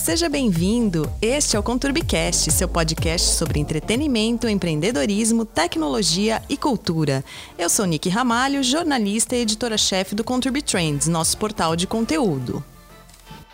Seja 0.00 0.30
bem-vindo. 0.30 1.12
Este 1.20 1.56
é 1.56 1.58
o 1.58 1.62
Conturbicast, 1.62 2.50
seu 2.50 2.66
podcast 2.66 3.36
sobre 3.36 3.60
entretenimento, 3.60 4.48
empreendedorismo, 4.48 5.44
tecnologia 5.44 6.42
e 6.48 6.56
cultura. 6.56 7.22
Eu 7.58 7.68
sou 7.68 7.84
Nick 7.84 8.08
Ramalho, 8.08 8.62
jornalista 8.62 9.36
e 9.36 9.42
editora-chefe 9.42 10.14
do 10.14 10.24
Conturbi 10.24 10.62
Trends, 10.62 11.06
nosso 11.06 11.36
portal 11.36 11.76
de 11.76 11.86
conteúdo. 11.86 12.64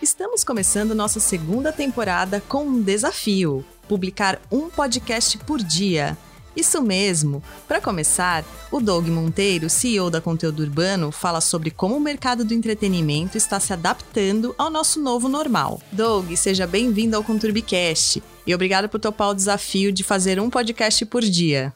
Estamos 0.01 0.45
começando 0.45 0.95
nossa 0.95 1.19
segunda 1.19 1.73
temporada 1.73 2.41
com 2.41 2.63
um 2.63 2.81
desafio: 2.81 3.65
publicar 3.89 4.41
um 4.51 4.71
podcast 4.71 5.37
por 5.39 5.59
dia. 5.59 6.17
Isso 6.57 6.83
mesmo! 6.83 7.43
Para 7.69 7.83
começar, 7.83 8.43
o 8.73 8.81
Doug 8.81 9.09
Monteiro, 9.09 9.69
CEO 9.69 10.09
da 10.09 10.23
Conteúdo 10.23 10.61
Urbano, 10.63 11.13
fala 11.13 11.43
sobre 11.43 11.71
como 11.71 11.95
o 11.95 12.01
mercado 12.01 12.47
do 12.47 12.55
entretenimento 12.55 13.37
está 13.37 13.61
se 13.61 13.75
adaptando 13.75 14.55
ao 14.57 14.71
nosso 14.71 14.99
novo 14.99 15.29
normal. 15.29 15.83
Doug, 15.93 16.33
seja 16.35 16.67
bem-vindo 16.67 17.15
ao 17.15 17.23
Conturbicast 17.23 18.23
e 18.47 18.55
obrigado 18.55 18.89
por 18.89 18.99
topar 18.99 19.29
o 19.29 19.35
desafio 19.35 19.93
de 19.93 20.03
fazer 20.03 20.41
um 20.41 20.49
podcast 20.49 21.05
por 21.05 21.21
dia. 21.21 21.75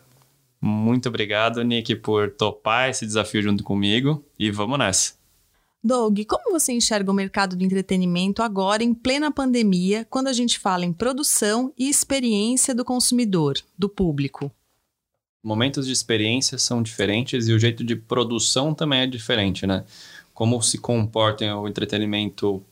Muito 0.58 1.10
obrigado, 1.10 1.62
Nick, 1.62 1.96
por 1.96 2.30
topar 2.30 2.88
esse 2.88 3.04
desafio 3.04 3.42
junto 3.42 3.62
comigo 3.62 4.24
e 4.38 4.50
vamos 4.50 4.78
nessa. 4.78 5.12
Doug, 5.84 6.20
como 6.26 6.52
você 6.52 6.72
enxerga 6.72 7.10
o 7.10 7.14
mercado 7.14 7.54
do 7.54 7.64
entretenimento 7.64 8.42
agora 8.42 8.82
em 8.82 8.94
plena 8.94 9.30
pandemia, 9.30 10.06
quando 10.08 10.28
a 10.28 10.32
gente 10.32 10.58
fala 10.58 10.86
em 10.86 10.92
produção 10.92 11.70
e 11.78 11.88
experiência 11.88 12.74
do 12.74 12.84
consumidor, 12.84 13.56
do 13.78 13.88
público? 13.88 14.50
Momentos 15.42 15.86
de 15.86 15.92
experiência 15.92 16.58
são 16.58 16.82
diferentes 16.82 17.48
e 17.48 17.52
o 17.52 17.58
jeito 17.58 17.82
de 17.84 17.96
produção 17.96 18.74
também 18.74 19.00
é 19.00 19.06
diferente, 19.06 19.66
né? 19.66 19.84
Como 20.34 20.60
se 20.62 20.78
comporta 20.78 21.44
o 21.56 21.68
entretenimento 21.68 22.62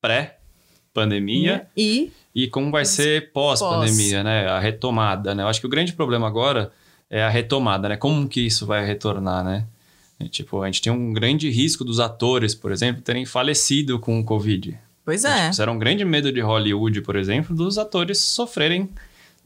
pré-pandemia 0.00 1.66
e, 1.76 2.12
e 2.34 2.48
como 2.48 2.70
vai 2.70 2.84
ser 2.84 3.32
pós-pandemia, 3.32 4.16
pós. 4.16 4.24
né? 4.24 4.46
A 4.48 4.58
retomada, 4.58 5.34
né? 5.34 5.42
Eu 5.42 5.48
acho 5.48 5.60
que 5.60 5.66
o 5.66 5.70
grande 5.70 5.92
problema 5.92 6.26
agora 6.26 6.72
é 7.10 7.22
a 7.22 7.28
retomada, 7.28 7.88
né? 7.88 7.96
Como 7.96 8.28
que 8.28 8.40
isso 8.40 8.66
vai 8.66 8.84
retornar, 8.84 9.44
né? 9.44 9.66
E, 10.18 10.28
tipo, 10.28 10.62
a 10.62 10.66
gente 10.66 10.80
tem 10.80 10.92
um 10.92 11.12
grande 11.12 11.50
risco 11.50 11.84
dos 11.84 12.00
atores, 12.00 12.54
por 12.54 12.72
exemplo, 12.72 13.02
terem 13.02 13.26
falecido 13.26 13.98
com 13.98 14.18
o 14.18 14.24
Covid. 14.24 14.78
Pois 15.04 15.24
é. 15.24 15.50
Tipo, 15.50 15.62
era 15.62 15.72
um 15.72 15.78
grande 15.78 16.04
medo 16.04 16.32
de 16.32 16.40
Hollywood, 16.40 17.02
por 17.02 17.16
exemplo, 17.16 17.54
dos 17.54 17.76
atores 17.78 18.18
sofrerem 18.18 18.88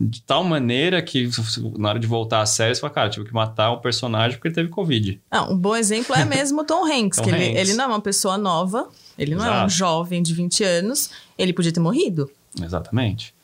de 0.01 0.23
tal 0.23 0.43
maneira 0.43 1.03
que 1.03 1.29
na 1.77 1.91
hora 1.91 1.99
de 1.99 2.07
voltar 2.07 2.41
à 2.41 2.47
série, 2.47 2.75
você 2.75 2.81
fala, 2.81 2.93
cara, 2.93 3.11
tive 3.11 3.27
que 3.27 3.35
matar 3.35 3.71
o 3.73 3.81
personagem 3.81 4.39
porque 4.39 4.49
ele 4.49 4.55
teve 4.55 4.69
Covid. 4.71 5.21
um 5.51 5.57
bom 5.57 5.77
exemplo 5.77 6.17
é 6.17 6.25
mesmo 6.25 6.65
Tom 6.65 6.87
Hanks, 6.87 7.19
Tom 7.19 7.25
que 7.25 7.31
Hanks. 7.31 7.47
Ele, 7.47 7.59
ele, 7.59 7.75
não 7.75 7.85
é 7.85 7.89
uma 7.89 8.01
pessoa 8.01 8.39
nova, 8.39 8.89
ele 9.19 9.35
não 9.35 9.45
Exato. 9.45 9.61
é 9.61 9.67
um 9.67 9.69
jovem 9.69 10.23
de 10.23 10.33
20 10.33 10.65
anos, 10.65 11.11
ele 11.37 11.53
podia 11.53 11.71
ter 11.71 11.81
morrido. 11.81 12.31
Exatamente. 12.59 13.35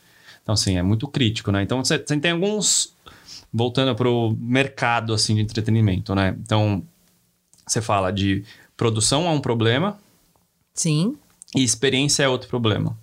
Então, 0.43 0.55
assim, 0.55 0.79
é 0.79 0.83
muito 0.83 1.07
crítico, 1.07 1.53
né? 1.53 1.63
Então, 1.63 1.85
você, 1.85 1.99
tem 1.99 2.31
alguns... 2.31 2.95
Voltando 3.53 3.95
para 3.95 4.09
o 4.09 4.37
mercado, 4.39 5.15
assim, 5.15 5.35
de 5.35 5.41
entretenimento, 5.41 6.15
né? 6.15 6.37
Então, 6.43 6.83
você 7.67 7.81
fala 7.81 8.11
de 8.11 8.45
produção 8.77 9.27
é 9.27 9.31
um 9.31 9.41
problema. 9.41 9.99
Sim. 10.75 11.17
E 11.55 11.63
experiência 11.63 12.25
é 12.25 12.29
outro 12.29 12.49
problema. 12.49 12.97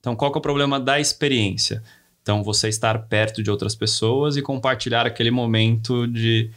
Então, 0.00 0.16
qual 0.16 0.32
é 0.32 0.38
o 0.38 0.40
problema 0.40 0.80
da 0.80 0.98
experiência? 0.98 1.82
Então, 2.22 2.42
você 2.42 2.68
estar 2.68 2.98
perto 3.06 3.42
de 3.42 3.50
outras 3.50 3.74
pessoas 3.74 4.36
e 4.36 4.42
compartilhar 4.42 5.06
aquele 5.06 5.30
momento 5.30 6.06
de 6.06 6.50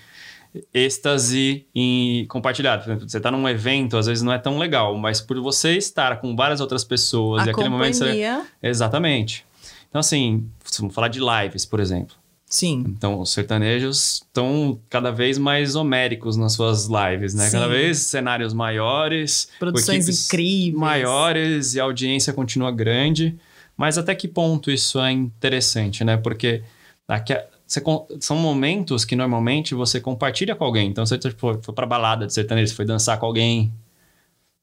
êxtase 0.73 1.65
e 1.75 2.25
compartilhar. 2.29 2.77
Você 2.99 3.17
está 3.17 3.31
num 3.31 3.47
evento, 3.49 3.97
às 3.97 4.05
vezes 4.05 4.23
não 4.23 4.31
é 4.31 4.37
tão 4.37 4.57
legal, 4.57 4.95
mas 4.95 5.19
por 5.19 5.39
você 5.41 5.75
estar 5.75 6.21
com 6.21 6.35
várias 6.35 6.61
outras 6.61 6.83
pessoas 6.83 7.43
A 7.43 7.47
e 7.47 7.49
aquele 7.49 7.69
companhia. 7.69 8.33
momento. 8.33 8.47
Você... 8.61 8.67
Exatamente. 8.67 9.45
Então, 9.89 9.99
assim, 9.99 10.45
vamos 10.77 10.93
falar 10.93 11.07
de 11.07 11.19
lives, 11.19 11.65
por 11.65 11.79
exemplo. 11.79 12.15
Sim. 12.47 12.83
Então, 12.87 13.19
os 13.19 13.31
sertanejos 13.31 14.21
estão 14.23 14.79
cada 14.89 15.11
vez 15.11 15.37
mais 15.37 15.75
homéricos 15.75 16.37
nas 16.37 16.53
suas 16.53 16.87
lives, 16.87 17.33
né? 17.33 17.45
Sim. 17.45 17.51
Cada 17.51 17.67
vez 17.67 17.97
cenários 17.99 18.53
maiores, 18.53 19.49
produções 19.59 20.07
incríveis, 20.07 20.79
maiores 20.79 21.73
e 21.73 21.79
a 21.79 21.83
audiência 21.83 22.31
continua 22.31 22.71
grande. 22.71 23.35
Mas 23.77 23.97
até 23.97 24.15
que 24.15 24.27
ponto 24.27 24.71
isso 24.71 24.99
é 24.99 25.11
interessante, 25.11 26.03
né? 26.03 26.17
Porque 26.17 26.63
aqui, 27.07 27.33
você, 27.67 27.81
são 28.19 28.37
momentos 28.37 29.03
que 29.03 29.15
normalmente 29.15 29.73
você 29.73 29.99
compartilha 29.99 30.55
com 30.55 30.63
alguém. 30.63 30.89
Então, 30.89 31.05
você 31.05 31.17
tipo, 31.17 31.59
foi 31.61 31.73
pra 31.73 31.85
balada 31.85 32.27
de 32.27 32.33
sertanejo, 32.33 32.75
foi 32.75 32.85
dançar 32.85 33.19
com 33.19 33.25
alguém. 33.25 33.73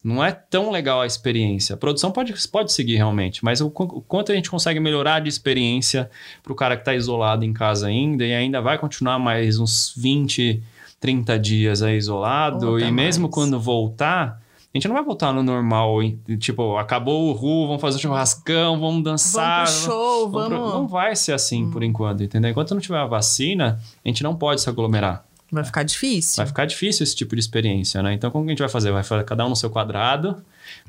Não 0.05 0.25
é 0.25 0.33
tão 0.33 0.71
legal 0.71 1.01
a 1.01 1.07
experiência. 1.07 1.75
A 1.75 1.77
produção 1.77 2.11
pode, 2.11 2.35
pode 2.49 2.73
seguir 2.73 2.97
realmente, 2.97 3.45
mas 3.45 3.61
o, 3.61 3.67
o 3.69 3.71
quanto 4.03 4.33
a 4.33 4.35
gente 4.35 4.51
consegue 4.51 4.81
melhorar 4.81 5.21
de 5.21 5.29
experiência 5.29 6.11
para 6.43 6.53
o 6.53 6.57
cara 6.57 6.77
que 6.77 6.83
está 6.83 6.95
isolado 6.95 7.45
em 7.45 7.53
casa 7.53 7.87
ainda 7.87 8.25
e 8.25 8.35
ainda 8.35 8.61
vai 8.61 8.79
continuar 8.79 9.19
mais 9.21 9.61
uns 9.61 9.95
20, 9.97 10.61
30 10.99 11.39
dias 11.39 11.83
aí 11.83 11.97
isolado. 11.97 12.81
e 12.81 12.91
mesmo 12.91 13.25
mais. 13.25 13.35
quando 13.35 13.61
voltar, 13.61 14.42
a 14.75 14.79
gente 14.79 14.89
não 14.89 14.95
vai 14.95 15.05
voltar 15.05 15.35
no 15.35 15.43
normal, 15.43 15.99
tipo, 16.39 16.79
acabou 16.79 17.29
o 17.29 17.33
Ru, 17.33 17.67
vamos 17.67 17.83
fazer 17.83 17.99
um 17.99 18.01
churrascão, 18.01 18.81
vamos 18.81 19.05
dançar. 19.05 19.67
Vamos 19.67 19.83
pro 19.83 19.93
show, 19.93 20.31
vamos... 20.31 20.49
vamos... 20.49 20.71
Pro... 20.71 20.79
Não 20.79 20.89
vai 20.89 21.15
ser 21.15 21.33
assim 21.33 21.65
hum. 21.65 21.71
por 21.71 21.83
enquanto, 21.83 22.23
entendeu? 22.23 22.51
Enquanto 22.51 22.73
não 22.73 22.81
tiver 22.81 22.99
a 22.99 23.05
vacina, 23.05 23.79
a 24.03 24.09
gente 24.09 24.23
não 24.23 24.35
pode 24.35 24.63
se 24.63 24.71
aglomerar. 24.71 25.25
Vai 25.51 25.63
ficar 25.63 25.83
difícil. 25.83 26.39
Vai 26.39 26.47
ficar 26.47 26.65
difícil 26.65 27.05
esse 27.05 27.15
tipo 27.15 27.37
de 27.37 27.41
experiência, 27.43 28.03
né? 28.03 28.15
Então, 28.15 28.31
como 28.31 28.47
que 28.47 28.51
a 28.51 28.53
gente 28.53 28.61
vai 28.61 28.71
fazer? 28.71 28.91
Vai 28.91 29.03
fazer 29.03 29.25
cada 29.25 29.45
um 29.45 29.51
no 29.51 29.57
seu 29.57 29.69
quadrado, 29.69 30.43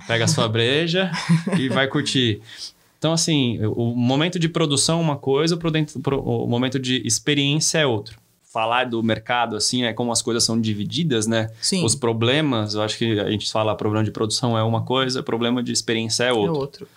pega 0.08 0.24
a 0.24 0.28
sua 0.30 0.48
breja 0.50 1.12
e 1.60 1.68
vai 1.68 1.86
curtir. 1.88 2.42
Então, 2.98 3.12
assim, 3.12 3.60
o 3.66 3.94
momento 3.94 4.40
de 4.40 4.48
produção 4.48 5.00
é 5.00 5.02
uma 5.02 5.18
coisa, 5.18 5.60
o 6.08 6.48
momento 6.48 6.80
de 6.80 7.06
experiência 7.06 7.80
é 7.80 7.86
outro 7.86 8.23
falar 8.54 8.86
do 8.86 9.02
mercado, 9.02 9.56
assim, 9.56 9.84
é 9.84 9.92
como 9.92 10.12
as 10.12 10.22
coisas 10.22 10.44
são 10.44 10.62
divididas, 10.62 11.26
né? 11.26 11.50
Sim. 11.60 11.84
Os 11.84 11.96
problemas, 11.96 12.76
eu 12.76 12.84
acho 12.84 13.00
que 13.00 13.20
a 13.20 13.32
gente 13.32 13.52
fala 13.52 13.76
problema 13.76 14.06
de 14.06 14.12
produção 14.12 14.56
é 14.56 14.62
uma 14.62 14.84
coisa, 14.84 15.24
problema 15.24 15.64
de 15.64 15.72
experiência 15.72 16.26
é 16.26 16.32
outro. 16.32 16.56
É 16.56 16.60
outro. 16.60 16.88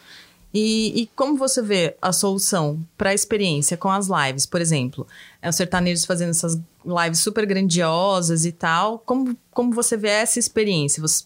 E, 0.53 1.03
e 1.03 1.07
como 1.17 1.37
você 1.37 1.63
vê 1.63 1.97
a 2.01 2.13
solução 2.13 2.79
para 2.97 3.11
a 3.11 3.15
experiência 3.15 3.77
com 3.77 3.91
as 3.91 4.07
lives, 4.09 4.45
por 4.45 4.61
exemplo? 4.61 5.07
É 5.41 5.49
o 5.49 5.53
sertanejos 5.53 6.05
fazendo 6.05 6.31
essas 6.31 6.61
lives 6.85 7.21
super 7.21 7.47
grandiosas 7.47 8.45
e 8.45 8.53
tal. 8.53 8.99
Como, 8.99 9.37
como 9.51 9.73
você 9.73 9.97
vê 9.97 10.09
essa 10.09 10.39
experiência 10.39 11.01
você, 11.01 11.25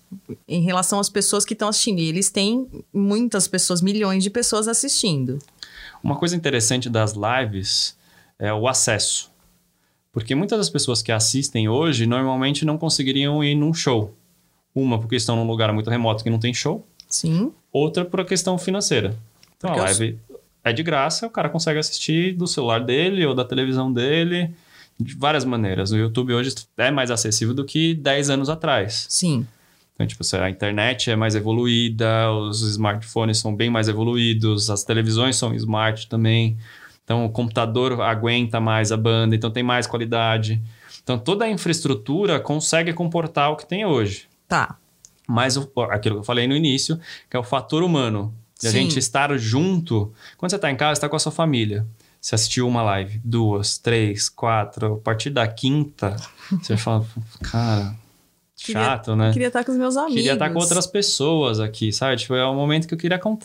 em 0.48 0.62
relação 0.62 1.00
às 1.00 1.08
pessoas 1.08 1.44
que 1.44 1.54
estão 1.54 1.68
assistindo? 1.68 1.98
E 1.98 2.08
eles 2.08 2.30
têm 2.30 2.68
muitas 2.92 3.46
pessoas, 3.48 3.82
milhões 3.82 4.22
de 4.22 4.30
pessoas 4.30 4.68
assistindo. 4.68 5.38
Uma 6.02 6.16
coisa 6.16 6.34
interessante 6.34 6.88
das 6.88 7.14
lives 7.14 7.96
é 8.38 8.52
o 8.52 8.66
acesso. 8.66 9.30
Porque 10.12 10.34
muitas 10.34 10.58
das 10.58 10.70
pessoas 10.70 11.02
que 11.02 11.12
assistem 11.12 11.68
hoje 11.68 12.06
normalmente 12.06 12.64
não 12.64 12.76
conseguiriam 12.76 13.42
ir 13.44 13.54
num 13.54 13.72
show. 13.72 14.14
Uma 14.74 14.98
porque 14.98 15.16
estão 15.16 15.36
num 15.36 15.46
lugar 15.46 15.72
muito 15.72 15.90
remoto 15.90 16.24
que 16.24 16.30
não 16.30 16.38
tem 16.38 16.52
show. 16.52 16.86
Sim. 17.08 17.52
Outra 17.72 18.04
por 18.04 18.20
a 18.20 18.24
questão 18.24 18.58
financeira. 18.58 19.16
Então 19.56 19.70
porque 19.70 19.80
a 19.80 19.84
live 19.84 20.18
eu... 20.28 20.40
é 20.64 20.72
de 20.72 20.82
graça, 20.82 21.26
o 21.26 21.30
cara 21.30 21.48
consegue 21.48 21.78
assistir 21.78 22.34
do 22.34 22.46
celular 22.46 22.80
dele 22.80 23.24
ou 23.24 23.34
da 23.34 23.44
televisão 23.44 23.92
dele 23.92 24.50
de 24.98 25.14
várias 25.14 25.44
maneiras. 25.44 25.90
O 25.92 25.96
YouTube 25.96 26.34
hoje 26.34 26.54
é 26.76 26.90
mais 26.90 27.10
acessível 27.10 27.54
do 27.54 27.64
que 27.64 27.94
10 27.94 28.30
anos 28.30 28.48
atrás. 28.48 29.06
Sim. 29.08 29.46
Então, 29.94 30.06
tipo, 30.06 30.22
a 30.36 30.48
internet 30.48 31.10
é 31.10 31.16
mais 31.16 31.34
evoluída, 31.34 32.30
os 32.32 32.62
smartphones 32.62 33.38
são 33.38 33.54
bem 33.54 33.68
mais 33.68 33.88
evoluídos, 33.88 34.70
as 34.70 34.82
televisões 34.82 35.36
são 35.36 35.54
smart 35.54 36.08
também. 36.08 36.56
Então, 37.10 37.24
o 37.24 37.28
computador 37.28 38.00
aguenta 38.02 38.60
mais 38.60 38.92
a 38.92 38.96
banda, 38.96 39.34
então 39.34 39.50
tem 39.50 39.64
mais 39.64 39.84
qualidade. 39.84 40.62
Então, 41.02 41.18
toda 41.18 41.44
a 41.44 41.50
infraestrutura 41.50 42.38
consegue 42.38 42.92
comportar 42.92 43.50
o 43.50 43.56
que 43.56 43.66
tem 43.66 43.84
hoje. 43.84 44.28
Tá. 44.46 44.76
Mas 45.26 45.56
o, 45.56 45.68
aquilo 45.90 46.14
que 46.14 46.20
eu 46.20 46.24
falei 46.24 46.46
no 46.46 46.54
início, 46.54 47.00
que 47.28 47.36
é 47.36 47.40
o 47.40 47.42
fator 47.42 47.82
humano. 47.82 48.32
De 48.60 48.68
a 48.68 48.70
gente 48.70 48.96
estar 48.96 49.36
junto. 49.36 50.14
Quando 50.36 50.50
você 50.50 50.56
está 50.56 50.70
em 50.70 50.76
casa, 50.76 50.92
está 50.92 51.08
com 51.08 51.16
a 51.16 51.18
sua 51.18 51.32
família. 51.32 51.84
Você 52.20 52.36
assistiu 52.36 52.68
uma 52.68 52.82
live, 52.82 53.20
duas, 53.24 53.76
três, 53.76 54.28
quatro. 54.28 54.94
A 54.94 54.98
partir 54.98 55.30
da 55.30 55.48
quinta, 55.48 56.14
você 56.62 56.76
fala, 56.76 57.04
cara, 57.42 57.92
Queria, 58.62 58.84
Chato, 58.84 59.16
né? 59.16 59.32
Queria 59.32 59.48
estar 59.48 59.64
com 59.64 59.72
os 59.72 59.78
meus 59.78 59.96
amigos. 59.96 60.16
Queria 60.16 60.34
estar 60.34 60.50
com 60.50 60.58
outras 60.58 60.86
pessoas 60.86 61.60
aqui, 61.60 61.90
sabe? 61.92 62.16
Tipo, 62.16 62.34
é 62.34 62.46
um 62.46 62.54
momento 62.54 62.86
que 62.86 62.92
eu 62.92 62.98
queria 62.98 63.18
comp 63.18 63.42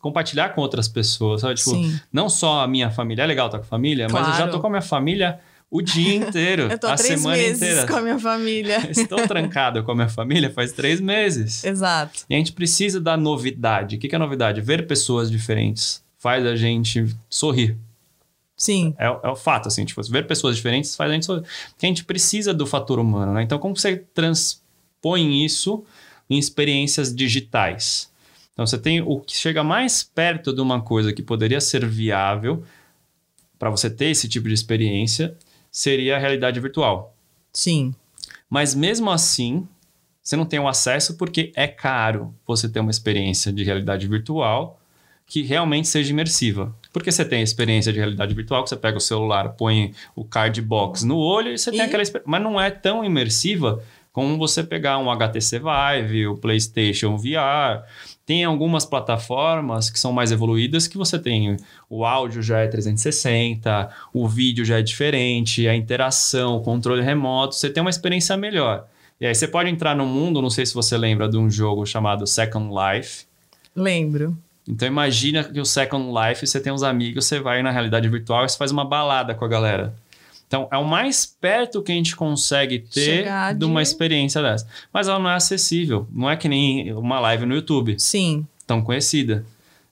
compartilhar 0.00 0.50
com 0.50 0.60
outras 0.60 0.86
pessoas, 0.86 1.40
sabe? 1.40 1.54
Tipo, 1.54 1.70
Sim. 1.70 1.98
não 2.12 2.28
só 2.28 2.60
a 2.60 2.68
minha 2.68 2.90
família, 2.90 3.22
é 3.22 3.26
legal 3.26 3.46
estar 3.46 3.58
com 3.58 3.64
a 3.64 3.68
família, 3.68 4.06
claro. 4.06 4.26
mas 4.26 4.38
eu 4.38 4.44
já 4.44 4.50
tô 4.50 4.60
com 4.60 4.66
a 4.66 4.70
minha 4.70 4.82
família 4.82 5.40
o 5.70 5.80
dia 5.80 6.12
inteiro. 6.16 6.64
eu 6.70 6.78
tô 6.78 6.88
a 6.88 6.94
três 6.94 7.18
semana 7.20 7.38
meses 7.38 7.62
inteira. 7.62 7.86
com 7.86 7.96
a 7.96 8.02
minha 8.02 8.18
família. 8.18 8.78
Estou 8.90 9.26
trancado 9.26 9.82
com 9.82 9.92
a 9.92 9.94
minha 9.94 10.08
família 10.08 10.50
faz 10.50 10.72
três 10.72 11.00
meses. 11.00 11.64
Exato. 11.64 12.24
E 12.28 12.34
a 12.34 12.38
gente 12.38 12.52
precisa 12.52 13.00
da 13.00 13.16
novidade. 13.16 13.96
O 13.96 13.98
que 13.98 14.14
é 14.14 14.18
novidade? 14.18 14.60
Ver 14.60 14.86
pessoas 14.86 15.30
diferentes 15.30 16.02
faz 16.18 16.44
a 16.44 16.54
gente 16.54 17.06
sorrir. 17.30 17.78
Sim. 18.60 18.94
É, 18.98 19.06
é 19.06 19.28
o 19.28 19.34
fato, 19.34 19.68
assim, 19.68 19.86
tipo, 19.86 20.02
ver 20.02 20.26
pessoas 20.26 20.54
diferentes 20.54 20.94
faz 20.94 21.10
a 21.10 21.14
gente. 21.14 21.26
Porque 21.26 21.86
a 21.86 21.86
gente 21.86 22.04
precisa 22.04 22.52
do 22.52 22.66
fator 22.66 22.98
humano, 22.98 23.32
né? 23.32 23.42
Então, 23.42 23.58
como 23.58 23.74
você 23.74 23.96
transpõe 23.96 25.42
isso 25.42 25.82
em 26.28 26.38
experiências 26.38 27.14
digitais? 27.14 28.12
Então, 28.52 28.60
Então 28.60 28.66
você 28.66 28.76
tem 28.76 29.00
o 29.00 29.18
que 29.18 29.34
chega 29.34 29.64
mais 29.64 30.02
perto 30.02 30.52
de 30.52 30.60
uma 30.60 30.82
coisa 30.82 31.10
que 31.10 31.22
poderia 31.22 31.58
ser 31.58 31.86
viável 31.86 32.62
para 33.58 33.70
você 33.70 33.88
ter 33.88 34.10
esse 34.10 34.28
tipo 34.28 34.46
de 34.46 34.52
experiência 34.52 35.34
seria 35.72 36.16
a 36.16 36.18
realidade 36.18 36.60
virtual. 36.60 37.16
Sim. 37.54 37.94
Mas 38.50 38.74
mesmo 38.74 39.10
assim, 39.10 39.66
você 40.22 40.36
não 40.36 40.44
tem 40.44 40.60
o 40.60 40.68
acesso 40.68 41.16
porque 41.16 41.50
é 41.56 41.66
caro 41.66 42.34
você 42.46 42.68
ter 42.68 42.80
uma 42.80 42.90
experiência 42.90 43.50
de 43.50 43.64
realidade 43.64 44.06
virtual 44.06 44.78
que 45.24 45.40
realmente 45.40 45.88
seja 45.88 46.10
imersiva. 46.10 46.74
Porque 46.92 47.12
você 47.12 47.24
tem 47.24 47.40
a 47.40 47.44
experiência 47.44 47.92
de 47.92 47.98
realidade 47.98 48.34
virtual, 48.34 48.62
que 48.64 48.70
você 48.70 48.76
pega 48.76 48.98
o 48.98 49.00
celular, 49.00 49.50
põe 49.50 49.94
o 50.14 50.24
card 50.24 50.60
box 50.60 51.04
no 51.04 51.16
olho 51.16 51.52
e 51.52 51.58
você 51.58 51.70
e... 51.70 51.72
tem 51.72 51.82
aquela 51.82 52.02
experiência. 52.02 52.30
Mas 52.30 52.42
não 52.42 52.60
é 52.60 52.70
tão 52.70 53.04
imersiva 53.04 53.82
como 54.12 54.36
você 54.36 54.62
pegar 54.64 54.98
um 54.98 55.10
HTC 55.10 55.60
Vive, 55.60 56.26
o 56.26 56.36
PlayStation 56.36 57.16
VR. 57.16 57.84
Tem 58.26 58.44
algumas 58.44 58.84
plataformas 58.84 59.88
que 59.88 59.98
são 59.98 60.12
mais 60.12 60.32
evoluídas 60.32 60.86
que 60.88 60.98
você 60.98 61.18
tem 61.18 61.56
o 61.88 62.04
áudio 62.04 62.42
já 62.42 62.58
é 62.60 62.66
360, 62.66 63.88
o 64.12 64.28
vídeo 64.28 64.64
já 64.64 64.78
é 64.78 64.82
diferente, 64.82 65.66
a 65.68 65.74
interação, 65.74 66.56
o 66.56 66.60
controle 66.60 67.02
remoto, 67.02 67.54
você 67.54 67.70
tem 67.70 67.80
uma 67.80 67.90
experiência 67.90 68.36
melhor. 68.36 68.86
E 69.20 69.26
aí 69.26 69.34
você 69.34 69.46
pode 69.46 69.68
entrar 69.68 69.94
no 69.94 70.06
mundo, 70.06 70.40
não 70.40 70.50
sei 70.50 70.64
se 70.64 70.74
você 70.74 70.96
lembra 70.96 71.28
de 71.28 71.36
um 71.36 71.50
jogo 71.50 71.84
chamado 71.84 72.26
Second 72.26 72.70
Life. 72.72 73.26
Lembro. 73.74 74.36
Então 74.70 74.86
imagina 74.86 75.44
que 75.44 75.60
o 75.60 75.64
Second 75.64 76.10
Life, 76.12 76.46
você 76.46 76.60
tem 76.60 76.72
uns 76.72 76.82
amigos, 76.82 77.26
você 77.26 77.40
vai 77.40 77.62
na 77.62 77.70
realidade 77.70 78.08
virtual 78.08 78.44
e 78.44 78.48
você 78.48 78.56
faz 78.56 78.70
uma 78.70 78.84
balada 78.84 79.34
com 79.34 79.44
a 79.44 79.48
galera. 79.48 79.94
Então 80.46 80.68
é 80.72 80.76
o 80.76 80.84
mais 80.84 81.26
perto 81.26 81.82
que 81.82 81.92
a 81.92 81.94
gente 81.94 82.16
consegue 82.16 82.80
ter 82.80 83.24
de... 83.24 83.58
de 83.58 83.64
uma 83.64 83.82
experiência 83.82 84.42
dessa. 84.42 84.66
Mas 84.92 85.06
ela 85.06 85.18
não 85.18 85.30
é 85.30 85.34
acessível. 85.34 86.08
Não 86.12 86.28
é 86.28 86.36
que 86.36 86.48
nem 86.48 86.92
uma 86.92 87.20
live 87.20 87.46
no 87.46 87.54
YouTube. 87.54 87.94
Sim. 87.98 88.46
Tão 88.66 88.82
conhecida. 88.82 89.44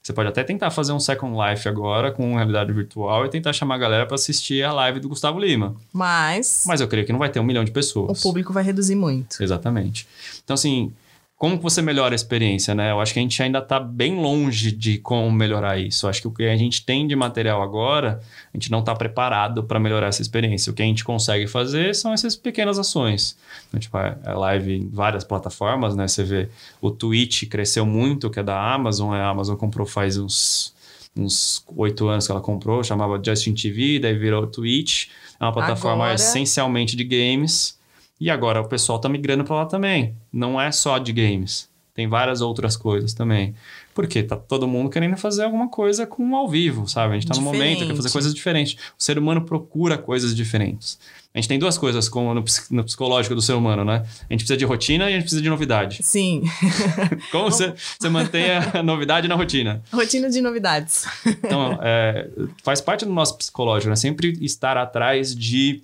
Você 0.03 0.13
pode 0.13 0.29
até 0.29 0.43
tentar 0.43 0.71
fazer 0.71 0.93
um 0.93 0.99
Second 0.99 1.37
Life 1.37 1.69
agora 1.69 2.11
com 2.11 2.35
realidade 2.35 2.73
virtual 2.73 3.27
e 3.27 3.29
tentar 3.29 3.53
chamar 3.53 3.75
a 3.75 3.79
galera 3.79 4.07
para 4.07 4.15
assistir 4.15 4.65
a 4.65 4.73
live 4.73 5.01
do 5.01 5.09
Gustavo 5.09 5.39
Lima. 5.39 5.77
Mas. 5.93 6.65
Mas 6.67 6.81
eu 6.81 6.89
creio 6.89 7.05
que 7.05 7.13
não 7.13 7.19
vai 7.19 7.29
ter 7.29 7.41
um 7.41 7.45
milhão 7.45 7.63
de 7.63 7.71
pessoas. 7.71 8.19
O 8.19 8.23
público 8.23 8.53
vai 8.53 8.65
reduzir 8.65 8.95
muito. 8.95 9.43
Exatamente. 9.43 10.09
Então, 10.43 10.55
assim, 10.55 10.93
como 11.39 11.57
que 11.57 11.63
você 11.63 11.81
melhora 11.81 12.15
a 12.15 12.17
experiência, 12.17 12.75
né? 12.75 12.91
Eu 12.91 13.01
acho 13.01 13.13
que 13.13 13.21
a 13.21 13.23
gente 13.23 13.41
ainda 13.41 13.61
está 13.61 13.79
bem 13.79 14.17
longe 14.21 14.73
de 14.73 14.99
como 14.99 15.31
melhorar 15.31 15.79
isso. 15.79 16.05
Eu 16.05 16.11
acho 16.11 16.21
que 16.21 16.27
o 16.27 16.33
que 16.33 16.43
a 16.43 16.57
gente 16.57 16.85
tem 16.85 17.07
de 17.07 17.15
material 17.15 17.63
agora, 17.63 18.21
a 18.53 18.57
gente 18.57 18.73
não 18.73 18.81
está 18.81 18.93
preparado 18.93 19.63
para 19.63 19.79
melhorar 19.79 20.09
essa 20.09 20.21
experiência. 20.21 20.73
O 20.73 20.75
que 20.75 20.83
a 20.83 20.85
gente 20.85 21.05
consegue 21.05 21.47
fazer 21.47 21.95
são 21.95 22.13
essas 22.13 22.35
pequenas 22.35 22.77
ações. 22.77 23.39
Então, 23.69 23.79
tipo, 23.79 23.97
é, 23.97 24.19
é 24.25 24.33
live 24.33 24.79
em 24.79 24.89
várias 24.89 25.23
plataformas, 25.23 25.95
né? 25.95 26.09
Você 26.09 26.25
vê 26.25 26.49
o 26.81 26.91
Twitch 26.91 27.49
cresceu 27.49 27.87
muito, 27.87 28.29
que 28.29 28.41
é 28.41 28.43
da 28.43 28.75
Amazon. 28.75 29.15
A 29.15 29.29
Amazon 29.29 29.57
comprou 29.57 29.87
faz 29.87 30.19
uns 30.19 30.77
uns 31.17 31.65
oito 31.77 32.07
anos 32.07 32.27
que 32.27 32.33
ela 32.33 32.41
comprou, 32.41 32.83
chamava 32.85 33.21
Justin 33.25 33.53
TV, 33.53 33.99
daí 33.99 34.17
virou 34.17 34.47
Twitch. 34.47 35.09
É 35.41 35.45
uma 35.45 35.53
plataforma 35.53 36.05
agora... 36.05 36.15
essencialmente 36.15 36.97
de 36.97 37.05
games 37.05 37.78
e 38.21 38.31
agora 38.31 38.61
o 38.61 38.69
pessoal 38.69 38.97
está 38.97 39.09
migrando 39.09 39.45
para 39.45 39.57
lá 39.57 39.67
também. 39.67 40.15
Não 40.33 40.61
é 40.61 40.73
só 40.73 40.99
de 40.99 41.13
games. 41.13 41.69
Tem 41.99 42.07
várias 42.07 42.41
outras 42.41 42.77
coisas 42.77 43.13
também. 43.13 43.55
Porque 43.93 44.23
tá 44.23 44.37
todo 44.37 44.69
mundo 44.69 44.89
querendo 44.89 45.17
fazer 45.17 45.43
alguma 45.43 45.69
coisa 45.69 46.07
com 46.07 46.37
ao 46.37 46.49
vivo, 46.49 46.87
sabe? 46.87 47.11
A 47.11 47.15
gente 47.15 47.25
está 47.25 47.35
no 47.35 47.43
momento, 47.43 47.85
quer 47.85 47.97
fazer 47.97 48.11
coisas 48.11 48.33
diferentes. 48.33 48.75
O 48.97 49.03
ser 49.03 49.19
humano 49.19 49.43
procura 49.43 49.99
coisas 49.99 50.33
diferentes. 50.33 50.97
A 51.35 51.39
gente 51.39 51.49
tem 51.49 51.59
duas 51.59 51.77
coisas 51.77 52.09
como 52.09 52.33
no, 52.33 52.45
no, 52.71 52.85
psicológico 52.85 53.35
do 53.35 53.43
ser 53.43 53.55
humano, 53.55 53.85
né? 53.85 54.05
A 54.31 54.33
gente 54.33 54.41
precisa 54.41 54.57
de 54.57 54.65
rotina 54.65 55.05
e 55.05 55.09
a 55.09 55.11
gente 55.11 55.23
precisa 55.23 55.43
de 55.43 55.49
novidade. 55.49 56.01
Sim. 56.05 56.45
como 57.33 57.51
você, 57.51 57.75
você 57.99 58.09
mantém 58.09 58.45
a 58.49 58.79
novidade 58.83 59.27
na 59.27 59.35
rotina? 59.35 59.83
Rotina 59.93 60.31
de 60.31 60.41
novidades. 60.41 61.05
então, 61.27 61.81
é, 61.83 62.29
faz 62.63 62.81
parte 62.81 63.05
do 63.05 63.13
nosso 63.13 63.37
psicológico, 63.37 63.91
né? 63.91 63.97
Sempre 63.97 64.39
estar 64.41 64.77
atrás 64.77 65.35
de 65.35 65.83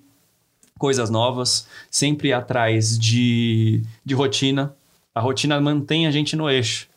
coisas 0.77 1.09
novas, 1.09 1.67
sempre 1.89 2.33
atrás 2.33 2.99
de, 2.99 3.81
de 4.03 4.13
rotina. 4.13 4.75
A 5.13 5.21
rotina 5.21 5.59
mantém 5.59 6.05
a 6.05 6.11
gente 6.11 6.35
no 6.35 6.49
eixo. 6.49 6.87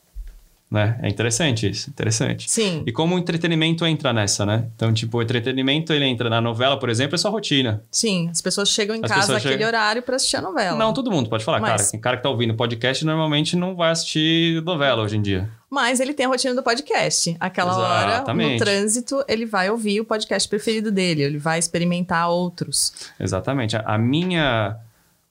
Né? 0.71 0.99
É 1.03 1.09
interessante 1.09 1.69
isso, 1.69 1.89
interessante. 1.89 2.51
Sim. 2.51 2.83
E 2.87 2.93
como 2.93 3.17
o 3.17 3.19
entretenimento 3.19 3.87
entra 3.87 4.13
nessa, 4.13 4.45
né? 4.45 4.67
Então, 4.77 4.93
tipo, 4.93 5.17
o 5.17 5.23
entretenimento, 5.23 5.95
ele 5.95 6.05
entra 6.05 6.29
na 6.29 6.43
novela, 6.43 6.79
por 6.79 6.91
exemplo, 6.91 7.15
é 7.15 7.19
só 7.19 7.31
rotina. 7.31 7.83
Sim, 7.91 8.29
as 8.31 8.43
pessoas 8.43 8.69
chegam 8.69 8.95
em 8.95 9.01
as 9.03 9.11
casa 9.11 9.33
naquele 9.33 9.55
chegam... 9.55 9.69
horário 9.69 10.03
para 10.03 10.17
assistir 10.17 10.37
a 10.37 10.43
novela. 10.43 10.77
Não, 10.77 10.93
todo 10.93 11.11
mundo 11.11 11.31
pode 11.31 11.43
falar, 11.43 11.59
Mas... 11.59 11.71
cara. 11.71 11.91
Tem 11.91 12.01
cara 12.01 12.17
que 12.19 12.23
tá 12.23 12.29
ouvindo 12.29 12.55
podcast 12.55 13.03
normalmente 13.03 13.57
não 13.57 13.75
vai 13.75 13.91
assistir 13.93 14.63
novela 14.63 15.03
hoje 15.03 15.17
em 15.17 15.23
dia. 15.23 15.49
Mas 15.71 16.01
ele 16.01 16.13
tem 16.13 16.27
a 16.27 16.29
rotina 16.29 16.55
do 16.55 16.63
podcast. 16.63 17.35
Aquela 17.41 17.73
Exatamente. 17.73 18.47
hora, 18.47 18.53
no 18.53 18.59
trânsito, 18.59 19.25
ele 19.27 19.47
vai 19.47 19.71
ouvir 19.71 20.01
o 20.01 20.05
podcast 20.05 20.47
preferido 20.47 20.93
dele, 20.93 21.23
ele 21.23 21.39
vai 21.39 21.59
experimentar 21.59 22.29
outros. 22.29 22.93
Exatamente. 23.19 23.75
A 23.75 23.97
minha, 23.97 24.77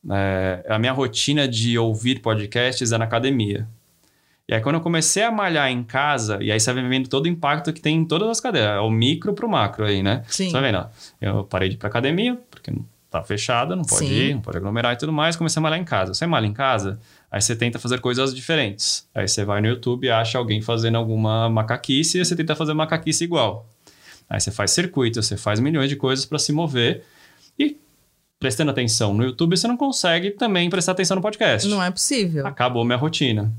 é, 0.10 0.66
a 0.68 0.80
minha 0.80 0.94
rotina 0.94 1.48
de 1.48 1.78
ouvir 1.78 2.22
podcasts 2.22 2.92
é 2.92 2.98
na 2.98 3.06
academia. 3.06 3.68
E 4.50 4.54
aí, 4.54 4.62
quando 4.62 4.76
eu 4.76 4.82
comecei 4.82 5.24
a 5.24 5.32
malhar 5.32 5.70
em 5.70 5.84
casa, 5.84 6.38
e 6.42 6.52
aí 6.52 6.60
você 6.60 6.72
vai 6.72 6.88
vendo 6.88 7.10
todo 7.10 7.26
o 7.26 7.28
impacto 7.28 7.74
que 7.74 7.82
tem 7.82 7.98
em 7.98 8.06
todas 8.06 8.30
as 8.30 8.40
cadeiras, 8.40 8.78
é 8.78 8.80
o 8.80 8.90
micro 8.90 9.34
pro 9.34 9.50
macro 9.50 9.86
aí, 9.86 10.02
né? 10.02 10.24
Sim. 10.28 10.46
Você 10.46 10.54
vai 10.54 10.72
vendo, 10.72 10.88
eu 11.20 11.44
parei 11.44 11.68
de 11.68 11.76
ir 11.76 11.78
pra 11.78 11.90
academia, 11.90 12.40
porque 12.50 12.72
tá 13.10 13.22
fechada, 13.24 13.76
não 13.76 13.84
pode 13.84 14.08
Sim. 14.08 14.14
ir, 14.14 14.34
não 14.36 14.42
pode 14.42 14.58
aglomerar 14.58 14.94
e 14.94 14.98
tudo 14.98 15.12
mais, 15.12 15.36
comecei 15.36 15.60
a 15.60 15.64
malhar 15.64 15.80
em 15.80 15.84
casa. 15.84 16.14
Você 16.14 16.26
malha 16.26 16.46
em 16.46 16.54
casa, 16.54 17.00
aí 17.30 17.42
você 17.42 17.56
tenta 17.56 17.78
fazer 17.78 18.00
coisas 18.00 18.34
diferentes. 18.34 19.08
Aí 19.14 19.28
você 19.28 19.44
vai 19.44 19.60
no 19.62 19.68
YouTube 19.68 20.10
acha 20.10 20.38
alguém 20.38 20.62
fazendo 20.62 20.98
alguma 20.98 21.50
macaquice 21.50 22.20
e 22.20 22.26
você 22.26 22.36
tenta 22.36 22.56
fazer 22.56 22.74
macaquice 22.74 23.24
igual. 23.24 23.68
Aí 24.30 24.40
você 24.40 24.52
faz 24.52 24.72
circuito, 24.72 25.22
você 25.22 25.38
faz 25.38 25.60
milhões 25.60 25.90
de 25.90 25.96
coisas 25.96 26.26
para 26.26 26.40
se 26.40 26.52
mover 26.52 27.04
e 27.58 27.78
prestando 28.40 28.70
atenção 28.70 29.14
no 29.14 29.24
YouTube, 29.24 29.58
você 29.58 29.68
não 29.68 29.78
consegue 29.78 30.32
também 30.32 30.70
prestar 30.70 30.92
atenção 30.92 31.16
no 31.16 31.22
podcast. 31.22 31.68
Não 31.68 31.82
é 31.82 31.90
possível. 31.90 32.46
Acabou 32.46 32.86
minha 32.86 32.98
rotina. 32.98 33.52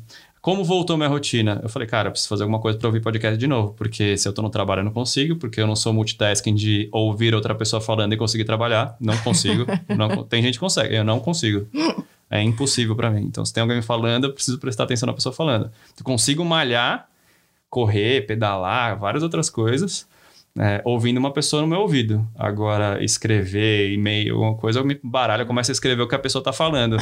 Como 0.48 0.64
voltou 0.64 0.96
minha 0.96 1.10
rotina? 1.10 1.60
Eu 1.62 1.68
falei, 1.68 1.86
cara, 1.86 2.08
eu 2.08 2.10
preciso 2.10 2.30
fazer 2.30 2.44
alguma 2.44 2.58
coisa 2.58 2.78
para 2.78 2.88
ouvir 2.88 3.02
podcast 3.02 3.36
de 3.36 3.46
novo, 3.46 3.74
porque 3.74 4.16
se 4.16 4.26
eu 4.26 4.32
tô 4.32 4.40
no 4.40 4.48
trabalho 4.48 4.80
eu 4.80 4.84
não 4.84 4.92
consigo, 4.92 5.36
porque 5.36 5.60
eu 5.60 5.66
não 5.66 5.76
sou 5.76 5.92
multitasking 5.92 6.54
de 6.54 6.88
ouvir 6.90 7.34
outra 7.34 7.54
pessoa 7.54 7.82
falando 7.82 8.14
e 8.14 8.16
conseguir 8.16 8.46
trabalhar. 8.46 8.96
Não 8.98 9.14
consigo. 9.18 9.66
não, 9.94 10.24
tem 10.24 10.42
gente 10.42 10.54
que 10.54 10.60
consegue, 10.60 10.94
eu 10.94 11.04
não 11.04 11.20
consigo. 11.20 11.68
É 12.30 12.40
impossível 12.40 12.96
para 12.96 13.10
mim. 13.10 13.24
Então, 13.24 13.44
se 13.44 13.52
tem 13.52 13.60
alguém 13.60 13.76
me 13.76 13.82
falando, 13.82 14.24
eu 14.24 14.32
preciso 14.32 14.58
prestar 14.58 14.84
atenção 14.84 15.06
na 15.06 15.12
pessoa 15.12 15.34
falando. 15.34 15.70
Eu 15.98 16.02
consigo 16.02 16.42
malhar, 16.46 17.10
correr, 17.68 18.26
pedalar, 18.26 18.98
várias 18.98 19.22
outras 19.22 19.50
coisas, 19.50 20.08
é, 20.58 20.82
ouvindo 20.84 21.18
uma 21.18 21.32
pessoa 21.32 21.62
no 21.62 21.68
meu 21.68 21.80
ouvido. 21.80 22.26
Agora, 22.36 23.02
escrever, 23.02 23.92
e-mail, 23.92 24.34
alguma 24.34 24.56
coisa, 24.56 24.80
eu 24.80 24.84
me 24.84 24.98
baralho, 25.02 25.42
eu 25.42 25.46
começo 25.46 25.70
a 25.70 25.72
escrever 25.72 26.02
o 26.02 26.08
que 26.08 26.14
a 26.14 26.18
pessoa 26.18 26.40
está 26.40 26.52
falando. 26.52 26.96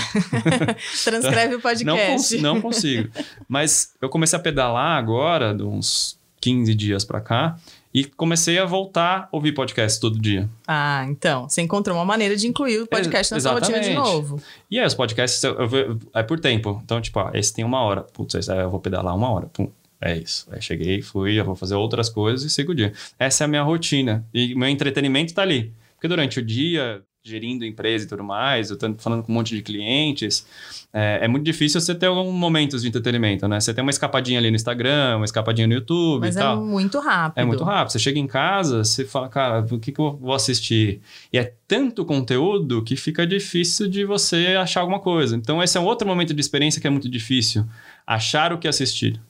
Transcreve 1.04 1.54
o 1.54 1.60
podcast. 1.62 1.84
Não, 1.84 1.96
cons 1.96 2.32
não 2.42 2.60
consigo. 2.60 3.08
Mas 3.48 3.94
eu 4.00 4.08
comecei 4.08 4.38
a 4.38 4.42
pedalar 4.42 4.98
agora, 4.98 5.54
de 5.54 5.62
uns 5.62 6.18
15 6.40 6.74
dias 6.74 7.04
para 7.04 7.20
cá, 7.20 7.56
e 7.94 8.04
comecei 8.04 8.58
a 8.58 8.66
voltar 8.66 9.20
a 9.22 9.28
ouvir 9.32 9.52
podcast 9.52 9.98
todo 9.98 10.20
dia. 10.20 10.48
Ah, 10.68 11.06
então. 11.08 11.48
Você 11.48 11.62
encontrou 11.62 11.96
uma 11.96 12.04
maneira 12.04 12.36
de 12.36 12.46
incluir 12.46 12.80
o 12.80 12.86
podcast 12.86 13.32
na 13.32 13.40
sua 13.40 13.52
rotina 13.52 13.80
de 13.80 13.94
novo. 13.94 14.38
E 14.70 14.78
aí, 14.78 14.86
os 14.86 14.92
podcasts 14.92 15.42
eu, 15.42 15.54
eu, 15.54 15.98
é 16.14 16.22
por 16.22 16.38
tempo. 16.38 16.78
Então, 16.84 17.00
tipo, 17.00 17.18
ah, 17.18 17.30
esse 17.32 17.54
tem 17.54 17.64
uma 17.64 17.80
hora. 17.80 18.02
Putz, 18.02 18.48
eu 18.48 18.68
vou 18.68 18.80
pedalar 18.80 19.16
uma 19.16 19.30
hora. 19.30 19.46
Pum. 19.46 19.70
É 20.06 20.16
isso. 20.16 20.46
Aí 20.52 20.62
cheguei, 20.62 21.02
fui, 21.02 21.38
eu 21.38 21.44
vou 21.44 21.56
fazer 21.56 21.74
outras 21.74 22.08
coisas 22.08 22.44
e 22.44 22.50
sigo 22.50 22.70
o 22.70 22.74
dia. 22.74 22.92
Essa 23.18 23.42
é 23.42 23.46
a 23.46 23.48
minha 23.48 23.62
rotina. 23.62 24.24
E 24.32 24.54
meu 24.54 24.68
entretenimento 24.68 25.34
tá 25.34 25.42
ali. 25.42 25.72
Porque 25.94 26.06
durante 26.06 26.38
o 26.38 26.44
dia, 26.44 27.02
gerindo 27.24 27.64
empresa 27.64 28.04
e 28.04 28.08
tudo 28.08 28.22
mais, 28.22 28.70
eu 28.70 28.78
tô 28.78 28.94
falando 28.98 29.24
com 29.24 29.32
um 29.32 29.34
monte 29.34 29.56
de 29.56 29.62
clientes, 29.62 30.46
é, 30.92 31.20
é, 31.22 31.28
muito 31.28 31.44
difícil 31.44 31.80
você 31.80 31.92
ter 31.92 32.06
alguns 32.06 32.32
momentos 32.32 32.82
de 32.82 32.88
entretenimento, 32.88 33.48
né? 33.48 33.58
Você 33.58 33.74
tem 33.74 33.82
uma 33.82 33.90
escapadinha 33.90 34.38
ali 34.38 34.48
no 34.48 34.54
Instagram, 34.54 35.16
uma 35.16 35.24
escapadinha 35.24 35.66
no 35.66 35.74
YouTube 35.74 36.20
Mas 36.20 36.36
e 36.36 36.38
é 36.38 36.42
tal. 36.42 36.64
muito 36.64 37.00
rápido. 37.00 37.42
É 37.42 37.44
muito 37.44 37.64
rápido. 37.64 37.90
Você 37.90 37.98
chega 37.98 38.20
em 38.20 38.28
casa, 38.28 38.84
você 38.84 39.04
fala, 39.04 39.28
cara, 39.28 39.66
o 39.68 39.78
que, 39.80 39.90
que 39.90 40.00
eu 40.00 40.16
vou 40.16 40.34
assistir? 40.34 41.00
E 41.32 41.38
é 41.38 41.52
tanto 41.66 42.04
conteúdo 42.04 42.80
que 42.84 42.94
fica 42.94 43.26
difícil 43.26 43.88
de 43.88 44.04
você 44.04 44.54
achar 44.56 44.82
alguma 44.82 45.00
coisa. 45.00 45.34
Então, 45.34 45.60
esse 45.60 45.76
é 45.76 45.80
um 45.80 45.84
outro 45.84 46.06
momento 46.06 46.32
de 46.32 46.40
experiência 46.40 46.80
que 46.80 46.86
é 46.86 46.90
muito 46.90 47.08
difícil. 47.08 47.66
Achar 48.06 48.52
o 48.52 48.58
que 48.58 48.68
assistir. 48.68 49.20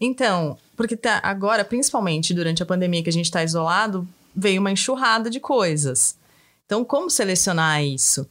Então, 0.00 0.56
porque 0.76 0.96
tá, 0.96 1.20
agora, 1.22 1.64
principalmente 1.64 2.32
durante 2.32 2.62
a 2.62 2.66
pandemia 2.66 3.02
que 3.02 3.08
a 3.08 3.12
gente 3.12 3.26
está 3.26 3.42
isolado, 3.42 4.06
veio 4.34 4.60
uma 4.60 4.70
enxurrada 4.70 5.28
de 5.28 5.40
coisas. 5.40 6.16
Então, 6.64 6.84
como 6.84 7.10
selecionar 7.10 7.82
isso? 7.82 8.28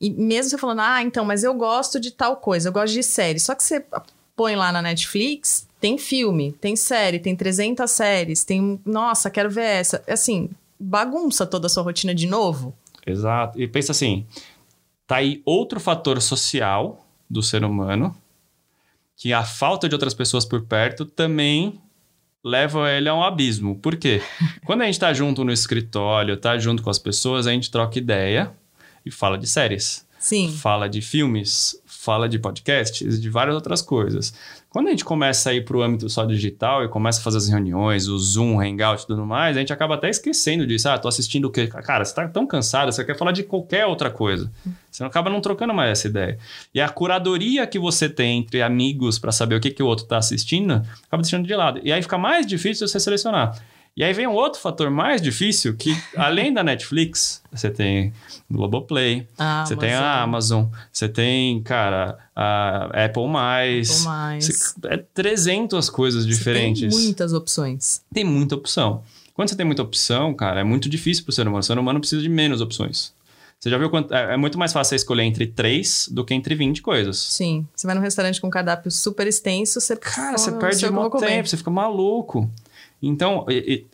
E 0.00 0.10
mesmo 0.10 0.50
você 0.50 0.58
falando, 0.58 0.80
ah, 0.80 1.02
então, 1.02 1.24
mas 1.24 1.42
eu 1.42 1.54
gosto 1.54 1.98
de 1.98 2.10
tal 2.10 2.36
coisa, 2.36 2.68
eu 2.68 2.72
gosto 2.72 2.92
de 2.92 3.02
série. 3.02 3.40
Só 3.40 3.54
que 3.54 3.62
você 3.62 3.84
põe 4.36 4.54
lá 4.56 4.70
na 4.72 4.82
Netflix, 4.82 5.66
tem 5.80 5.98
filme, 5.98 6.52
tem 6.52 6.76
série, 6.76 7.18
tem 7.18 7.34
300 7.34 7.90
séries, 7.90 8.44
tem, 8.44 8.80
nossa, 8.84 9.30
quero 9.30 9.50
ver 9.50 9.62
essa. 9.62 10.02
Assim, 10.08 10.50
bagunça 10.78 11.46
toda 11.46 11.66
a 11.66 11.70
sua 11.70 11.82
rotina 11.82 12.14
de 12.14 12.26
novo. 12.26 12.74
Exato. 13.06 13.60
E 13.60 13.66
pensa 13.66 13.92
assim, 13.92 14.26
tá 15.06 15.16
aí 15.16 15.42
outro 15.44 15.80
fator 15.80 16.20
social 16.20 17.04
do 17.28 17.42
ser 17.42 17.64
humano 17.64 18.16
que 19.22 19.32
a 19.32 19.44
falta 19.44 19.88
de 19.88 19.94
outras 19.94 20.14
pessoas 20.14 20.44
por 20.44 20.62
perto 20.62 21.04
também 21.04 21.80
leva 22.44 22.90
ele 22.90 23.08
a 23.08 23.14
um 23.14 23.22
abismo. 23.22 23.78
Por 23.78 23.94
quê? 23.94 24.20
Quando 24.66 24.82
a 24.82 24.86
gente 24.86 24.98
tá 24.98 25.12
junto 25.14 25.44
no 25.44 25.52
escritório, 25.52 26.36
tá 26.36 26.58
junto 26.58 26.82
com 26.82 26.90
as 26.90 26.98
pessoas, 26.98 27.46
a 27.46 27.52
gente 27.52 27.70
troca 27.70 27.96
ideia 27.96 28.52
e 29.06 29.12
fala 29.12 29.38
de 29.38 29.46
séries. 29.46 30.04
Sim. 30.18 30.50
Fala 30.50 30.88
de 30.88 31.00
filmes, 31.00 31.80
fala 32.02 32.28
de 32.28 32.36
podcasts, 32.36 33.20
de 33.20 33.30
várias 33.30 33.54
outras 33.54 33.80
coisas. 33.80 34.34
Quando 34.68 34.88
a 34.88 34.90
gente 34.90 35.04
começa 35.04 35.50
a 35.50 35.54
ir 35.54 35.64
para 35.64 35.76
o 35.76 35.82
âmbito 35.82 36.10
só 36.10 36.24
digital 36.24 36.84
e 36.84 36.88
começa 36.88 37.20
a 37.20 37.22
fazer 37.22 37.38
as 37.38 37.48
reuniões, 37.48 38.08
o 38.08 38.18
Zoom, 38.18 38.60
Hangout 38.60 39.04
e 39.04 39.06
tudo 39.06 39.24
mais, 39.24 39.56
a 39.56 39.60
gente 39.60 39.72
acaba 39.72 39.94
até 39.94 40.10
esquecendo 40.10 40.66
disso. 40.66 40.88
Ah, 40.88 40.98
tô 40.98 41.06
assistindo 41.06 41.44
o 41.44 41.50
quê? 41.50 41.68
Cara, 41.68 42.04
você 42.04 42.12
tá 42.12 42.26
tão 42.26 42.44
cansado, 42.44 42.90
você 42.90 43.04
quer 43.04 43.16
falar 43.16 43.30
de 43.30 43.44
qualquer 43.44 43.86
outra 43.86 44.10
coisa. 44.10 44.50
Você 44.90 45.04
acaba 45.04 45.30
não 45.30 45.40
trocando 45.40 45.72
mais 45.72 45.92
essa 45.92 46.08
ideia. 46.08 46.38
E 46.74 46.80
a 46.80 46.88
curadoria 46.88 47.66
que 47.68 47.78
você 47.78 48.08
tem 48.08 48.40
entre 48.40 48.62
amigos 48.62 49.20
para 49.20 49.30
saber 49.30 49.54
o 49.54 49.60
que, 49.60 49.70
que 49.70 49.82
o 49.82 49.86
outro 49.86 50.04
tá 50.04 50.16
assistindo, 50.16 50.82
acaba 51.06 51.22
deixando 51.22 51.46
de 51.46 51.54
lado. 51.54 51.80
E 51.84 51.92
aí 51.92 52.02
fica 52.02 52.18
mais 52.18 52.44
difícil 52.44 52.88
você 52.88 52.98
selecionar. 52.98 53.56
E 53.94 54.02
aí 54.02 54.12
vem 54.14 54.26
um 54.26 54.32
outro 54.32 54.58
fator 54.58 54.90
mais 54.90 55.20
difícil, 55.20 55.76
que 55.76 55.94
além 56.16 56.52
da 56.52 56.64
Netflix, 56.64 57.42
você 57.52 57.70
tem 57.70 58.12
Globoplay, 58.50 59.28
A 59.38 59.64
você 59.66 59.76
tem 59.76 59.92
a 59.92 60.22
Amazon, 60.22 60.64
você 60.90 61.08
tem, 61.08 61.62
cara, 61.62 62.18
a 62.34 62.84
Apple+, 62.86 63.04
Apple 63.04 63.28
mais. 63.28 63.88
você- 64.46 64.74
é 64.88 64.96
300 64.96 65.90
coisas 65.90 66.26
diferentes. 66.26 66.94
Tem 66.94 67.04
muitas 67.04 67.32
opções. 67.34 68.02
Tem 68.14 68.24
muita 68.24 68.54
opção. 68.54 69.02
Quando 69.34 69.48
você 69.50 69.56
tem 69.56 69.66
muita 69.66 69.82
opção, 69.82 70.32
cara, 70.34 70.60
é 70.60 70.64
muito 70.64 70.88
difícil 70.88 71.24
pro 71.24 71.32
ser 71.32 71.42
humano. 71.46 71.60
O 71.60 71.62
ser 71.62 71.78
humano 71.78 72.00
precisa 72.00 72.20
de 72.22 72.28
menos 72.28 72.60
opções. 72.60 73.12
Você 73.58 73.70
já 73.70 73.78
viu 73.78 73.88
quanto... 73.90 74.12
É 74.12 74.34
é 74.34 74.36
muito 74.36 74.58
mais 74.58 74.72
fácil 74.72 74.90
você 74.90 74.96
escolher 74.96 75.22
entre 75.22 75.46
3 75.46 76.08
do 76.10 76.24
que 76.24 76.34
entre 76.34 76.54
20 76.54 76.82
coisas. 76.82 77.16
Sim. 77.18 77.66
Você 77.74 77.86
vai 77.86 77.94
num 77.94 78.02
restaurante 78.02 78.40
com 78.40 78.48
um 78.48 78.50
cardápio 78.50 78.90
super 78.90 79.26
extenso, 79.26 79.80
você 79.80 79.96
Cara, 79.96 80.36
você 80.36 80.46
fala, 80.46 80.52
"Não 80.52 80.58
perde 80.58 80.84
muito 80.86 80.94
vou 81.00 81.10
comer." 81.10 81.26
tempo, 81.28 81.48
você 81.48 81.56
fica 81.56 81.70
maluco. 81.70 82.50
Então, 83.02 83.44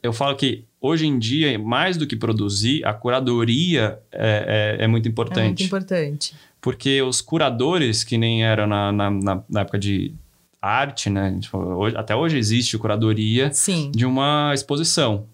eu 0.02 0.12
falo 0.12 0.36
que 0.36 0.64
hoje 0.80 1.06
em 1.06 1.18
dia, 1.18 1.58
mais 1.58 1.96
do 1.96 2.06
que 2.06 2.14
produzir, 2.14 2.84
a 2.84 2.92
curadoria 2.92 3.98
é, 4.12 4.76
é- 4.80 4.84
é 4.84 4.86
muito 4.86 5.06
É 5.06 5.10
importante. 5.10 5.46
muito 5.46 5.64
importante. 5.64 6.34
Porque 6.60 7.00
os 7.02 7.20
curadores, 7.20 8.04
que 8.04 8.18
nem 8.18 8.44
eram 8.44 8.66
na, 8.66 8.92
na, 8.92 9.10
na- 9.48 9.60
época 9.60 9.78
de 9.78 10.12
arte, 10.60 11.08
né? 11.08 11.38
Hoje- 11.52 11.96
até 11.96 12.14
hoje 12.14 12.36
existe 12.36 12.76
curadoria 12.76 13.50
Sim. 13.52 13.90
de 13.94 14.04
uma 14.04 14.50
exposição. 14.52 15.24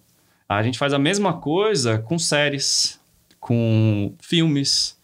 A 0.49 0.63
gente 0.63 0.79
faz 0.79 0.93
a 0.93 0.99
mesma 0.99 1.33
coisa 1.33 1.99
com 1.99 2.19
séries, 2.19 3.01
com 3.41 4.13
filmes. 4.21 4.97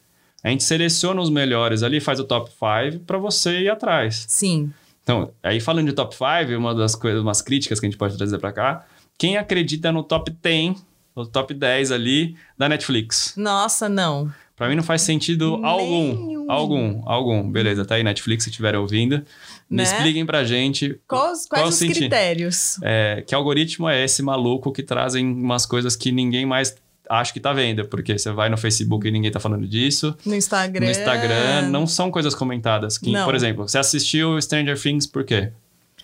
A 0.44 0.48
gente 0.50 0.62
seleciona 0.62 1.20
os 1.20 1.30
melhores 1.30 1.82
ali, 1.82 2.00
faz 2.00 2.20
o 2.20 2.24
top 2.24 2.50
5 2.50 3.00
para 3.04 3.18
você 3.18 3.60
ir 3.62 3.70
atrás. 3.70 4.24
Sim. 4.28 4.70
Então, 5.02 5.32
aí 5.42 5.60
falando 5.60 5.86
de 5.88 5.92
top 5.92 6.14
5, 6.14 6.56
uma 6.58 6.74
das 6.74 6.94
coisas, 6.94 7.20
umas 7.22 7.40
críticas 7.42 7.80
que 7.80 7.86
a 7.86 7.88
gente 7.88 7.98
pode 7.98 8.16
trazer 8.16 8.38
para 8.38 8.52
cá, 8.52 8.86
quem 9.18 9.36
acredita 9.36 9.90
no 9.92 10.02
top 10.02 10.30
10, 10.30 10.84
o 11.14 11.26
top 11.26 11.52
10 11.54 11.90
ali 11.92 12.36
da 12.56 12.68
Netflix? 12.68 13.34
Nossa, 13.36 13.88
não. 13.88 14.30
Pra 14.56 14.68
mim 14.68 14.74
não 14.76 14.82
faz 14.82 15.00
sentido 15.02 15.58
algum. 15.64 16.50
Algum, 16.50 17.02
algum. 17.06 17.50
Beleza, 17.50 17.84
tá 17.84 17.94
aí 17.94 18.02
Netflix 18.02 18.44
se 18.44 18.50
estiverem 18.50 18.78
ouvindo. 18.78 19.22
Me 19.70 19.78
Né? 19.78 19.82
expliquem 19.84 20.26
pra 20.26 20.44
gente 20.44 21.00
Quais, 21.08 21.46
qual 21.46 21.62
quais 21.62 21.68
os 21.70 21.74
sentido. 21.76 21.96
critérios? 22.00 22.76
É, 22.82 23.22
que 23.26 23.34
algoritmo 23.34 23.88
é 23.88 24.04
esse 24.04 24.22
maluco 24.22 24.70
que 24.70 24.82
trazem 24.82 25.24
umas 25.26 25.64
coisas 25.64 25.96
que 25.96 26.12
ninguém 26.12 26.44
mais 26.44 26.76
acha 27.10 27.32
que 27.32 27.40
tá 27.40 27.52
vendo? 27.52 27.84
Porque 27.86 28.16
você 28.16 28.30
vai 28.30 28.48
no 28.48 28.56
Facebook 28.56 29.06
e 29.06 29.10
ninguém 29.10 29.30
tá 29.30 29.40
falando 29.40 29.66
disso. 29.66 30.16
No 30.24 30.34
Instagram. 30.34 30.86
No 30.86 30.90
Instagram 30.90 31.68
não 31.68 31.86
são 31.86 32.10
coisas 32.10 32.34
comentadas. 32.34 32.96
Que, 32.96 33.10
Não. 33.10 33.24
Por 33.24 33.34
exemplo, 33.34 33.68
você 33.68 33.78
assistiu 33.78 34.40
Stranger 34.40 34.80
Things 34.80 35.06
por 35.06 35.24
quê? 35.24 35.50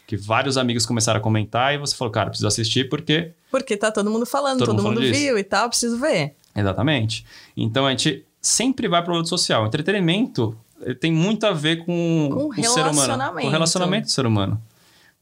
Que 0.07 0.17
vários 0.17 0.57
amigos 0.59 0.85
começaram 0.85 1.19
a 1.19 1.23
comentar 1.23 1.75
e 1.75 1.79
você 1.79 1.95
falou, 1.95 2.13
cara, 2.13 2.29
preciso 2.31 2.47
assistir 2.49 2.89
porque. 2.89 3.31
Porque 3.51 3.77
tá 3.77 3.91
todo 3.91 4.11
mundo 4.11 4.27
falando, 4.27 4.59
Todo 4.59 4.77
todo, 4.77 4.83
mundo 4.83 5.01
mundo, 5.01 5.13
viu 5.13 5.39
e 5.39 5.45
tal, 5.45 5.69
preciso 5.69 5.99
ver. 5.99 6.35
Exatamente. 6.55 7.25
Então 7.57 7.87
a 7.87 7.91
gente 7.91 8.25
sempre 8.41 8.89
vai 8.89 9.03
pro 9.03 9.15
lado 9.15 9.29
social. 9.29 9.65
O 9.65 9.67
entretenimento 9.67 10.57
ele 10.83 10.95
tem 10.95 11.13
muito 11.13 11.45
a 11.47 11.53
ver 11.53 11.85
com, 11.85 12.31
Com 12.33 12.49
o 12.49 12.55
ser 12.55 12.69
humano. 12.69 12.91
relacionamento. 12.93 13.41
Com 13.43 13.49
o 13.49 13.51
relacionamento 13.51 14.07
do 14.07 14.11
ser 14.13 14.27
humano. 14.27 14.61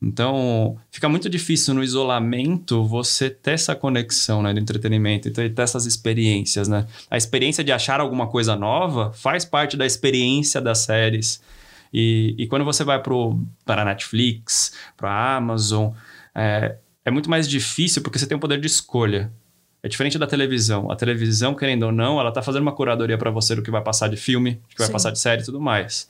Então, 0.07 0.77
fica 0.91 1.09
muito 1.09 1.31
difícil 1.31 1.73
no 1.73 1.83
isolamento 1.83 2.85
você 2.85 3.31
ter 3.31 3.53
essa 3.53 3.75
conexão 3.75 4.43
né, 4.43 4.53
do 4.53 4.61
entretenimento, 4.61 5.29
então, 5.29 5.43
e 5.43 5.49
ter 5.49 5.63
essas 5.63 5.87
experiências, 5.87 6.69
né? 6.69 6.87
A 7.11 7.17
experiência 7.17 7.65
de 7.65 7.73
achar 7.73 8.01
alguma 8.01 8.27
coisa 8.27 8.55
nova 8.55 9.13
faz 9.15 9.47
parte 9.47 9.79
da 9.79 9.87
experiência 9.87 10.61
das 10.61 10.81
séries. 10.81 11.41
E, 11.93 12.35
e 12.37 12.47
quando 12.47 12.67
você 12.67 12.85
vai 12.85 13.03
pro, 13.03 13.41
para 13.65 13.81
a 13.81 13.85
Netflix, 13.87 14.75
para 14.95 15.11
a 15.11 15.37
Amazon, 15.37 15.93
é, 16.35 16.77
é 17.03 17.11
muito 17.11 17.31
mais 17.31 17.49
difícil 17.49 18.03
porque 18.03 18.19
você 18.19 18.27
tem 18.27 18.37
o 18.37 18.41
poder 18.41 18.61
de 18.61 18.67
escolha. 18.67 19.33
É 19.83 19.89
diferente 19.89 20.19
da 20.19 20.27
televisão. 20.27 20.91
A 20.91 20.97
televisão, 20.97 21.55
querendo 21.55 21.85
ou 21.85 21.93
não, 21.93 22.21
ela 22.21 22.31
tá 22.31 22.43
fazendo 22.43 22.63
uma 22.63 22.73
curadoria 22.73 23.17
para 23.17 23.31
você 23.31 23.55
do 23.55 23.63
que 23.63 23.71
vai 23.71 23.83
passar 23.83 24.09
de 24.09 24.17
filme, 24.17 24.55
do 24.55 24.69
que 24.69 24.79
vai 24.79 24.87
Sim. 24.87 24.93
passar 24.93 25.11
de 25.11 25.19
série 25.19 25.43
e 25.43 25.45
tudo 25.45 25.61
mais. 25.61 26.09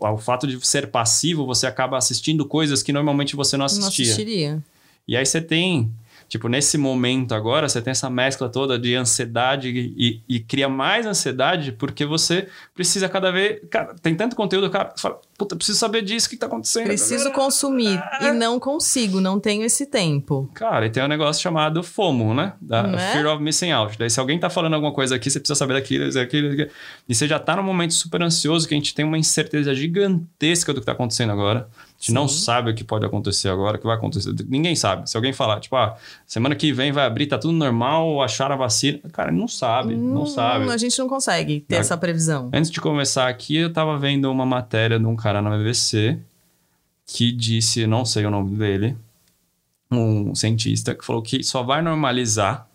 O 0.00 0.06
o 0.14 0.18
fato 0.18 0.46
de 0.46 0.64
ser 0.66 0.88
passivo, 0.88 1.46
você 1.46 1.66
acaba 1.66 1.96
assistindo 1.96 2.44
coisas 2.44 2.82
que 2.82 2.92
normalmente 2.92 3.36
você 3.36 3.56
não 3.56 3.60
Não 3.60 3.66
assistia. 3.66 4.04
assistiria. 4.04 4.62
E 5.06 5.16
aí 5.16 5.24
você 5.24 5.40
tem, 5.40 5.90
tipo, 6.28 6.48
nesse 6.48 6.76
momento 6.76 7.34
agora, 7.34 7.68
você 7.68 7.80
tem 7.80 7.92
essa 7.92 8.10
mescla 8.10 8.48
toda 8.48 8.78
de 8.78 8.94
ansiedade 8.94 9.68
e, 9.68 10.20
e 10.28 10.40
cria 10.40 10.68
mais 10.68 11.06
ansiedade 11.06 11.72
porque 11.72 12.04
você 12.04 12.48
precisa 12.74 13.08
cada 13.08 13.30
vez. 13.30 13.60
Cara, 13.70 13.94
tem 14.02 14.14
tanto 14.14 14.34
conteúdo, 14.36 14.68
cara, 14.68 14.92
fala, 14.98 15.20
puta, 15.38 15.54
preciso 15.54 15.78
saber 15.78 16.02
disso, 16.02 16.26
o 16.26 16.30
que 16.30 16.36
tá 16.36 16.46
acontecendo. 16.46 16.86
Preciso 16.86 17.30
consumir 17.30 18.02
e 18.20 18.32
não 18.32 18.58
consigo, 18.58 19.20
não 19.20 19.38
tenho 19.38 19.64
esse 19.64 19.86
tempo. 19.86 20.50
Cara, 20.52 20.86
e 20.86 20.90
tem 20.90 21.02
um 21.02 21.08
negócio 21.08 21.40
chamado 21.40 21.82
FOMO, 21.82 22.34
né? 22.34 22.54
Da 22.60 22.82
Não 22.82 22.98
é? 22.98 23.12
Fear 23.12 23.26
of 23.32 23.42
Missing 23.42 23.70
Out. 23.70 23.96
Daí, 23.96 24.10
se 24.10 24.18
alguém 24.18 24.38
tá 24.38 24.50
falando 24.50 24.74
alguma 24.74 24.92
coisa 24.92 25.14
aqui, 25.14 25.30
você 25.30 25.38
precisa 25.38 25.56
saber 25.56 25.74
daquilo, 25.74 26.04
isso, 26.04 26.18
aquilo, 26.18 26.52
aquilo. 26.52 26.70
E 27.08 27.14
você 27.14 27.28
já 27.28 27.38
tá 27.38 27.54
num 27.56 27.62
momento 27.62 27.94
super 27.94 28.20
ansioso 28.20 28.66
que 28.66 28.74
a 28.74 28.76
gente 28.76 28.92
tem 28.94 29.04
uma 29.04 29.16
incerteza 29.16 29.72
gigantesca 29.74 30.74
do 30.74 30.80
que 30.80 30.86
tá 30.86 30.92
acontecendo 30.92 31.30
agora. 31.30 31.68
A 31.70 32.00
gente 32.00 32.12
não 32.12 32.28
Sim. 32.28 32.38
sabe 32.44 32.70
o 32.70 32.74
que 32.74 32.84
pode 32.84 33.04
acontecer 33.04 33.48
agora, 33.48 33.76
o 33.76 33.80
que 33.80 33.86
vai 33.86 33.96
acontecer. 33.96 34.32
Ninguém 34.48 34.76
sabe. 34.76 35.08
Se 35.10 35.16
alguém 35.16 35.32
falar, 35.32 35.58
tipo, 35.60 35.74
ah, 35.74 35.96
semana 36.26 36.54
que 36.54 36.72
vem 36.72 36.92
vai 36.92 37.04
abrir, 37.04 37.26
tá 37.26 37.36
tudo 37.36 37.52
normal, 37.52 38.22
acharam 38.22 38.54
a 38.54 38.58
vacina. 38.58 39.00
Cara, 39.12 39.32
não 39.32 39.48
sabe, 39.48 39.96
não, 39.96 40.24
sabe. 40.24 40.66
Hum, 40.66 40.70
A 40.70 40.76
gente 40.76 40.96
não 40.98 41.08
consegue 41.08 41.60
ter 41.60 41.74
Não. 41.74 41.80
essa 41.80 41.96
previsão. 41.96 42.50
Antes 42.52 42.70
de 42.70 42.80
começar 42.80 43.28
aqui, 43.28 43.56
eu 43.56 43.72
tava 43.72 43.98
vendo 43.98 44.30
uma 44.30 44.46
matéria 44.46 44.98
de 44.98 45.06
um 45.06 45.16
cara 45.16 45.27
na 45.34 45.50
BBC 45.50 46.18
que 47.06 47.32
disse, 47.32 47.86
não 47.86 48.04
sei 48.04 48.26
o 48.26 48.30
nome 48.30 48.56
dele, 48.56 48.96
um 49.90 50.34
cientista, 50.34 50.94
que 50.94 51.04
falou 51.04 51.22
que 51.22 51.42
só 51.42 51.62
vai 51.62 51.80
normalizar 51.80 52.68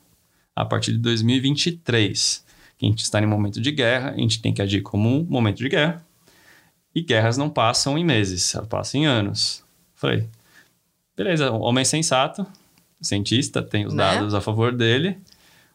a 0.55 0.65
partir 0.65 0.91
de 0.93 0.98
2023. 1.00 2.43
Que 2.77 2.86
a 2.86 2.89
gente 2.89 3.03
está 3.03 3.22
em 3.22 3.25
momento 3.27 3.62
de 3.62 3.72
guerra, 3.72 4.10
a 4.12 4.17
gente 4.17 4.41
tem 4.41 4.51
que 4.53 4.62
agir 4.62 4.81
como 4.81 5.07
um 5.10 5.24
momento 5.24 5.57
de 5.57 5.69
guerra. 5.69 6.03
E 6.95 7.01
guerras 7.01 7.38
não 7.38 7.50
passam 7.50 7.98
em 7.98 8.03
meses, 8.03 8.53
elas 8.55 8.67
passam 8.67 9.01
em 9.01 9.05
anos. 9.05 9.63
Falei, 9.95 10.27
beleza, 11.15 11.51
homem 11.51 11.86
sensato, 11.86 12.45
cientista, 13.01 13.62
tem 13.62 13.86
os 13.86 13.93
Né? 13.93 14.03
dados 14.03 14.33
a 14.33 14.41
favor 14.41 14.72
dele. 14.75 15.17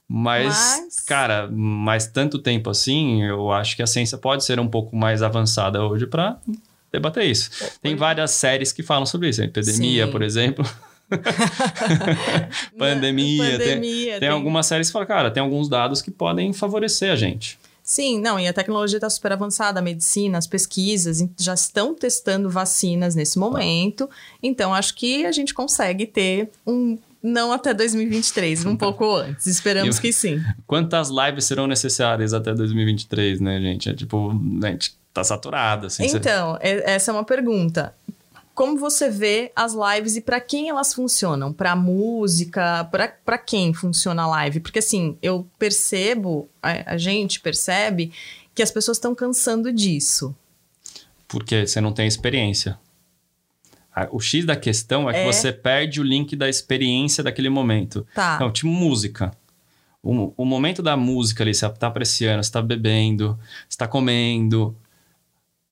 Mas, 0.09 0.47
Mas- 0.81 1.01
cara, 1.01 1.49
mais 1.51 2.07
tanto 2.07 2.39
tempo 2.39 2.71
assim, 2.71 3.23
eu 3.23 3.53
acho 3.53 3.77
que 3.77 3.83
a 3.83 3.87
ciência 3.87 4.17
pode 4.19 4.43
ser 4.45 4.59
um 4.59 4.67
pouco 4.69 4.97
mais 4.97 5.23
avançada 5.23 5.85
hoje 5.85 6.07
para 6.07 6.39
debater 6.93 7.25
isso. 7.25 7.51
Tem 7.83 7.95
várias 7.97 8.31
séries 8.33 8.73
que 8.73 8.83
falam 8.83 9.07
sobre 9.07 9.29
isso. 9.29 9.43
Epidemia, 9.43 10.07
Sim. 10.07 10.13
por 10.13 10.23
exemplo. 10.23 10.65
Pandemia. 12.79 13.59
tem- 13.59 13.59
Pandemia, 13.59 14.21
Tem, 14.21 14.29
algumas 14.29 14.67
séries 14.67 14.89
que 14.89 14.93
falam, 14.93 15.09
cara, 15.09 15.31
tem 15.31 15.43
alguns 15.43 15.69
dados 15.69 16.03
que 16.03 16.11
podem 16.11 16.53
favorecer 16.53 17.11
a 17.13 17.17
gente. 17.17 17.59
Sim, 17.83 18.21
não, 18.21 18.39
e 18.39 18.47
a 18.47 18.53
tecnologia 18.53 18.99
está 18.99 19.09
super 19.09 19.33
avançada, 19.33 19.81
a 19.81 19.83
medicina, 19.83 20.37
as 20.37 20.47
pesquisas 20.47 21.27
já 21.39 21.55
estão 21.55 21.95
testando 21.95 22.51
vacinas 22.51 23.15
nesse 23.15 23.39
momento. 23.39 24.11
Então, 24.43 24.75
acho 24.75 24.95
que 24.95 25.25
a 25.25 25.33
gente 25.33 25.55
consegue 25.55 26.07
ter 26.07 26.51
um. 26.67 26.99
Não 27.21 27.51
até 27.51 27.75
2023, 27.75 28.65
um 28.67 28.77
pouco 28.77 29.17
antes. 29.17 29.47
Esperamos 29.47 29.97
Eu- 29.97 30.03
que 30.03 30.13
sim. 30.13 30.41
Quantas 30.69 31.09
lives 31.11 31.47
serão 31.47 31.67
necessárias 31.67 32.33
até 32.33 32.55
2023, 32.55 33.41
né, 33.41 33.59
gente? 33.61 33.89
É 33.89 33.95
tipo, 33.95 34.39
gente 34.63 34.93
tá 35.19 35.25
saturado, 35.25 35.87
assim. 35.87 36.09
você- 36.09 36.17
Então, 36.17 36.57
é- 36.61 36.93
essa 36.95 37.11
é 37.11 37.15
uma 37.15 37.25
pergunta. 37.25 37.95
Como 38.55 38.77
você 38.77 39.09
vê 39.09 39.53
as 39.55 39.73
lives 39.73 40.17
e 40.17 40.21
para 40.21 40.41
quem 40.41 40.69
elas 40.69 40.93
funcionam? 40.93 41.53
Para 41.53 41.77
música? 41.77 42.85
Para 43.25 43.39
quem 43.39 43.73
funciona 43.73 44.23
a 44.25 44.27
live? 44.27 44.59
Porque 44.61 44.81
assim, 44.81 45.17
eu 45.23 45.47
percebo, 45.59 46.49
a, 46.61 46.95
a 46.95 46.97
gente 46.97 47.39
percebe 47.41 48.11
que 48.55 48.61
as 48.63 48.71
pessoas 48.73 48.97
estão 48.97 49.15
cansando 49.15 49.73
disso. 49.73 50.35
Porque 51.29 51.67
você 51.69 51.81
não 51.81 51.93
tem 51.93 52.09
experiência. 52.09 52.77
O 54.11 54.21
X 54.21 54.45
da 54.45 54.55
questão 54.57 55.09
é 55.11 55.13
que 55.13 55.19
É. 55.21 55.27
você 55.33 55.53
perde 55.53 56.01
o 56.01 56.05
link 56.05 56.35
da 56.37 56.49
experiência 56.49 57.23
daquele 57.23 57.49
momento. 57.49 58.07
Tá. 58.15 58.39
Não, 58.41 58.51
tipo 58.51 58.69
música. 58.69 59.33
O, 60.03 60.33
o 60.37 60.45
momento 60.45 60.83
da 60.83 60.97
música 60.97 61.43
ali, 61.43 61.53
você 61.53 61.69
tá 61.69 61.89
apreciando, 61.89 62.43
você 62.43 62.51
tá 62.51 62.63
bebendo, 62.63 63.39
você 63.69 63.77
tá 63.77 63.87
comendo. 63.89 64.77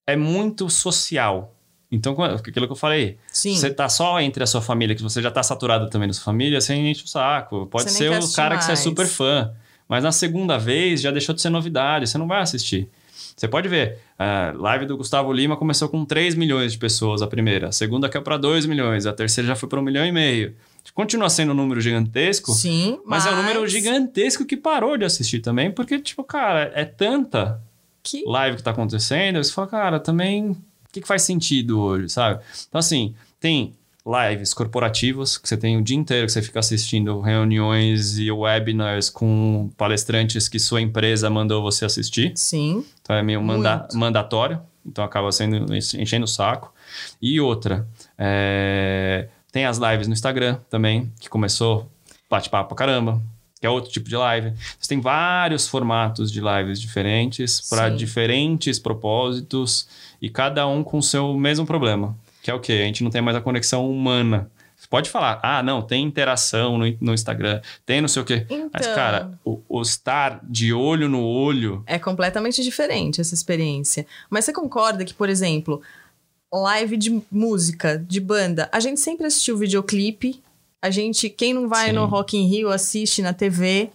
É 0.06 0.16
muito 0.16 0.68
social. 0.70 1.52
Então, 1.90 2.20
aquilo 2.22 2.66
que 2.66 2.72
eu 2.72 2.76
falei, 2.76 3.16
Sim. 3.32 3.54
você 3.54 3.70
tá 3.70 3.88
só 3.88 4.20
entre 4.20 4.42
a 4.42 4.46
sua 4.46 4.60
família, 4.60 4.94
que 4.94 5.02
você 5.02 5.22
já 5.22 5.30
tá 5.30 5.42
saturado 5.42 5.88
também 5.88 6.08
da 6.08 6.14
sua 6.14 6.24
família, 6.24 6.60
você 6.60 6.74
enche 6.74 7.04
o 7.04 7.08
saco. 7.08 7.66
Pode 7.66 7.90
Você 7.90 7.98
ser 7.98 8.22
o 8.22 8.32
cara 8.32 8.56
que 8.58 8.64
você 8.64 8.72
é 8.72 8.76
super 8.76 9.02
mais. 9.02 9.14
fã. 9.16 9.52
Mas 9.88 10.02
na 10.02 10.10
segunda 10.10 10.58
vez 10.58 11.00
já 11.00 11.10
deixou 11.12 11.34
de 11.34 11.40
ser 11.40 11.48
novidade, 11.50 12.08
você 12.08 12.18
não 12.18 12.26
vai 12.26 12.42
assistir. 12.42 12.88
Você 13.36 13.46
pode 13.46 13.68
ver, 13.68 13.98
a 14.18 14.52
live 14.56 14.86
do 14.86 14.96
Gustavo 14.96 15.32
Lima 15.32 15.56
começou 15.56 15.88
com 15.88 16.04
3 16.04 16.34
milhões 16.34 16.72
de 16.72 16.78
pessoas 16.78 17.22
a 17.22 17.26
primeira, 17.26 17.68
a 17.68 17.72
segunda 17.72 18.08
caiu 18.08 18.22
para 18.22 18.36
2 18.36 18.66
milhões, 18.66 19.06
a 19.06 19.12
terceira 19.12 19.46
já 19.48 19.54
foi 19.54 19.68
para 19.68 19.78
1 19.78 19.82
milhão 19.82 20.04
e 20.06 20.10
meio. 20.10 20.56
Continua 20.94 21.28
sendo 21.28 21.52
um 21.52 21.54
número 21.54 21.80
gigantesco, 21.80 22.52
Sim, 22.52 22.98
mas, 23.04 23.26
é 23.26 23.30
um 23.30 23.36
número 23.36 23.66
gigantesco 23.68 24.44
que 24.44 24.56
parou 24.56 24.96
de 24.96 25.04
assistir 25.04 25.40
também, 25.40 25.70
porque, 25.70 25.98
tipo, 25.98 26.24
cara, 26.24 26.72
é 26.74 26.84
tanta 26.84 27.60
Que... 28.06 28.22
live 28.24 28.56
que 28.56 28.62
tá 28.62 28.70
acontecendo, 28.70 29.42
você 29.42 29.52
fala, 29.52 29.66
cara, 29.66 30.00
também, 30.00 30.52
o 30.52 30.56
que, 30.92 31.00
que 31.00 31.08
faz 31.08 31.22
sentido 31.22 31.80
hoje, 31.80 32.08
sabe? 32.08 32.40
Então, 32.68 32.78
assim, 32.78 33.14
tem 33.40 33.74
lives 34.06 34.54
corporativas, 34.54 35.36
que 35.36 35.48
você 35.48 35.56
tem 35.56 35.76
o 35.76 35.82
dia 35.82 35.96
inteiro 35.96 36.26
que 36.26 36.32
você 36.32 36.40
fica 36.40 36.60
assistindo 36.60 37.20
reuniões 37.20 38.16
e 38.18 38.30
webinars 38.30 39.10
com 39.10 39.68
palestrantes 39.76 40.48
que 40.48 40.60
sua 40.60 40.80
empresa 40.80 41.28
mandou 41.28 41.60
você 41.60 41.84
assistir. 41.84 42.32
Sim. 42.36 42.84
Então, 43.02 43.16
é 43.16 43.22
meio 43.22 43.42
manda 43.42 43.88
mandatório, 43.92 44.60
então 44.84 45.04
acaba 45.04 45.32
sendo 45.32 45.74
enchendo 45.74 46.24
o 46.24 46.28
saco. 46.28 46.72
E 47.20 47.40
outra, 47.40 47.88
é, 48.16 49.28
tem 49.50 49.64
as 49.66 49.78
lives 49.78 50.06
no 50.06 50.12
Instagram 50.12 50.58
também, 50.70 51.12
que 51.18 51.28
começou 51.28 51.90
bate-papo 52.30 52.68
pra 52.68 52.86
caramba, 52.86 53.20
que 53.60 53.66
é 53.66 53.70
outro 53.70 53.90
tipo 53.90 54.08
de 54.08 54.16
live. 54.16 54.52
Você 54.78 54.88
tem 54.88 55.00
vários 55.00 55.66
formatos 55.66 56.30
de 56.30 56.40
lives 56.40 56.80
diferentes 56.80 57.60
para 57.68 57.88
diferentes 57.88 58.78
propósitos 58.78 59.88
e 60.20 60.28
cada 60.28 60.66
um 60.66 60.82
com 60.84 60.98
o 60.98 61.02
seu 61.02 61.34
mesmo 61.34 61.66
problema, 61.66 62.16
que 62.42 62.50
é 62.50 62.54
o 62.54 62.60
quê? 62.60 62.72
A 62.72 62.86
gente 62.86 63.02
não 63.02 63.10
tem 63.10 63.22
mais 63.22 63.36
a 63.36 63.40
conexão 63.40 63.90
humana. 63.90 64.50
Você 64.76 64.86
pode 64.88 65.08
falar, 65.08 65.40
ah, 65.42 65.62
não, 65.62 65.80
tem 65.80 66.04
interação 66.04 66.76
no, 66.76 66.84
no 67.00 67.14
Instagram, 67.14 67.60
tem 67.84 68.00
não 68.00 68.08
sei 68.08 68.22
o 68.22 68.24
quê. 68.24 68.46
Mas, 68.72 68.82
Então. 68.82 68.94
cara, 68.94 69.30
o, 69.42 69.60
o 69.68 69.80
estar 69.80 70.38
de 70.44 70.72
olho 70.72 71.08
no 71.08 71.24
olho 71.24 71.82
É 71.86 71.98
completamente 71.98 72.62
diferente 72.62 73.20
essa 73.20 73.34
experiência. 73.34 74.06
Mas 74.28 74.44
você 74.44 74.52
concorda 74.52 75.04
que, 75.04 75.14
por 75.14 75.30
exemplo, 75.30 75.80
live 76.52 76.96
de 76.96 77.22
música, 77.30 77.98
de 77.98 78.20
banda, 78.20 78.68
a 78.70 78.78
gente 78.78 79.00
sempre 79.00 79.26
assistiu 79.26 79.56
videoclipe. 79.56 80.40
A 80.80 80.90
gente, 80.90 81.28
quem 81.28 81.54
não 81.54 81.68
vai 81.68 81.88
Sim. 81.88 81.92
no 81.94 82.06
Rock 82.06 82.36
in 82.36 82.46
Rio, 82.46 82.70
assiste 82.70 83.22
na 83.22 83.32
TV. 83.32 83.90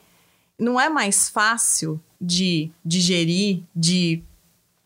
Não 0.59 0.79
é 0.79 0.89
mais 0.89 1.29
fácil 1.29 1.99
de 2.19 2.71
digerir, 2.85 3.63
de 3.75 4.23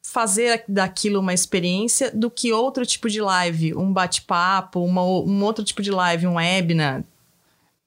fazer 0.03 0.63
daquilo 0.67 1.19
uma 1.19 1.33
experiência 1.33 2.09
do 2.11 2.31
que 2.31 2.53
outro 2.53 2.85
tipo 2.85 3.09
de 3.09 3.19
live, 3.19 3.75
um 3.75 3.91
bate-papo, 3.91 4.79
um 4.79 5.43
outro 5.43 5.63
tipo 5.63 5.81
de 5.81 5.91
live, 5.91 6.27
um 6.27 6.35
webinar. 6.35 7.03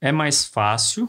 é 0.01 0.13
mais 0.13 0.45
fácil, 0.45 1.09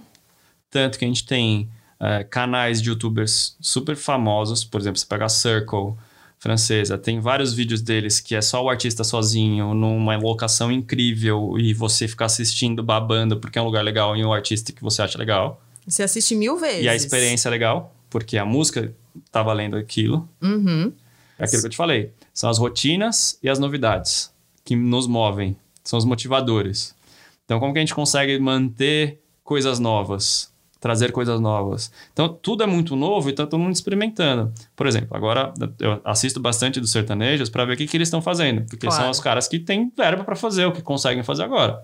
tanto 0.69 0.97
que 0.97 1.03
a 1.03 1.07
gente 1.07 1.25
tem 1.25 1.69
eh, 1.99 2.23
canais 2.23 2.81
de 2.81 2.89
youtubers 2.89 3.57
super 3.59 3.97
famosos, 3.97 4.63
por 4.63 4.79
exemplo, 4.79 4.97
você 4.97 5.05
pega 5.05 5.25
a 5.25 5.29
Circle 5.29 5.95
francesa, 6.39 6.97
tem 6.97 7.19
vários 7.19 7.53
vídeos 7.53 7.81
deles 7.81 8.19
que 8.19 8.33
é 8.33 8.41
só 8.41 8.63
o 8.63 8.69
artista 8.69 9.03
sozinho, 9.03 9.73
numa 9.73 10.15
locação 10.17 10.71
incrível, 10.71 11.55
e 11.59 11.73
você 11.73 12.07
ficar 12.07 12.25
assistindo, 12.25 12.81
babando, 12.81 13.37
porque 13.37 13.59
é 13.59 13.61
um 13.61 13.65
lugar 13.65 13.83
legal 13.83 14.15
e 14.15 14.23
um 14.23 14.31
artista 14.31 14.71
que 14.71 14.81
você 14.81 15.01
acha 15.01 15.17
legal. 15.17 15.61
Você 15.85 16.01
assiste 16.01 16.33
mil 16.35 16.57
vezes. 16.57 16.85
E 16.85 16.89
a 16.89 16.95
experiência 16.95 17.49
é 17.49 17.51
legal, 17.51 17.93
porque 18.09 18.37
a 18.37 18.45
música 18.45 18.93
tá 19.31 19.43
valendo 19.43 19.75
aquilo. 19.75 20.27
Uhum. 20.41 20.93
É 21.37 21.43
aquilo 21.43 21.61
que 21.61 21.67
eu 21.67 21.71
te 21.71 21.77
falei. 21.77 22.13
São 22.33 22.49
as 22.49 22.57
rotinas 22.57 23.37
e 23.43 23.49
as 23.49 23.59
novidades 23.59 24.31
que 24.63 24.75
nos 24.75 25.07
movem. 25.07 25.57
São 25.83 25.99
os 25.99 26.05
motivadores. 26.05 26.95
Então, 27.43 27.59
como 27.59 27.73
que 27.73 27.79
a 27.79 27.81
gente 27.81 27.95
consegue 27.95 28.37
manter 28.39 29.19
coisas 29.43 29.79
novas? 29.79 30.53
Trazer 30.79 31.11
coisas 31.11 31.41
novas. 31.41 31.91
Então, 32.13 32.29
tudo 32.29 32.63
é 32.63 32.65
muito 32.65 32.95
novo 32.95 33.29
e 33.29 33.33
tá 33.33 33.45
todo 33.45 33.59
mundo 33.59 33.73
experimentando. 33.73 34.53
Por 34.75 34.87
exemplo, 34.87 35.09
agora 35.15 35.53
eu 35.79 35.99
assisto 36.05 36.39
bastante 36.39 36.79
dos 36.79 36.91
sertanejos 36.91 37.49
para 37.49 37.65
ver 37.65 37.73
o 37.73 37.77
que, 37.77 37.85
que 37.85 37.97
eles 37.97 38.07
estão 38.07 38.21
fazendo. 38.21 38.61
Porque 38.65 38.87
Claro. 38.87 39.01
são 39.03 39.11
os 39.11 39.19
caras 39.19 39.47
que 39.47 39.59
têm 39.59 39.91
verba 39.97 40.23
para 40.23 40.37
fazer 40.37 40.65
o 40.65 40.71
que 40.71 40.81
conseguem 40.81 41.21
fazer 41.21 41.43
agora. 41.43 41.83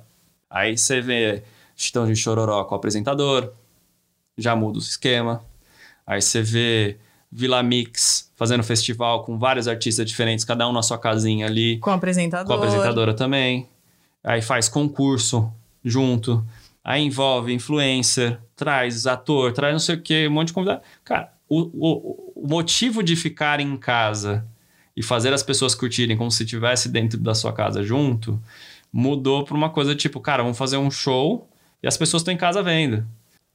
Aí 0.49 0.77
você 0.77 1.01
vê 1.01 1.43
Chitão 1.75 2.07
de 2.07 2.15
Chororó 2.15 2.63
com 2.63 2.73
o 2.73 2.77
apresentador, 2.77 3.51
já 4.37 4.55
muda 4.55 4.77
o 4.77 4.81
esquema. 4.81 5.41
Aí 6.07 6.21
você 6.21 6.41
vê 6.41 6.97
Vila 7.29 7.61
Mix 7.61 8.31
fazendo 8.37 8.63
festival 8.63 9.25
com 9.25 9.37
vários 9.37 9.67
artistas 9.67 10.05
diferentes, 10.05 10.45
cada 10.45 10.65
um 10.69 10.71
na 10.71 10.81
sua 10.81 10.97
casinha 10.97 11.47
ali, 11.47 11.79
Com 11.79 11.91
apresentador. 11.91 12.45
com 12.47 12.53
a 12.53 12.55
apresentadora 12.65 13.13
também. 13.13 13.67
Aí 14.23 14.41
faz 14.41 14.69
concurso 14.69 15.51
junto. 15.83 16.45
Aí 16.85 17.01
envolve 17.01 17.51
influencer, 17.51 18.39
traz 18.55 19.07
ator, 19.07 19.51
traz 19.51 19.73
não 19.73 19.79
sei 19.79 19.95
o 19.95 20.01
que, 20.01 20.27
um 20.27 20.31
monte 20.31 20.49
de 20.49 20.53
convidado. 20.53 20.83
Cara, 21.03 21.33
o, 21.49 21.61
o, 21.73 22.43
o 22.43 22.47
motivo 22.47 23.01
de 23.01 23.15
ficar 23.15 23.59
em 23.59 23.75
casa 23.75 24.45
e 24.95 25.01
fazer 25.01 25.33
as 25.33 25.41
pessoas 25.41 25.73
curtirem 25.73 26.15
como 26.15 26.29
se 26.29 26.43
estivesse 26.43 26.87
dentro 26.87 27.19
da 27.19 27.33
sua 27.33 27.51
casa 27.51 27.81
junto 27.81 28.39
mudou 28.93 29.43
para 29.43 29.57
uma 29.57 29.71
coisa 29.71 29.95
tipo, 29.95 30.21
cara, 30.21 30.43
vamos 30.43 30.59
fazer 30.59 30.77
um 30.77 30.91
show 30.91 31.49
e 31.81 31.87
as 31.87 31.97
pessoas 31.97 32.21
estão 32.21 32.33
em 32.33 32.37
casa 32.37 32.61
vendo. 32.61 33.03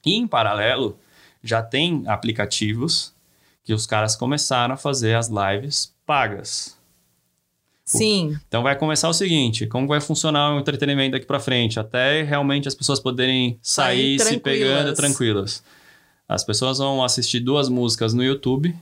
E 0.04 0.16
em 0.16 0.26
paralelo, 0.26 0.98
já 1.40 1.62
tem 1.62 2.02
aplicativos 2.08 3.14
que 3.62 3.72
os 3.72 3.86
caras 3.86 4.16
começaram 4.16 4.74
a 4.74 4.76
fazer 4.76 5.14
as 5.14 5.28
lives 5.28 5.94
pagas. 6.04 6.76
Sim. 7.98 8.38
Então 8.46 8.62
vai 8.62 8.76
começar 8.76 9.09
o 9.09 9.12
seguinte, 9.12 9.66
como 9.66 9.88
vai 9.88 10.00
funcionar 10.00 10.55
o 10.55 10.61
entretenimento 10.61 11.12
daqui 11.12 11.26
para 11.26 11.40
frente, 11.40 11.81
até 11.81 12.22
realmente 12.22 12.68
as 12.68 12.74
pessoas 12.74 13.00
poderem 13.00 13.59
sair, 13.61 14.18
Sair 14.18 14.35
se 14.35 14.38
pegando 14.38 14.94
tranquilas. 14.94 15.62
As 16.29 16.44
pessoas 16.44 16.79
vão 16.79 17.03
assistir 17.03 17.40
duas 17.40 17.68
músicas 17.68 18.14
no 18.14 18.22
YouTube, 18.22 18.74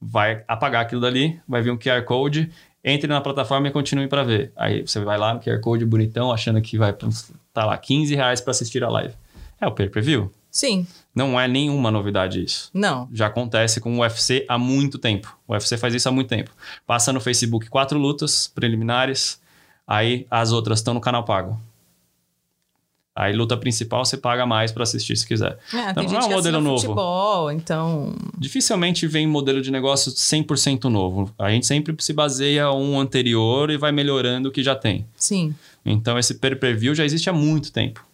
vai 0.00 0.44
apagar 0.46 0.82
aquilo 0.82 1.00
dali, 1.00 1.40
vai 1.48 1.62
vir 1.62 1.72
um 1.72 1.78
QR 1.78 2.02
Code, 2.04 2.50
entre 2.84 3.08
na 3.08 3.20
plataforma 3.20 3.66
e 3.66 3.70
continue 3.72 4.06
para 4.06 4.22
ver. 4.22 4.52
Aí 4.54 4.82
você 4.82 5.00
vai 5.00 5.18
lá 5.18 5.34
no 5.34 5.40
QR 5.40 5.60
Code 5.60 5.84
bonitão, 5.84 6.30
achando 6.30 6.60
que 6.62 6.78
vai 6.78 6.94
tá 7.52 7.64
lá 7.64 7.76
15 7.76 8.14
reais 8.14 8.40
para 8.40 8.52
assistir 8.52 8.84
a 8.84 8.88
live. 8.88 9.14
É 9.60 9.66
o 9.66 9.72
pay-per-view. 9.72 10.30
Sim. 10.54 10.86
Não 11.12 11.38
é 11.38 11.48
nenhuma 11.48 11.90
novidade 11.90 12.42
isso 12.42 12.70
Não. 12.72 13.08
já 13.12 13.26
acontece 13.26 13.80
com 13.80 13.98
o 13.98 14.02
UFC 14.02 14.44
há 14.48 14.56
muito 14.56 14.98
tempo. 14.98 15.36
O 15.48 15.52
UFC 15.52 15.76
faz 15.76 15.92
isso 15.94 16.08
há 16.08 16.12
muito 16.12 16.28
tempo. 16.28 16.52
Passa 16.86 17.12
no 17.12 17.20
Facebook 17.20 17.68
quatro 17.68 17.98
lutas 17.98 18.46
preliminares, 18.54 19.40
aí 19.84 20.28
as 20.30 20.52
outras 20.52 20.78
estão 20.78 20.94
no 20.94 21.00
canal 21.00 21.24
pago. 21.24 21.60
Aí 23.16 23.32
luta 23.32 23.56
principal 23.56 24.04
você 24.04 24.16
paga 24.16 24.46
mais 24.46 24.70
para 24.70 24.84
assistir 24.84 25.16
se 25.16 25.26
quiser. 25.26 25.58
É, 25.72 25.90
Então, 25.90 26.04
não 26.04 26.20
é 26.20 26.24
um 26.24 26.30
modelo 26.30 26.60
novo. 26.60 26.80
futebol, 26.80 27.50
então... 27.50 28.14
Dificilmente 28.38 29.08
vem 29.08 29.26
modelo 29.26 29.60
de 29.60 29.72
negócio 29.72 30.12
100% 30.12 30.84
novo. 30.84 31.32
A 31.36 31.50
gente 31.50 31.66
sempre 31.66 31.94
se 31.98 32.12
baseia 32.12 32.70
um 32.72 32.98
anterior 32.98 33.70
e 33.70 33.76
vai 33.76 33.90
melhorando 33.90 34.48
o 34.48 34.52
que 34.52 34.62
já 34.62 34.74
tem. 34.76 35.04
Sim. 35.16 35.52
Então 35.84 36.16
esse 36.16 36.34
pay-per-view 36.34 36.94
já 36.94 37.04
existe 37.04 37.28
há 37.28 37.32
muito 37.32 37.72
tempo. 37.72 38.04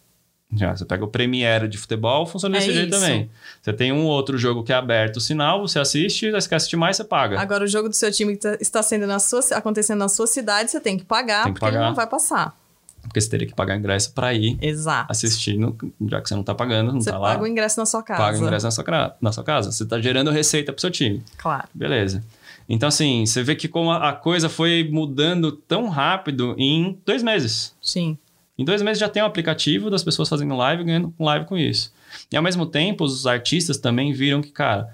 Já, 0.53 0.75
você 0.75 0.83
pega 0.83 1.03
o 1.05 1.07
Premiere 1.07 1.67
de 1.67 1.77
futebol, 1.77 2.25
funciona 2.25 2.57
É 2.57 2.59
desse 2.59 2.73
jeito 2.73 2.89
isso. 2.91 2.99
também. 2.99 3.29
Você 3.61 3.71
tem 3.71 3.91
um 3.93 4.05
outro 4.05 4.37
jogo 4.37 4.63
que 4.63 4.73
é 4.73 4.75
aberto 4.75 5.17
o 5.17 5.21
sinal, 5.21 5.65
você 5.65 5.79
assiste, 5.79 6.29
você 6.29 6.49
quer 6.49 6.55
assistir 6.55 6.75
mais, 6.75 6.97
você 6.97 7.03
paga. 7.05 7.39
Agora, 7.39 7.63
o 7.63 7.67
jogo 7.67 7.87
do 7.87 7.95
seu 7.95 8.11
time 8.11 8.33
que 8.35 8.41
tá- 8.41 8.57
está 8.59 8.83
sendo 8.83 9.07
na 9.07 9.17
sua, 9.19 9.39
acontecendo 9.53 9.99
na 9.99 10.09
sua 10.09 10.27
cidade, 10.27 10.69
você 10.69 10.81
tem 10.81 10.97
que 10.97 11.05
pagar, 11.05 11.45
Tem 11.45 11.53
que 11.53 11.59
porque 11.59 11.65
ele 11.71 11.77
pagar. 11.77 11.87
não 11.89 11.95
vai 11.95 12.05
passar. 12.07 12.53
Porque 13.01 13.19
você 13.19 13.29
teria 13.29 13.47
que 13.47 13.55
pagar 13.55 13.77
ingresso 13.77 14.11
para 14.13 14.31
ir 14.33 14.57
Exato. 14.61 15.11
assistir, 15.11 15.57
no- 15.57 15.75
já 16.07 16.21
que 16.21 16.27
você 16.29 16.35
não 16.35 16.43
tá 16.43 16.53
pagando, 16.53 16.91
não 16.93 17.01
Você 17.01 17.09
tá 17.11 17.17
lá. 17.17 17.29
paga 17.29 17.43
o 17.43 17.47
ingresso 17.47 17.79
na 17.79 17.85
sua 17.85 18.03
casa. 18.03 18.21
Paga 18.21 18.37
o 18.37 18.41
ingresso 18.41 18.65
na 18.65 18.71
sua, 18.71 19.15
na 19.21 19.31
sua 19.31 19.43
casa. 19.43 19.71
Você 19.71 19.85
tá 19.85 19.99
gerando 19.99 20.29
receita 20.31 20.71
pro 20.73 20.81
seu 20.81 20.91
time. 20.91 21.23
Claro. 21.37 21.67
Beleza. 21.73 22.23
Então, 22.69 22.87
assim, 22.89 23.25
você 23.25 23.41
vê 23.41 23.55
que 23.55 23.67
como 23.67 23.91
a 23.91 24.13
coisa 24.13 24.47
foi 24.49 24.87
mudando 24.91 25.51
tão 25.51 25.87
rápido 25.89 26.53
em 26.59 26.99
dois 27.05 27.23
meses. 27.23 27.73
Sim. 27.81 28.17
Em 28.57 28.65
dois 28.65 28.81
meses 28.81 28.99
já 28.99 29.09
tem 29.09 29.23
um 29.23 29.25
aplicativo 29.25 29.89
das 29.89 30.03
pessoas 30.03 30.29
fazendo 30.29 30.55
live 30.55 30.83
e 30.83 30.85
ganhando 30.85 31.13
live 31.19 31.45
com 31.45 31.57
isso. 31.57 31.93
E 32.31 32.37
ao 32.37 32.43
mesmo 32.43 32.65
tempo, 32.65 33.03
os 33.03 33.25
artistas 33.25 33.77
também 33.77 34.13
viram 34.13 34.41
que, 34.41 34.51
cara, 34.51 34.93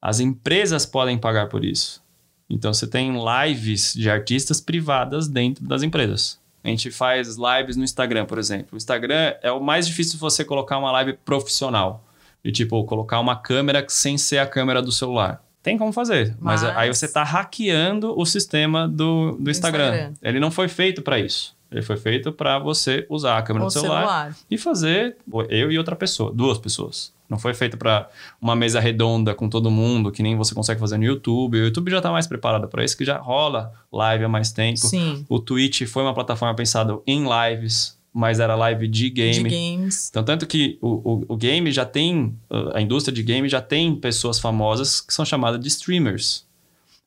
as 0.00 0.20
empresas 0.20 0.84
podem 0.84 1.16
pagar 1.16 1.48
por 1.48 1.64
isso. 1.64 2.02
Então 2.48 2.72
você 2.72 2.86
tem 2.86 3.12
lives 3.12 3.94
de 3.94 4.08
artistas 4.10 4.60
privadas 4.60 5.28
dentro 5.28 5.66
das 5.66 5.82
empresas. 5.82 6.38
A 6.62 6.68
gente 6.68 6.90
faz 6.90 7.36
lives 7.36 7.76
no 7.76 7.84
Instagram, 7.84 8.26
por 8.26 8.38
exemplo. 8.38 8.68
O 8.72 8.76
Instagram 8.76 9.34
é 9.40 9.50
o 9.52 9.60
mais 9.60 9.86
difícil 9.86 10.18
você 10.18 10.44
colocar 10.44 10.78
uma 10.78 10.90
live 10.92 11.12
profissional. 11.24 12.04
De 12.44 12.52
tipo, 12.52 12.84
colocar 12.84 13.18
uma 13.18 13.34
câmera 13.36 13.84
sem 13.88 14.16
ser 14.18 14.38
a 14.38 14.46
câmera 14.46 14.80
do 14.82 14.92
celular. 14.92 15.42
Tem 15.62 15.76
como 15.76 15.92
fazer, 15.92 16.36
mas, 16.38 16.62
Mas- 16.62 16.76
aí 16.76 16.88
você 16.88 17.06
está 17.06 17.24
hackeando 17.24 18.16
o 18.16 18.24
sistema 18.24 18.86
do, 18.86 19.36
do 19.40 19.50
Instagram. 19.50 19.86
Instagram. 19.86 20.14
Ele 20.22 20.38
não 20.38 20.50
foi 20.52 20.68
feito 20.68 21.02
para 21.02 21.18
isso. 21.18 21.55
Ele 21.76 21.84
foi 21.84 21.98
feito 21.98 22.32
para 22.32 22.58
você 22.58 23.06
usar 23.10 23.36
a 23.36 23.42
câmera 23.42 23.66
O 23.66 23.68
do 23.68 23.72
celular, 23.72 23.98
celular. 24.00 24.36
e 24.50 24.56
fazer 24.56 25.16
eu 25.50 25.70
e 25.70 25.76
outra 25.76 25.94
pessoa, 25.94 26.32
duas 26.32 26.56
pessoas. 26.56 27.12
Não 27.28 27.38
foi 27.38 27.52
feito 27.52 27.76
para 27.76 28.08
uma 28.40 28.56
mesa 28.56 28.80
redonda 28.80 29.34
com 29.34 29.46
todo 29.48 29.70
mundo, 29.70 30.10
que 30.10 30.22
nem 30.22 30.36
você 30.36 30.54
consegue 30.54 30.80
fazer 30.80 30.96
no 30.96 31.04
YouTube. 31.04 31.58
O 31.58 31.64
YouTube 31.64 31.90
já 31.90 32.00
tá 32.00 32.10
mais 32.10 32.26
preparado 32.26 32.66
para 32.66 32.82
isso, 32.82 32.96
que 32.96 33.04
já 33.04 33.18
rola 33.18 33.74
live 33.92 34.24
há 34.24 34.28
mais 34.28 34.52
tempo. 34.52 34.78
Sim. 34.78 35.26
O 35.28 35.38
Twitch 35.38 35.82
foi 35.86 36.02
uma 36.02 36.14
plataforma 36.14 36.54
pensada 36.54 36.98
em 37.06 37.24
lives, 37.28 37.98
mas 38.10 38.40
era 38.40 38.54
live 38.54 38.88
de 38.88 39.10
game. 39.10 39.50
De 39.50 39.76
games. 39.76 40.08
Então, 40.08 40.24
tanto 40.24 40.46
que 40.46 40.78
o, 40.80 40.88
o, 41.12 41.24
o 41.34 41.36
game 41.36 41.70
já 41.72 41.84
tem, 41.84 42.34
a 42.72 42.80
indústria 42.80 43.14
de 43.14 43.22
game 43.22 43.46
já 43.50 43.60
tem 43.60 43.94
pessoas 43.96 44.38
famosas 44.38 45.02
que 45.02 45.12
são 45.12 45.24
chamadas 45.24 45.60
de 45.60 45.68
streamers. 45.68 46.46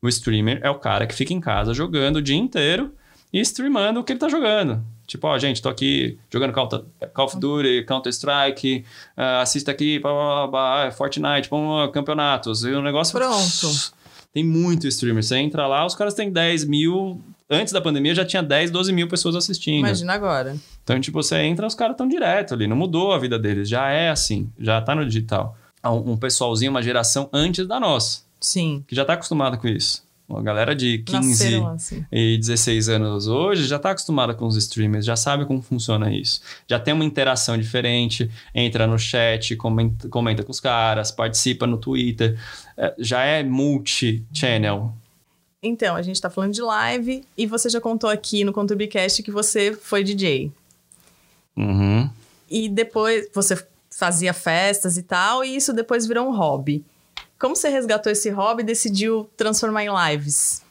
O 0.02 0.08
streamer 0.08 0.60
é 0.62 0.70
o 0.70 0.76
cara 0.76 1.08
que 1.08 1.16
fica 1.16 1.34
em 1.34 1.40
casa 1.42 1.74
jogando 1.74 2.18
o 2.18 2.22
dia 2.22 2.38
inteiro 2.38 2.94
e 3.32 3.40
streamando 3.42 4.00
o 4.00 4.04
que 4.04 4.14
ele 4.14 4.20
tá 4.20 4.28
jogando. 4.28 4.84
Tipo, 5.06 5.28
ó, 5.28 5.38
gente, 5.40 5.62
tô 5.62 5.70
aqui 5.70 6.20
jogando 6.32 6.54
Call, 6.54 6.70
Call 7.14 7.26
of 7.26 7.40
Duty, 7.40 7.84
Counter-Strike, 7.88 8.86
uh, 9.18 9.42
assista 9.42 9.72
aqui, 9.72 9.98
blá, 10.00 10.12
blá, 10.12 10.48
blá, 10.48 10.82
blá, 10.84 10.92
Fortnite, 10.92 11.50
pô, 11.50 11.88
campeonatos. 11.90 12.64
E 12.64 12.70
o 12.72 12.82
negócio... 12.82 13.18
Pronto. 13.18 13.94
Tem 14.32 14.44
muito 14.44 14.88
streamer. 14.88 15.24
Você 15.24 15.38
entra 15.38 15.66
lá, 15.66 15.84
os 15.86 15.96
caras 15.96 16.14
têm 16.14 16.32
10 16.32 16.66
mil... 16.66 17.20
Antes 17.50 17.74
da 17.74 17.82
pandemia 17.82 18.14
já 18.14 18.24
tinha 18.24 18.44
10, 18.44 18.70
12 18.70 18.94
mil 18.94 19.08
pessoas 19.08 19.36
assistindo. 19.36 19.80
Imagina 19.80 20.14
agora. 20.14 20.56
Então, 20.84 21.02
tipo, 21.02 21.22
você 21.22 21.38
entra, 21.40 21.66
os 21.66 21.74
caras 21.74 21.96
estão 21.96 22.08
direto 22.08 22.54
ali, 22.54 22.68
não 22.68 22.76
mudou 22.76 23.12
a 23.12 23.18
vida 23.18 23.40
deles, 23.40 23.68
já 23.68 23.90
é 23.90 24.12
assim, 24.12 24.48
já 24.60 24.80
tá 24.80 24.94
no 24.94 25.04
digital. 25.04 25.58
Há 25.82 25.92
Um, 25.92 26.16
pessoalzinho, 26.16 26.70
uma 26.70 26.84
geração 26.84 27.28
antes 27.34 27.66
da 27.68 27.80
nossa, 27.80 28.22
Sim. 28.40 28.84
que 28.88 28.96
já 28.96 29.04
tá 29.04 29.14
acostumada 29.14 29.58
com 29.58 29.68
isso. 29.68 30.04
Uma 30.30 30.44
galera 30.44 30.76
de 30.76 31.00
15 31.00 31.28
Nasceram 31.28 31.68
assim. 31.70 32.06
e 32.12 32.38
16 32.38 32.88
anos 32.88 33.26
hoje 33.26 33.66
já 33.66 33.80
tá 33.80 33.90
acostumada 33.90 34.36
com 34.36 34.46
os 34.46 34.56
streamers, 34.58 35.04
já 35.04 35.16
sabe 35.16 35.44
como 35.44 35.60
funciona 35.60 36.14
isso. 36.14 36.40
Já 36.68 36.80
tem 36.80 36.94
uma 36.94 37.04
interação 37.04 37.58
diferente, 37.58 38.30
entra 38.54 38.86
no 38.86 39.00
chat, 39.00 39.56
comenta, 39.56 40.08
comenta 40.08 40.44
com 40.44 40.52
os 40.52 40.60
caras, 40.60 41.10
participa 41.10 41.66
no 41.66 41.78
Twitter, 41.78 42.40
é, 42.78 42.94
já 43.00 43.24
é 43.24 43.42
multi-channel. 43.42 44.94
Então, 45.64 45.96
a 45.96 46.02
gente 46.04 46.22
tá 46.22 46.30
falando 46.30 46.54
de 46.54 46.62
live 46.62 47.26
e 47.36 47.48
você 47.48 47.68
já 47.68 47.82
contou 47.82 48.10
aqui 48.10 48.44
no 48.44 48.54
Conturbicast 48.54 49.24
que 49.24 49.32
você 49.32 49.74
foi 49.74 50.04
DJ. 50.04 50.52
Uhum. 51.58 52.08
E 52.48 52.70
depois 52.70 53.28
você 53.34 53.62
fazia 53.90 54.32
festas 54.32 54.96
e 54.96 55.02
tal, 55.02 55.44
e 55.44 55.56
isso 55.56 55.74
depois 55.74 56.06
virou 56.06 56.28
um 56.28 56.36
hobby. 56.38 56.86
Como 57.40 57.56
você 57.56 57.70
resgatou 57.70 58.12
esse 58.12 58.30
hobby 58.30 58.64
e 58.64 58.66
decidiu 58.66 59.30
transformar 59.38 59.86
em 59.86 59.90
lives? 59.90 60.62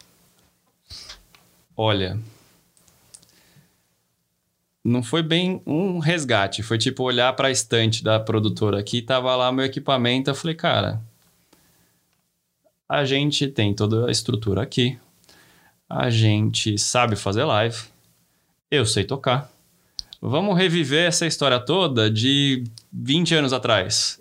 Olha. 1.75 2.19
Não 4.85 5.03
foi 5.03 5.23
bem 5.23 5.63
um 5.67 5.99
resgate, 5.99 6.63
foi 6.63 6.77
tipo 6.77 7.03
olhar 7.03 7.33
para 7.35 7.49
a 7.49 7.51
estante 7.51 8.05
da 8.05 8.21
produtora 8.21 8.79
aqui, 8.79 9.03
tava 9.03 9.35
lá 9.35 9.51
meu 9.51 9.65
equipamento, 9.65 10.31
eu 10.31 10.35
falei, 10.35 10.55
cara, 10.55 11.01
a 12.89 13.05
gente 13.05 13.49
tem 13.49 13.75
toda 13.75 14.07
a 14.07 14.11
estrutura 14.11 14.63
aqui. 14.63 14.99
A 15.89 16.11
gente 16.11 16.79
sabe 16.79 17.17
fazer 17.17 17.45
live. 17.45 17.77
Eu 18.71 18.85
sei 18.85 19.05
tocar. 19.05 19.51
Vamos 20.21 20.57
reviver 20.57 21.07
essa 21.07 21.27
história 21.27 21.59
toda 21.59 22.11
de 22.11 22.65
20 22.93 23.35
anos 23.35 23.53
atrás. 23.53 24.21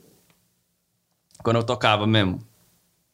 Quando 1.48 1.56
eu 1.60 1.64
tocava 1.64 2.06
mesmo. 2.06 2.42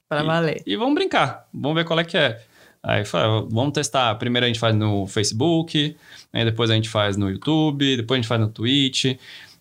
Para 0.10 0.24
E- 0.24 0.26
valer. 0.26 0.64
E 0.66 0.76
vamos 0.76 0.96
brincar, 0.96 1.48
vamos 1.54 1.76
ver 1.76 1.86
qual 1.86 2.00
é 2.00 2.04
que 2.04 2.18
é. 2.18 2.42
Aí 2.82 3.06
falei, 3.06 3.48
vamos 3.52 3.74
testar. 3.74 4.16
Primeiro 4.16 4.44
a 4.44 4.48
gente 4.48 4.60
faz 4.60 4.76
no 4.76 5.06
Facebook, 5.06 5.96
aí 6.34 6.44
depois 6.44 6.72
a 6.72 6.74
gente 6.74 6.90
faz 6.90 7.16
no 7.16 7.30
YouTube, 7.30 7.96
depois 7.96 8.18
a 8.18 8.22
gente 8.24 8.28
faz 8.28 8.42
no 8.42 8.48
Twitch. 8.48 9.20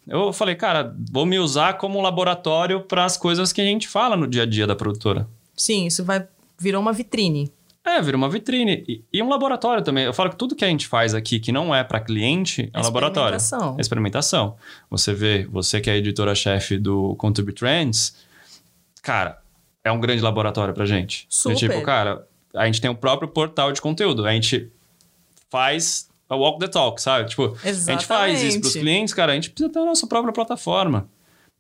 Eu 0.09 0.33
falei, 0.33 0.55
cara, 0.55 0.97
vou 1.13 1.27
me 1.27 1.39
usar 1.39 1.75
como 1.75 2.01
laboratório 2.01 2.81
para 2.81 3.05
as 3.05 3.15
coisas 3.19 3.53
que 3.53 3.61
a 3.61 3.65
gente 3.65 3.87
fala 3.87 4.17
no 4.17 4.27
dia 4.27 4.45
a 4.45 4.47
dia 4.47 4.67
da 4.67 4.75
produtora. 4.75 5.29
Sim, 5.55 5.85
isso 5.85 6.03
vai 6.03 6.27
virou 6.59 6.81
uma 6.81 6.95
vitrine. 6.95 7.53
É, 7.85 8.01
vira 8.01 8.17
uma 8.17 8.31
vitrine. 8.31 8.83
E, 8.89 9.05
e 9.13 9.23
um 9.23 9.29
laboratório 9.29 9.85
também. 9.85 10.05
Eu 10.05 10.15
falo 10.15 10.31
que 10.31 10.37
tudo 10.37 10.57
que 10.57 10.65
a 10.65 10.69
gente 10.69 10.87
faz 10.87 11.15
aqui 11.15 11.39
que 11.39 11.53
não 11.53 11.75
é 11.75 11.85
para 11.85 12.01
cliente 12.01 12.71
é 12.73 12.81
um 12.81 12.83
laboratório. 12.85 13.37
Experimentação. 13.37 13.77
Experimentação. 13.79 14.57
Você 14.89 15.13
vê, 15.13 15.45
você 15.45 15.79
que 15.79 15.91
é 15.91 15.97
editora-chefe 15.99 16.79
do 16.79 17.15
Contribute 17.17 17.59
Trends, 17.59 18.32
cara, 19.03 19.43
é 19.85 19.91
um 19.93 20.01
grande 20.01 20.23
laboratório 20.23 20.73
pra 20.73 20.87
gente. 20.87 21.27
Super. 21.29 21.57
Tipo, 21.57 21.83
cara, 21.83 22.27
a 22.55 22.67
gente 22.67 22.81
tem 22.81 22.91
o 22.91 22.95
próprio 22.95 23.29
portal 23.29 23.73
de 23.73 23.81
conteúdo. 23.81 24.25
A 24.27 24.33
gente 24.33 24.71
faz 25.51 26.09
a 26.29 26.37
walk 26.37 26.59
the 26.61 26.69
talk, 26.69 27.01
sabe? 27.01 27.29
Tipo, 27.29 27.57
a 27.63 27.71
gente 27.73 28.07
faz 28.07 28.43
isso 28.43 28.61
pros 28.61 28.71
Exatamente. 28.75 28.79
clientes, 28.81 29.15
cara, 29.15 29.33
a 29.33 29.35
gente 29.35 29.51
precisa 29.51 29.73
ter 29.73 29.79
a 29.81 29.85
nossa 29.85 30.07
própria 30.07 30.33
plataforma. 30.33 31.09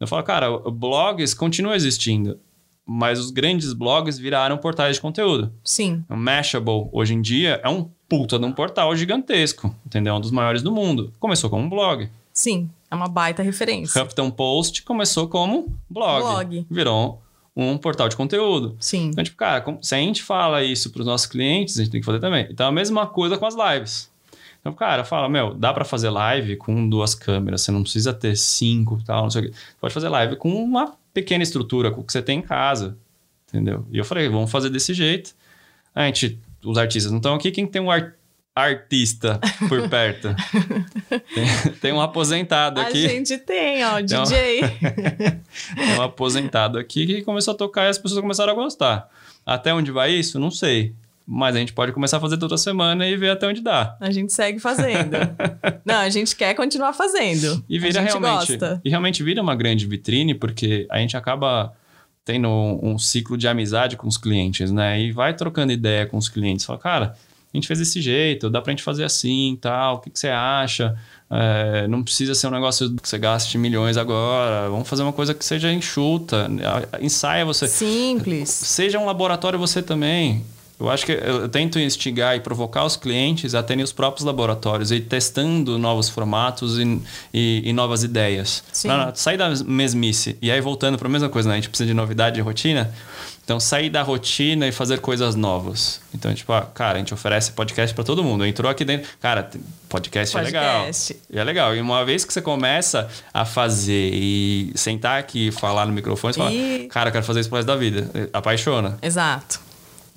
Eu 0.00 0.07
falo, 0.07 0.22
cara, 0.22 0.59
blogs 0.70 1.35
continuam 1.35 1.74
existindo, 1.74 2.40
mas 2.87 3.18
os 3.18 3.31
grandes 3.31 3.72
blogs 3.72 4.18
viraram 4.18 4.57
portais 4.57 4.96
de 4.96 5.02
conteúdo. 5.02 5.52
Sim, 5.62 6.02
O 6.09 6.16
Mashable, 6.16 6.88
hoje 6.90 7.14
em 7.14 7.20
dia, 7.20 7.61
é 7.62 7.68
um 7.68 7.88
puta 8.09 8.38
de 8.38 8.44
um 8.44 8.52
portal 8.52 8.94
gigantesco, 8.96 9.74
entendeu? 9.87 10.14
É 10.14 10.16
um 10.16 10.20
dos 10.20 10.31
maiores 10.31 10.62
do 10.62 10.72
mundo. 10.72 11.12
Começou 11.20 11.48
como 11.50 11.64
um 11.64 11.68
blog. 11.68 12.09
sim. 12.33 12.70
É 12.90 12.94
uma 12.94 13.09
baita 13.09 13.42
referência. 13.42 14.02
Huffington 14.02 14.31
Post 14.31 14.83
começou 14.83 15.26
como 15.26 15.74
blog. 15.88 16.20
Blog. 16.20 16.66
Virou 16.70 17.22
um 17.54 17.76
portal 17.76 18.08
de 18.08 18.16
conteúdo. 18.16 18.76
Sim. 18.80 19.08
Então, 19.08 19.22
tipo, 19.22 19.36
cara, 19.36 19.64
se 19.82 19.94
a 19.94 19.98
gente 19.98 20.22
fala 20.22 20.62
isso 20.62 20.90
para 20.90 21.00
os 21.00 21.06
nossos 21.06 21.26
clientes, 21.26 21.78
a 21.78 21.82
gente 21.82 21.92
tem 21.92 22.00
que 22.00 22.06
fazer 22.06 22.20
também. 22.20 22.46
Então, 22.50 22.66
a 22.66 22.72
mesma 22.72 23.06
coisa 23.06 23.36
com 23.36 23.46
as 23.46 23.54
lives. 23.54 24.10
Então, 24.60 24.72
cara, 24.72 25.04
fala, 25.04 25.28
meu, 25.28 25.54
dá 25.54 25.72
para 25.72 25.84
fazer 25.84 26.08
live 26.08 26.56
com 26.56 26.88
duas 26.88 27.14
câmeras, 27.14 27.62
você 27.62 27.72
não 27.72 27.82
precisa 27.82 28.14
ter 28.14 28.36
cinco 28.36 28.98
e 29.02 29.04
tal, 29.04 29.24
não 29.24 29.30
sei 29.30 29.42
o 29.42 29.44
quê. 29.46 29.50
Você 29.52 29.76
pode 29.80 29.94
fazer 29.94 30.08
live 30.08 30.36
com 30.36 30.50
uma 30.54 30.94
pequena 31.12 31.42
estrutura, 31.42 31.90
com 31.90 32.00
o 32.00 32.04
que 32.04 32.12
você 32.12 32.22
tem 32.22 32.38
em 32.38 32.42
casa, 32.42 32.96
entendeu? 33.48 33.84
E 33.90 33.98
eu 33.98 34.04
falei, 34.04 34.28
vamos 34.28 34.50
fazer 34.50 34.70
desse 34.70 34.94
jeito. 34.94 35.34
A 35.92 36.06
gente, 36.06 36.38
os 36.64 36.78
artistas 36.78 37.10
não 37.10 37.18
estão 37.18 37.34
aqui, 37.34 37.50
quem 37.50 37.66
tem 37.66 37.82
um 37.82 37.90
ar- 37.90 38.14
artista 38.54 39.40
por 39.68 39.86
perto? 39.90 40.34
tem, 41.34 41.72
tem 41.80 41.92
um 41.92 42.00
aposentado 42.00 42.80
A 42.80 42.84
aqui. 42.84 43.02
gente 43.08 43.38
tem, 43.38 43.84
ó, 43.84 43.98
Então- 43.98 44.22
DJ. 44.24 44.60
Tem 45.76 45.98
um 45.98 46.02
aposentado 46.02 46.78
aqui 46.78 47.06
que 47.06 47.22
começou 47.22 47.52
a 47.52 47.56
tocar 47.56 47.84
e 47.84 47.88
as 47.88 47.98
pessoas 47.98 48.20
começaram 48.20 48.52
a 48.52 48.56
gostar. 48.56 49.08
Até 49.44 49.72
onde 49.74 49.90
vai 49.90 50.12
isso? 50.12 50.38
Não 50.38 50.50
sei. 50.50 50.94
Mas 51.26 51.54
a 51.54 51.58
gente 51.58 51.72
pode 51.72 51.92
começar 51.92 52.16
a 52.16 52.20
fazer 52.20 52.36
toda 52.36 52.56
semana 52.56 53.06
e 53.06 53.16
ver 53.16 53.30
até 53.30 53.46
onde 53.46 53.60
dá. 53.60 53.96
A 54.00 54.10
gente 54.10 54.32
segue 54.32 54.58
fazendo. 54.58 55.10
Não, 55.84 55.96
a 55.96 56.08
gente 56.08 56.34
quer 56.34 56.54
continuar 56.54 56.92
fazendo. 56.94 57.62
E 57.68 57.78
vira 57.78 58.00
a 58.00 58.02
gente 58.02 58.18
realmente. 58.18 58.48
gosta. 58.56 58.80
E 58.84 58.90
realmente 58.90 59.22
vira 59.22 59.40
uma 59.42 59.54
grande 59.54 59.86
vitrine, 59.86 60.34
porque 60.34 60.86
a 60.90 60.98
gente 60.98 61.16
acaba 61.16 61.72
tendo 62.24 62.48
um, 62.48 62.92
um 62.92 62.98
ciclo 62.98 63.36
de 63.36 63.46
amizade 63.46 63.96
com 63.96 64.08
os 64.08 64.16
clientes, 64.16 64.70
né? 64.72 65.00
E 65.00 65.12
vai 65.12 65.34
trocando 65.34 65.72
ideia 65.72 66.06
com 66.06 66.16
os 66.16 66.28
clientes. 66.28 66.64
Fala, 66.64 66.78
cara, 66.78 67.14
a 67.52 67.56
gente 67.56 67.66
fez 67.66 67.78
desse 67.78 68.00
jeito, 68.00 68.48
dá 68.48 68.62
pra 68.62 68.70
gente 68.70 68.82
fazer 68.82 69.04
assim 69.04 69.58
tal. 69.60 69.96
O 69.96 69.98
que, 69.98 70.10
que 70.10 70.18
você 70.18 70.28
acha? 70.28 70.96
É, 71.30 71.86
não 71.88 72.02
precisa 72.02 72.34
ser 72.34 72.46
um 72.46 72.50
negócio 72.50 72.94
que 72.96 73.08
você 73.08 73.18
gaste 73.18 73.58
milhões 73.58 73.96
agora. 73.96 74.68
Vamos 74.70 74.88
fazer 74.88 75.02
uma 75.02 75.12
coisa 75.12 75.34
que 75.34 75.44
seja 75.44 75.72
enxuta. 75.72 76.50
Ensaia 77.00 77.44
você. 77.44 77.68
Simples. 77.68 78.48
seja 78.48 78.98
um 78.98 79.04
laboratório 79.04 79.58
você 79.58 79.82
também. 79.82 80.44
Eu 80.82 80.90
acho 80.90 81.06
que 81.06 81.12
eu 81.12 81.48
tento 81.48 81.78
instigar 81.78 82.36
e 82.36 82.40
provocar 82.40 82.84
os 82.84 82.96
clientes 82.96 83.54
a 83.54 83.62
terem 83.62 83.84
os 83.84 83.92
próprios 83.92 84.24
laboratórios 84.24 84.90
e 84.90 84.96
ir 84.96 85.00
testando 85.02 85.78
novos 85.78 86.08
formatos 86.08 86.78
e, 86.78 87.00
e- 87.32 87.62
e 87.66 87.72
novas 87.72 88.02
ideias. 88.02 88.62
Pra 88.82 89.14
sair 89.14 89.36
da 89.36 89.48
mesmice. 89.64 90.36
E 90.42 90.50
aí, 90.50 90.60
voltando 90.60 90.98
para 90.98 91.08
a 91.08 91.10
mesma 91.10 91.28
coisa, 91.28 91.48
né? 91.48 91.54
a 91.54 91.58
gente 91.58 91.68
precisa 91.68 91.86
de 91.86 91.94
novidade 91.94 92.38
e 92.38 92.42
rotina. 92.42 92.92
Então, 93.44 93.58
sair 93.58 93.90
da 93.90 94.02
rotina 94.02 94.68
e 94.68 94.72
fazer 94.72 95.00
coisas 95.00 95.34
novas. 95.34 96.00
Então, 96.14 96.32
tipo, 96.32 96.52
ah, 96.52 96.62
cara, 96.62 96.94
a 96.94 96.98
gente 96.98 97.12
oferece 97.12 97.50
podcast 97.52 97.92
para 97.92 98.04
todo 98.04 98.22
mundo. 98.22 98.46
Entrou 98.46 98.70
aqui 98.70 98.84
dentro. 98.84 99.08
Cara, 99.20 99.42
tem- 99.42 99.60
podcast, 99.88 100.36
é 100.36 100.40
legal. 100.42 100.76
Podcast. 100.80 101.16
E 101.28 101.38
é 101.38 101.42
legal. 101.44 101.74
E 101.74 101.80
uma 101.80 102.04
vez 102.04 102.24
que 102.24 102.32
você 102.32 102.40
começa 102.40 103.08
a 103.34 103.44
fazer 103.44 104.10
e 104.14 104.70
sentar 104.76 105.18
aqui 105.18 105.48
e 105.48 105.52
falar 105.52 105.86
no 105.86 105.92
microfone, 105.92 106.32
você 106.32 106.38
fala, 106.38 106.52
E- 106.52 106.86
cara, 106.88 107.08
eu 107.08 107.12
quero 107.12 107.24
fazer 107.24 107.40
isso 107.40 107.48
pro 107.48 107.56
resto 107.56 107.66
da 107.66 107.76
vida. 107.76 108.08
Apaixona. 108.32 108.96
Exato. 109.02 109.60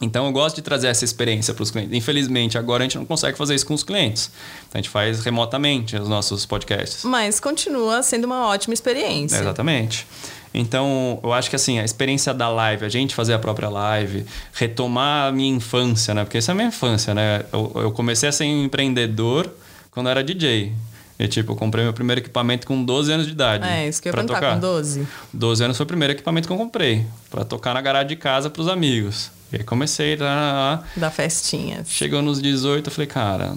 Então 0.01 0.25
eu 0.25 0.31
gosto 0.31 0.57
de 0.57 0.61
trazer 0.61 0.87
essa 0.87 1.05
experiência 1.05 1.53
para 1.53 1.63
os 1.63 1.71
clientes. 1.71 1.93
Infelizmente, 1.93 2.57
agora 2.57 2.83
a 2.83 2.85
gente 2.85 2.97
não 2.97 3.05
consegue 3.05 3.37
fazer 3.37 3.55
isso 3.55 3.65
com 3.65 3.73
os 3.73 3.83
clientes. 3.83 4.29
Então 4.67 4.71
a 4.73 4.77
gente 4.77 4.89
faz 4.89 5.21
remotamente 5.23 5.95
os 5.95 6.09
nossos 6.09 6.45
podcasts. 6.45 7.03
Mas 7.05 7.39
continua 7.39 8.03
sendo 8.03 8.25
uma 8.25 8.47
ótima 8.47 8.73
experiência. 8.73 9.37
Exatamente. 9.37 10.05
Então, 10.53 11.19
eu 11.21 11.33
acho 11.33 11.49
que 11.49 11.55
assim, 11.55 11.79
a 11.79 11.83
experiência 11.83 12.33
da 12.33 12.47
live, 12.47 12.85
a 12.85 12.89
gente 12.89 13.13
fazer 13.13 13.33
a 13.33 13.39
própria 13.39 13.67
live, 13.67 14.25
retomar 14.53 15.27
a 15.27 15.31
minha 15.31 15.53
infância, 15.53 16.13
né? 16.13 16.23
Porque 16.23 16.37
essa 16.37 16.51
é 16.51 16.53
a 16.53 16.55
minha 16.55 16.69
infância, 16.69 17.13
né? 17.13 17.43
Eu, 17.51 17.71
eu 17.75 17.91
comecei 17.91 18.29
a 18.29 18.31
ser 18.31 18.45
um 18.45 18.63
empreendedor 18.63 19.49
quando 19.91 20.07
eu 20.07 20.11
era 20.11 20.23
DJ. 20.23 20.71
E, 21.17 21.27
tipo, 21.27 21.53
eu 21.53 21.55
comprei 21.55 21.83
meu 21.83 21.93
primeiro 21.93 22.21
equipamento 22.21 22.67
com 22.67 22.83
12 22.83 23.11
anos 23.11 23.25
de 23.25 23.31
idade. 23.33 23.67
É, 23.67 23.87
isso 23.87 24.01
que 24.01 24.07
eu 24.07 24.11
ia 24.11 24.15
perguntar, 24.15 24.35
tocar. 24.35 24.53
com 24.55 24.59
12. 24.59 25.07
12 25.33 25.63
anos 25.63 25.77
foi 25.77 25.83
o 25.85 25.87
primeiro 25.87 26.13
equipamento 26.13 26.47
que 26.47 26.53
eu 26.53 26.57
comprei. 26.57 27.05
para 27.29 27.43
tocar 27.45 27.73
na 27.73 27.81
garagem 27.81 28.09
de 28.09 28.15
casa 28.15 28.49
pros 28.49 28.67
amigos. 28.67 29.31
E 29.55 29.59
aí 29.59 29.63
comecei, 29.63 30.17
tá. 30.17 30.83
Da 30.97 31.09
festinha. 31.09 31.81
Chegou 31.87 32.21
nos 32.21 32.41
18, 32.41 32.87
eu 32.87 32.91
falei, 32.91 33.07
cara, 33.07 33.55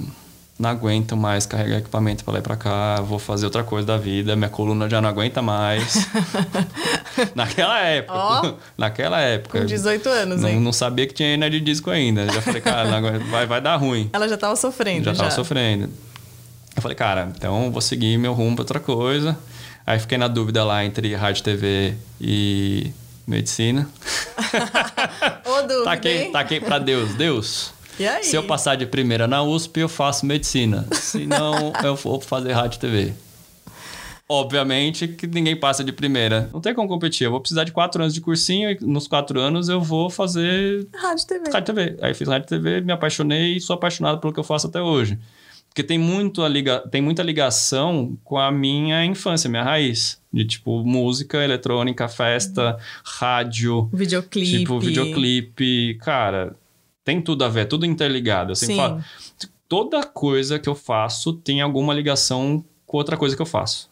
não 0.56 0.70
aguento 0.70 1.16
mais 1.16 1.44
carregar 1.44 1.78
equipamento 1.78 2.22
para 2.22 2.34
lá 2.34 2.38
e 2.38 2.42
para 2.42 2.56
cá, 2.56 3.00
vou 3.00 3.18
fazer 3.18 3.46
outra 3.46 3.64
coisa 3.64 3.84
da 3.84 3.96
vida, 3.96 4.37
minha 4.37 4.48
coluna 4.48 4.88
já 4.88 5.00
não 5.00 5.08
aguenta 5.08 5.42
mais. 5.42 6.06
naquela 7.34 7.80
época, 7.80 8.14
Ó. 8.16 8.54
naquela 8.76 9.20
época. 9.20 9.58
Com 9.58 9.66
18 9.66 10.08
anos, 10.08 10.40
não, 10.40 10.48
hein? 10.48 10.61
não 10.61 10.72
sabia 10.72 11.04
que 11.04 11.14
tinha 11.14 11.30
hernia 11.30 11.50
de 11.50 11.58
disco 11.58 11.90
ainda. 11.90 12.26
Já 12.32 12.40
falei, 12.42 12.61
cara, 12.62 12.88
não 12.88 12.98
aguento, 12.98 13.24
vai, 13.24 13.44
vai 13.46 13.61
dar 13.61 13.74
ruim. 13.74 14.08
Ela 14.12 14.28
já 14.28 14.37
tava 14.37 14.54
sofrendo. 14.54 15.04
Já 15.04 15.12
Já, 15.14 15.18
tava 15.24 15.30
sofrendo. 15.32 15.90
Eu 16.76 16.80
falei, 16.80 16.94
cara, 16.94 17.32
então 17.37 17.72
vou 17.72 17.80
seguir 17.80 18.16
meu 18.18 18.34
rumo 18.34 18.54
pra 18.54 18.62
outra 18.62 18.78
coisa. 18.78 19.37
Aí 19.84 19.98
fiquei 19.98 20.16
na 20.16 20.28
dúvida 20.28 20.62
lá 20.62 20.84
entre 20.84 21.12
rádio, 21.16 21.42
TV 21.42 21.94
e 22.20 22.92
medicina. 23.28 23.88
Ô, 25.44 25.84
Taquei, 25.84 26.22
hein? 26.24 26.32
taquei 26.32 26.60
pra 26.60 26.78
Deus. 26.78 27.14
Deus, 27.14 27.72
E 27.98 28.06
aí? 28.06 28.24
se 28.24 28.34
eu 28.36 28.42
passar 28.44 28.76
de 28.76 28.86
primeira 28.86 29.26
na 29.26 29.42
USP, 29.42 29.80
eu 29.80 29.88
faço 29.88 30.24
medicina. 30.26 30.86
Se 30.92 31.26
não, 31.26 31.72
eu 31.84 31.94
vou 31.96 32.20
fazer 32.20 32.52
rádio 32.52 32.76
e 32.76 32.80
TV. 32.80 33.12
Obviamente 34.30 35.08
que 35.08 35.26
ninguém 35.26 35.56
passa 35.56 35.82
de 35.82 35.90
primeira. 35.90 36.50
Não 36.52 36.60
tem 36.60 36.74
como 36.74 36.86
competir. 36.86 37.24
Eu 37.24 37.30
vou 37.30 37.40
precisar 37.40 37.64
de 37.64 37.72
quatro 37.72 38.02
anos 38.02 38.12
de 38.12 38.20
cursinho 38.20 38.70
e 38.70 38.76
nos 38.82 39.08
quatro 39.08 39.40
anos 39.40 39.70
eu 39.70 39.80
vou 39.80 40.10
fazer 40.10 40.86
Rádio 40.94 41.26
TV. 41.26 41.50
rádio 41.50 41.74
TV. 41.74 41.96
Aí 42.02 42.12
fiz 42.12 42.28
rádio 42.28 42.46
TV, 42.46 42.82
me 42.82 42.92
apaixonei 42.92 43.56
e 43.56 43.60
sou 43.60 43.72
apaixonado 43.74 44.20
pelo 44.20 44.32
que 44.32 44.38
eu 44.38 44.44
faço 44.44 44.66
até 44.66 44.82
hoje. 44.82 45.18
Porque 45.68 45.83
tem, 45.83 45.98
muito 45.98 46.42
a 46.42 46.48
liga... 46.48 46.81
tem 46.88 47.00
muita 47.00 47.22
ligação 47.22 48.18
com 48.24 48.37
a 48.37 48.50
minha 48.50 49.04
infância, 49.04 49.48
minha 49.48 49.62
raiz. 49.62 50.20
De 50.33 50.44
tipo, 50.44 50.85
música, 50.85 51.42
eletrônica, 51.42 52.09
festa, 52.09 52.76
rádio, 53.04 53.88
Videoclipe. 53.92 54.59
tipo, 54.59 54.81
videoclipe. 54.81 55.94
Cara, 56.02 56.57
tem 57.04 57.20
tudo 57.22 57.44
a 57.44 57.48
ver, 57.48 57.66
tudo 57.66 57.87
interligado. 57.87 58.52
Eu 58.52 58.57
sempre 58.57 58.74
Sim. 58.74 58.81
falo, 58.81 59.04
toda 59.68 60.02
coisa 60.04 60.59
que 60.59 60.68
eu 60.68 60.74
faço 60.74 61.33
tem 61.33 61.61
alguma 61.61 61.94
ligação 61.94 62.64
com 62.87 62.96
outra 62.96 63.16
coisa 63.16 63.37
que 63.37 63.42
eu 63.42 63.46
faço. 63.46 63.90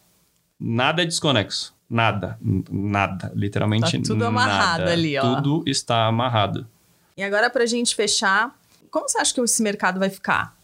Nada 0.58 1.02
é 1.02 1.06
desconexo. 1.06 1.74
Nada. 1.88 2.38
Nada. 2.70 3.30
Literalmente 3.34 3.96
Tá 3.98 4.04
tudo 4.04 4.24
amarrado 4.24 4.80
nada. 4.80 4.92
ali, 4.92 5.16
ó. 5.16 5.36
Tudo 5.36 5.62
está 5.66 6.06
amarrado. 6.06 6.66
E 7.16 7.22
agora, 7.22 7.48
pra 7.48 7.64
gente 7.64 7.94
fechar, 7.94 8.54
como 8.90 9.08
você 9.08 9.18
acha 9.18 9.32
que 9.32 9.40
esse 9.40 9.62
mercado 9.62 9.98
vai 10.00 10.10
ficar? 10.10 10.55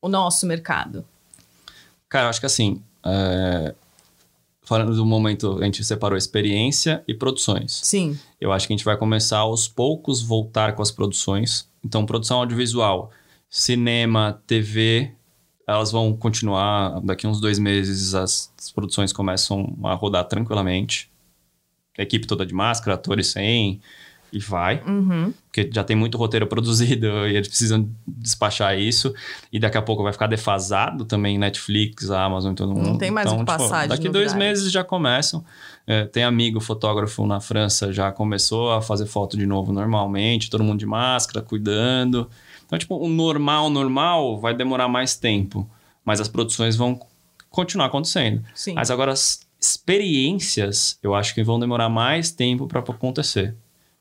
O 0.00 0.08
nosso 0.08 0.46
mercado. 0.46 1.04
Cara, 2.08 2.26
eu 2.26 2.30
acho 2.30 2.40
que 2.40 2.46
assim, 2.46 2.82
é, 3.04 3.74
falando 4.62 4.94
do 4.94 5.04
momento, 5.04 5.58
a 5.60 5.64
gente 5.64 5.82
separou 5.82 6.16
experiência 6.16 7.02
e 7.08 7.12
produções. 7.12 7.80
Sim. 7.82 8.18
Eu 8.40 8.52
acho 8.52 8.66
que 8.66 8.72
a 8.72 8.76
gente 8.76 8.84
vai 8.84 8.96
começar 8.96 9.38
aos 9.38 9.66
poucos 9.66 10.22
voltar 10.22 10.74
com 10.74 10.82
as 10.82 10.90
produções. 10.90 11.68
Então, 11.84 12.06
produção 12.06 12.38
audiovisual, 12.38 13.10
cinema, 13.48 14.40
TV, 14.46 15.12
elas 15.66 15.90
vão 15.90 16.12
continuar. 16.16 17.00
Daqui 17.00 17.26
uns 17.26 17.40
dois 17.40 17.58
meses 17.58 18.14
as, 18.14 18.52
as 18.58 18.70
produções 18.70 19.12
começam 19.12 19.76
a 19.82 19.94
rodar 19.94 20.24
tranquilamente. 20.26 21.10
A 21.98 22.02
equipe 22.02 22.26
toda 22.26 22.46
de 22.46 22.54
máscara, 22.54 22.94
atores 22.94 23.28
sem, 23.28 23.80
e 24.32 24.38
vai. 24.38 24.82
Uhum. 24.86 25.32
Porque 25.46 25.68
já 25.72 25.82
tem 25.82 25.96
muito 25.96 26.16
roteiro 26.16 26.46
produzido 26.46 27.06
e 27.26 27.36
eles 27.36 27.48
precisam 27.48 27.88
despachar 28.06 28.78
isso. 28.78 29.14
E 29.52 29.58
daqui 29.58 29.76
a 29.76 29.82
pouco 29.82 30.02
vai 30.02 30.12
ficar 30.12 30.26
defasado 30.26 31.04
também 31.04 31.38
Netflix, 31.38 32.10
Amazon 32.10 32.52
e 32.52 32.54
todo 32.54 32.74
mundo. 32.74 32.90
Não 32.90 32.98
tem 32.98 33.10
mais 33.10 33.30
o 33.32 33.38
que 33.38 33.44
passar 33.44 33.82
de 33.82 33.88
Daqui 33.88 34.08
dois 34.08 34.34
meses 34.34 34.70
já 34.70 34.84
começam. 34.84 35.44
É, 35.86 36.04
tem 36.04 36.22
amigo 36.22 36.60
fotógrafo 36.60 37.26
na 37.26 37.40
França, 37.40 37.92
já 37.92 38.12
começou 38.12 38.72
a 38.72 38.80
fazer 38.80 39.06
foto 39.06 39.36
de 39.36 39.46
novo 39.46 39.72
normalmente, 39.72 40.48
todo 40.48 40.62
mundo 40.62 40.78
de 40.78 40.86
máscara, 40.86 41.44
cuidando. 41.44 42.30
Então, 42.66 42.78
tipo, 42.78 42.96
o 42.96 43.08
normal, 43.08 43.68
normal 43.68 44.38
vai 44.40 44.54
demorar 44.54 44.88
mais 44.88 45.16
tempo. 45.16 45.68
Mas 46.04 46.20
as 46.20 46.28
produções 46.28 46.76
vão 46.76 47.00
continuar 47.50 47.86
acontecendo. 47.86 48.44
Sim. 48.54 48.74
Mas 48.74 48.90
agora, 48.90 49.12
as 49.12 49.40
experiências, 49.60 50.98
eu 51.02 51.14
acho 51.14 51.34
que 51.34 51.42
vão 51.42 51.58
demorar 51.58 51.88
mais 51.88 52.30
tempo 52.30 52.66
para 52.66 52.80
acontecer. 52.80 53.54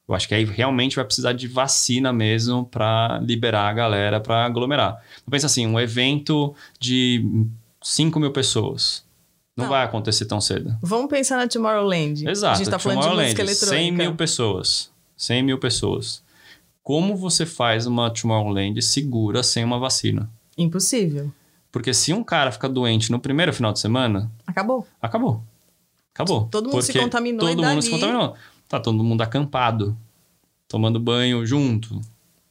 Eu 0.10 0.16
acho 0.16 0.28
que 0.28 0.34
aí 0.34 0.44
realmente 0.44 0.96
vai 0.96 1.06
precisar 1.06 1.34
de 1.34 1.48
vacina 1.48 2.12
mesmo 2.12 2.66
para 2.66 3.20
liberar 3.24 3.70
a 3.70 3.74
galera 3.74 4.20
para 4.20 4.44
aglomerar. 4.44 5.00
Então, 5.18 5.30
pensa 5.30 5.46
assim, 5.46 5.68
um 5.68 5.80
evento 5.80 6.56
de 6.80 7.24
5 7.84 8.20
mil 8.20 8.32
pessoas. 8.32 9.04
Não, 9.56 9.66
Não. 9.66 9.70
vai 9.72 9.84
acontecer 9.86 10.26
tão 10.26 10.42
cedo. 10.42 10.76
Vamos 10.82 11.10
pensar 11.10 11.38
na 11.38 11.48
Tomorrowland. 11.48 12.28
Exato. 12.28 12.56
A 12.56 12.58
gente 12.58 12.70
tá 12.72 12.80
falando 12.80 13.02
de 13.02 13.08
música 13.10 13.42
eletrônica. 13.42 13.78
100 13.78 13.92
mil 13.92 14.16
pessoas. 14.16 14.90
100 15.16 15.44
mil 15.44 15.58
pessoas. 15.60 16.24
Como 16.82 17.16
você 17.16 17.46
faz 17.46 17.86
uma 17.86 18.10
Tomorrowland 18.10 18.82
segura 18.82 19.44
sem 19.44 19.64
uma 19.64 19.78
vacina? 19.78 20.28
Impossível. 20.58 21.32
Porque 21.72 21.94
se 21.94 22.12
um 22.14 22.24
cara 22.24 22.52
fica 22.52 22.68
doente 22.68 23.12
no 23.12 23.20
primeiro 23.20 23.54
final 23.54 23.72
de 23.72 23.80
semana, 23.80 24.32
Acabou. 24.48 24.88
acabou. 25.00 25.44
Acabou. 26.16 26.48
Todo 26.50 26.70
mundo 26.70 26.82
se 26.82 26.88
Porque 26.92 27.04
contaminou 27.04 27.42
Todo 27.48 27.62
e 27.62 27.66
mundo 27.66 27.82
se 27.82 27.90
dali- 27.92 28.02
contaminou. 28.02 28.36
Tá 28.70 28.80
todo 28.80 29.04
mundo 29.04 29.22
acampado, 29.22 29.98
tomando 30.68 31.00
banho 31.00 31.46
junto. 31.46 32.00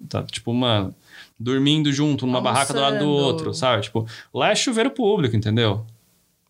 Tá, 0.09 0.23
tipo, 0.25 0.53
mano, 0.53 0.95
dormindo 1.39 1.91
junto 1.93 2.27
numa 2.27 2.41
barraca 2.41 2.75
do 2.75 2.81
lado 2.81 2.99
do 2.99 3.05
Almoçando. 3.05 3.27
outro, 3.27 3.55
sabe? 3.55 3.83
Tipo, 3.83 4.07
lá 4.35 4.51
é 4.51 4.55
chuveiro 4.55 4.91
público, 4.91 5.35
entendeu? 5.37 5.87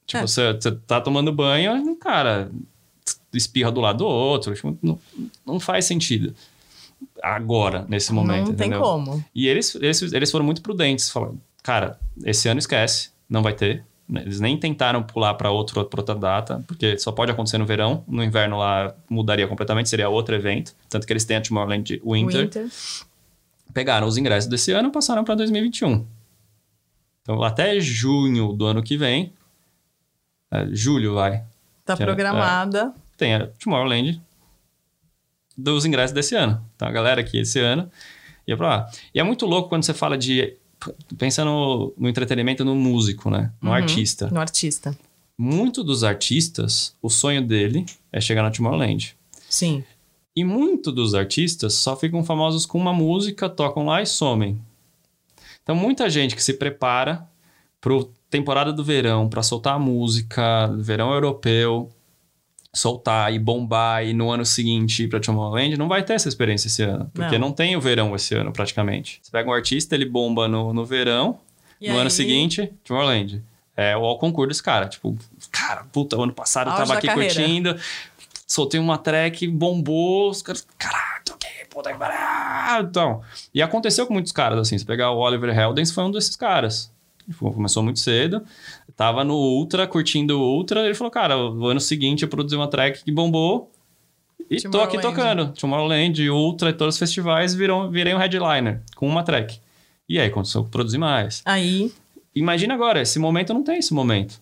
Tipo, 0.06 0.24
É. 0.24 0.26
você 0.26 0.52
você 0.54 0.72
tá 0.72 1.00
tomando 1.00 1.30
banho, 1.32 1.94
cara, 1.96 2.50
espirra 3.32 3.70
do 3.70 3.80
lado 3.80 3.98
do 3.98 4.06
outro. 4.06 4.54
Tipo, 4.54 4.76
não, 4.82 4.98
não 5.46 5.60
faz 5.60 5.84
sentido. 5.84 6.34
Agora, 7.22 7.84
nesse 7.88 8.12
momento, 8.12 8.48
não 8.48 8.54
tem 8.56 8.68
entendeu? 8.68 8.80
como. 8.80 9.24
E 9.34 9.46
eles, 9.48 9.74
eles, 9.76 10.00
eles 10.12 10.30
foram 10.30 10.44
muito 10.44 10.62
prudentes, 10.62 11.10
falando, 11.10 11.40
cara, 11.62 11.98
esse 12.24 12.48
ano 12.48 12.58
esquece, 12.58 13.10
não 13.28 13.42
vai 13.42 13.52
ter. 13.52 13.84
Eles 14.10 14.40
nem 14.40 14.56
tentaram 14.58 15.02
pular 15.02 15.34
para 15.34 15.50
outra 15.50 15.84
data, 16.14 16.64
porque 16.66 16.98
só 16.98 17.12
pode 17.12 17.30
acontecer 17.30 17.58
no 17.58 17.66
verão. 17.66 18.04
No 18.08 18.24
inverno 18.24 18.56
lá 18.58 18.94
mudaria 19.08 19.46
completamente, 19.46 19.88
seria 19.88 20.08
outro 20.08 20.34
evento. 20.34 20.74
Tanto 20.88 21.06
que 21.06 21.12
eles 21.12 21.24
têm 21.26 21.36
a 21.36 21.40
Tomorrowland 21.42 22.00
Winter. 22.04 22.42
Winter. 22.44 22.68
Pegaram 23.74 24.06
os 24.06 24.16
ingressos 24.16 24.48
desse 24.48 24.72
ano 24.72 24.88
e 24.88 24.92
passaram 24.92 25.22
para 25.24 25.34
2021. 25.34 26.06
Então, 27.22 27.42
até 27.42 27.78
junho 27.80 28.54
do 28.54 28.64
ano 28.64 28.82
que 28.82 28.96
vem, 28.96 29.30
é, 30.50 30.66
julho 30.72 31.14
vai, 31.14 31.44
Tá 31.84 31.92
era- 31.92 32.06
programada. 32.06 32.94
tem 33.18 33.34
a 33.34 33.46
Tomorrowland 33.62 34.22
dos 35.56 35.84
ingressos 35.84 36.12
desse 36.14 36.34
ano. 36.34 36.64
Então, 36.76 36.88
a 36.88 36.90
galera 36.92 37.20
aqui 37.20 37.38
esse 37.40 37.60
ano 37.60 37.90
ia 38.46 38.56
pra 38.56 38.68
lá. 38.68 38.90
E 39.14 39.20
é 39.20 39.22
muito 39.22 39.44
louco 39.44 39.68
quando 39.68 39.82
você 39.82 39.92
fala 39.92 40.16
de... 40.16 40.56
Pensa 41.18 41.44
no, 41.44 41.92
no 41.96 42.08
entretenimento, 42.08 42.64
no 42.64 42.74
músico, 42.74 43.30
né? 43.30 43.52
No 43.60 43.70
Uhum. 43.70 43.74
artista. 43.76 44.28
No 44.30 44.40
artista. 44.40 44.96
Muito 45.36 45.82
dos 45.84 46.02
artistas, 46.04 46.94
o 47.02 47.08
sonho 47.08 47.44
dele 47.46 47.86
é 48.12 48.20
chegar 48.20 48.42
na 48.42 48.50
Tomorrowland. 48.50 49.16
Sim. 49.48 49.84
E 50.34 50.44
muito 50.44 50.90
dos 50.92 51.14
artistas 51.14 51.74
só 51.74 51.96
ficam 51.96 52.22
famosos 52.24 52.64
com 52.66 52.78
uma 52.78 52.92
música, 52.92 53.48
tocam 53.48 53.86
lá 53.86 54.00
e 54.02 54.06
somem. 54.06 54.60
Então, 55.62 55.74
muita 55.76 56.08
gente 56.08 56.34
que 56.36 56.42
se 56.42 56.54
prepara 56.54 57.28
pro 57.80 58.10
temporada 58.30 58.72
do 58.72 58.84
verão, 58.84 59.28
para 59.28 59.42
soltar 59.42 59.74
a 59.74 59.78
música, 59.78 60.68
verão 60.78 61.12
europeu, 61.12 61.90
soltar 62.78 63.32
e 63.32 63.38
bombar 63.38 64.04
e 64.04 64.12
no 64.14 64.30
ano 64.30 64.44
seguinte 64.44 65.04
ir 65.04 65.08
pra 65.08 65.20
Tomorrowland, 65.20 65.76
não 65.76 65.88
vai 65.88 66.02
ter 66.02 66.14
essa 66.14 66.28
experiência 66.28 66.68
esse 66.68 66.82
ano. 66.82 67.10
Porque 67.12 67.38
Não. 67.38 67.48
não, 67.48 67.52
tem 67.52 67.76
o 67.76 67.80
verão 67.80 68.14
esse 68.14 68.34
ano, 68.34 68.52
praticamente. 68.52 69.18
Você 69.22 69.30
pega 69.30 69.48
um 69.48 69.52
artista, 69.52 69.94
ele 69.94 70.04
bomba 70.04 70.46
no, 70.48 70.72
no 70.72 70.84
verão, 70.84 71.38
E 71.80 71.88
no 71.88 71.94
aí- 71.94 72.00
ano 72.00 72.10
seguinte, 72.10 72.72
Tomorrowland. 72.84 73.42
É 73.76 73.96
o 73.96 74.04
ao 74.04 74.18
concurso 74.18 74.48
desse 74.48 74.62
cara. 74.62 74.88
Tipo, 74.88 75.16
cara, 75.52 75.84
puta, 75.92 76.16
o 76.16 76.22
ano 76.22 76.32
passado 76.32 76.68
eu 76.70 76.74
tava 76.76 76.94
aqui 76.94 77.06
carreira. 77.06 77.32
curtindo, 77.34 77.76
soltei 78.46 78.80
uma 78.80 78.98
track, 78.98 79.46
bombou, 79.46 80.30
os 80.30 80.42
caras, 80.42 80.66
caralho, 80.76 81.22
toquei, 81.24 81.64
puta 81.70 81.92
que 81.92 81.98
pariu. 81.98 82.88
Então, 82.88 83.22
e 83.54 83.62
aconteceu 83.62 84.04
com 84.06 84.12
muitos 84.14 84.32
caras, 84.32 84.58
assim. 84.58 84.76
Se 84.76 84.84
pegar 84.84 85.12
o 85.12 85.18
Oliver 85.18 85.56
Heldens, 85.56 85.90
foi 85.92 86.02
um 86.04 86.10
desses 86.10 86.34
caras. 86.34 86.90
Tipo, 87.28 87.52
começou 87.52 87.82
muito 87.82 87.98
cedo, 87.98 88.42
tava 88.96 89.22
no 89.22 89.34
Ultra, 89.34 89.86
curtindo 89.86 90.40
o 90.40 90.42
Ultra, 90.42 90.84
ele 90.84 90.94
falou, 90.94 91.10
cara, 91.10 91.36
o 91.36 91.66
ano 91.66 91.80
seguinte 91.80 92.22
eu 92.22 92.28
produzi 92.28 92.56
uma 92.56 92.68
track 92.68 93.04
que 93.04 93.12
bombou 93.12 93.70
e 94.50 94.56
tô 94.62 94.80
aqui 94.80 94.98
tocando. 94.98 95.52
Tomorrowland, 95.52 96.30
Ultra 96.30 96.70
e 96.70 96.72
todos 96.72 96.94
os 96.94 96.98
festivais 96.98 97.54
viram, 97.54 97.90
virei 97.90 98.14
um 98.14 98.18
headliner 98.18 98.80
com 98.96 99.06
uma 99.06 99.22
track. 99.22 99.60
E 100.08 100.18
aí, 100.18 100.30
começou 100.30 100.62
a 100.62 100.64
produzir 100.64 100.96
mais. 100.96 101.42
Aí, 101.44 101.92
Imagina 102.38 102.74
agora, 102.74 103.00
esse 103.00 103.18
momento 103.18 103.52
não 103.52 103.64
tem 103.64 103.78
esse 103.78 103.92
momento. 103.92 104.40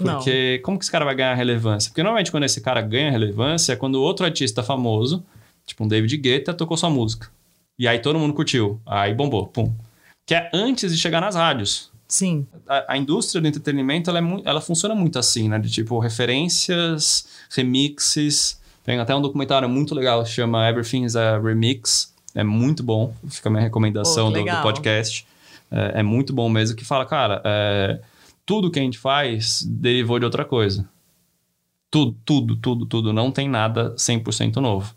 Não. 0.00 0.16
Porque 0.16 0.60
como 0.62 0.78
que 0.78 0.84
esse 0.84 0.92
cara 0.92 1.04
vai 1.04 1.14
ganhar 1.14 1.34
relevância? 1.34 1.90
Porque 1.90 2.02
normalmente 2.02 2.30
quando 2.30 2.44
esse 2.44 2.60
cara 2.60 2.80
ganha 2.82 3.10
relevância 3.10 3.72
é 3.72 3.76
quando 3.76 4.00
outro 4.00 4.26
artista 4.26 4.62
famoso, 4.62 5.24
tipo 5.66 5.82
um 5.82 5.88
David 5.88 6.16
Guetta, 6.18 6.52
tocou 6.52 6.76
sua 6.76 6.90
música. 6.90 7.30
E 7.78 7.88
aí 7.88 7.98
todo 7.98 8.18
mundo 8.18 8.34
curtiu. 8.34 8.80
Aí 8.84 9.14
bombou, 9.14 9.46
pum. 9.46 9.72
Que 10.26 10.34
é 10.34 10.50
antes 10.52 10.92
de 10.92 10.98
chegar 10.98 11.20
nas 11.20 11.34
rádios. 11.34 11.90
Sim. 12.08 12.46
A, 12.66 12.94
a 12.94 12.96
indústria 12.98 13.40
do 13.40 13.46
entretenimento, 13.46 14.08
ela, 14.10 14.18
é 14.18 14.22
mu- 14.22 14.42
ela 14.44 14.60
funciona 14.60 14.94
muito 14.94 15.18
assim, 15.18 15.48
né? 15.48 15.58
De 15.58 15.70
tipo, 15.70 15.98
referências, 15.98 17.28
remixes. 17.50 18.58
Tem 18.84 18.98
até 18.98 19.14
um 19.14 19.20
documentário 19.20 19.68
muito 19.68 19.94
legal, 19.94 20.22
que 20.24 20.30
chama 20.30 20.68
Everything 20.68 21.04
is 21.04 21.14
a 21.16 21.38
Remix. 21.38 22.14
É 22.34 22.42
muito 22.42 22.82
bom. 22.82 23.14
Fica 23.28 23.48
a 23.48 23.52
minha 23.52 23.62
recomendação 23.62 24.32
Pô, 24.32 24.38
do- 24.38 24.44
do, 24.44 24.62
podcast. 24.62 25.26
é, 25.70 26.00
é 26.00 26.02
muito 26.02 26.32
bom 26.32 26.48
mesmo, 26.48 26.76
que 26.76 26.84
fala, 26.84 27.04
cara, 27.04 27.42
é, 27.44 28.00
tudo 28.46 28.70
que 28.70 28.78
a 28.78 28.82
gente 28.82 28.98
faz 28.98 29.62
derivou 29.68 30.18
de 30.18 30.24
outra 30.24 30.44
coisa. 30.44 30.88
Tudo, 31.90 32.16
tudo, 32.24 32.56
tudo, 32.56 32.86
tudo. 32.86 33.12
Não 33.12 33.30
tem 33.30 33.48
nada 33.48 33.94
100% 33.96 34.56
novo. 34.56 34.94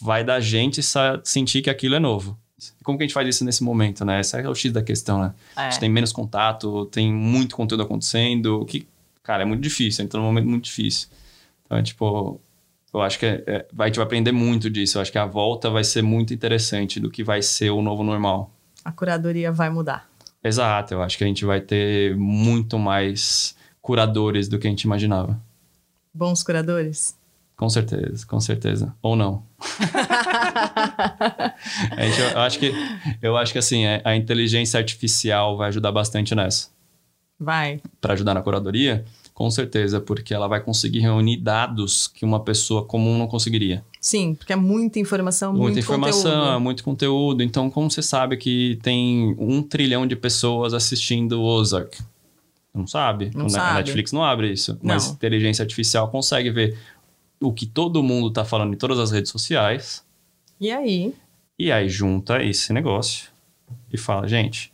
Vai 0.00 0.24
da 0.24 0.40
gente 0.40 0.80
sentir 1.24 1.62
que 1.62 1.70
aquilo 1.70 1.94
é 1.94 2.00
novo. 2.00 2.38
Como 2.82 2.96
que 2.96 3.04
a 3.04 3.06
gente 3.06 3.14
faz 3.14 3.28
isso 3.28 3.44
nesse 3.44 3.62
momento, 3.62 4.04
né? 4.04 4.20
Esse 4.20 4.38
é 4.40 4.48
o 4.48 4.54
X 4.54 4.72
da 4.72 4.82
questão, 4.82 5.20
né? 5.20 5.34
É. 5.56 5.60
A 5.60 5.70
gente 5.70 5.80
tem 5.80 5.88
menos 5.88 6.12
contato, 6.12 6.86
tem 6.86 7.12
muito 7.12 7.56
conteúdo 7.56 7.82
acontecendo, 7.82 8.64
que, 8.64 8.86
cara, 9.22 9.42
é 9.42 9.46
muito 9.46 9.60
difícil, 9.60 10.02
a 10.02 10.04
gente 10.04 10.12
tá 10.12 10.18
num 10.18 10.24
momento 10.24 10.48
muito 10.48 10.64
difícil. 10.64 11.08
Então, 11.64 11.78
é, 11.78 11.82
tipo, 11.82 12.40
eu 12.92 13.02
acho 13.02 13.18
que 13.18 13.26
é, 13.26 13.42
é, 13.46 13.66
a 13.76 13.86
gente 13.86 13.96
vai 13.96 14.06
aprender 14.06 14.32
muito 14.32 14.70
disso. 14.70 14.98
Eu 14.98 15.02
acho 15.02 15.10
que 15.10 15.18
a 15.18 15.26
volta 15.26 15.68
vai 15.68 15.82
ser 15.82 16.02
muito 16.02 16.32
interessante 16.32 17.00
do 17.00 17.10
que 17.10 17.24
vai 17.24 17.42
ser 17.42 17.70
o 17.70 17.82
novo 17.82 18.04
normal. 18.04 18.52
A 18.84 18.92
curadoria 18.92 19.50
vai 19.50 19.68
mudar. 19.68 20.08
Exato, 20.42 20.94
eu 20.94 21.02
acho 21.02 21.18
que 21.18 21.24
a 21.24 21.26
gente 21.26 21.44
vai 21.44 21.60
ter 21.60 22.14
muito 22.16 22.78
mais 22.78 23.56
curadores 23.80 24.46
do 24.46 24.58
que 24.58 24.66
a 24.66 24.70
gente 24.70 24.82
imaginava. 24.82 25.40
Bons 26.12 26.42
curadores? 26.42 27.16
Com 27.56 27.70
certeza, 27.70 28.26
com 28.26 28.40
certeza. 28.40 28.94
Ou 29.00 29.14
não. 29.14 29.44
gente, 31.98 32.20
eu, 32.34 32.40
acho 32.40 32.58
que, 32.58 32.72
eu 33.22 33.36
acho 33.36 33.52
que 33.52 33.58
assim, 33.58 33.84
é, 33.84 34.02
a 34.04 34.16
inteligência 34.16 34.78
artificial 34.78 35.56
vai 35.56 35.68
ajudar 35.68 35.92
bastante 35.92 36.34
nessa. 36.34 36.68
Vai. 37.38 37.80
Para 38.00 38.14
ajudar 38.14 38.34
na 38.34 38.42
curadoria, 38.42 39.04
com 39.32 39.50
certeza, 39.50 40.00
porque 40.00 40.32
ela 40.32 40.48
vai 40.48 40.60
conseguir 40.60 41.00
reunir 41.00 41.36
dados 41.36 42.08
que 42.08 42.24
uma 42.24 42.40
pessoa 42.40 42.84
comum 42.84 43.18
não 43.18 43.26
conseguiria. 43.26 43.84
Sim, 44.00 44.34
porque 44.34 44.52
é 44.52 44.56
muita 44.56 44.98
informação, 44.98 45.52
muita 45.52 45.64
muito 45.64 45.78
informação, 45.80 46.30
conteúdo. 46.30 46.54
é 46.54 46.58
muito 46.58 46.84
conteúdo. 46.84 47.42
Então, 47.42 47.70
como 47.70 47.90
você 47.90 48.02
sabe 48.02 48.36
que 48.36 48.78
tem 48.82 49.34
um 49.38 49.62
trilhão 49.62 50.06
de 50.06 50.16
pessoas 50.16 50.74
assistindo 50.74 51.40
Ozark? 51.42 51.98
Não 52.74 52.86
sabe. 52.86 53.30
Não 53.34 53.46
a 53.46 53.50
sabe. 53.50 53.74
Netflix 53.78 54.10
não 54.12 54.24
abre 54.24 54.52
isso. 54.52 54.72
Não. 54.82 54.94
Mas 54.94 55.08
inteligência 55.08 55.62
artificial 55.62 56.08
consegue 56.08 56.50
ver 56.50 56.76
o 57.40 57.52
que 57.52 57.66
todo 57.66 58.02
mundo 58.02 58.28
está 58.28 58.44
falando 58.44 58.74
em 58.74 58.76
todas 58.76 58.98
as 58.98 59.10
redes 59.10 59.30
sociais. 59.30 60.04
E 60.60 60.70
aí? 60.70 61.14
E 61.58 61.70
aí 61.70 61.88
junta 61.88 62.42
esse 62.42 62.72
negócio 62.72 63.30
e 63.92 63.98
fala, 63.98 64.26
gente, 64.26 64.72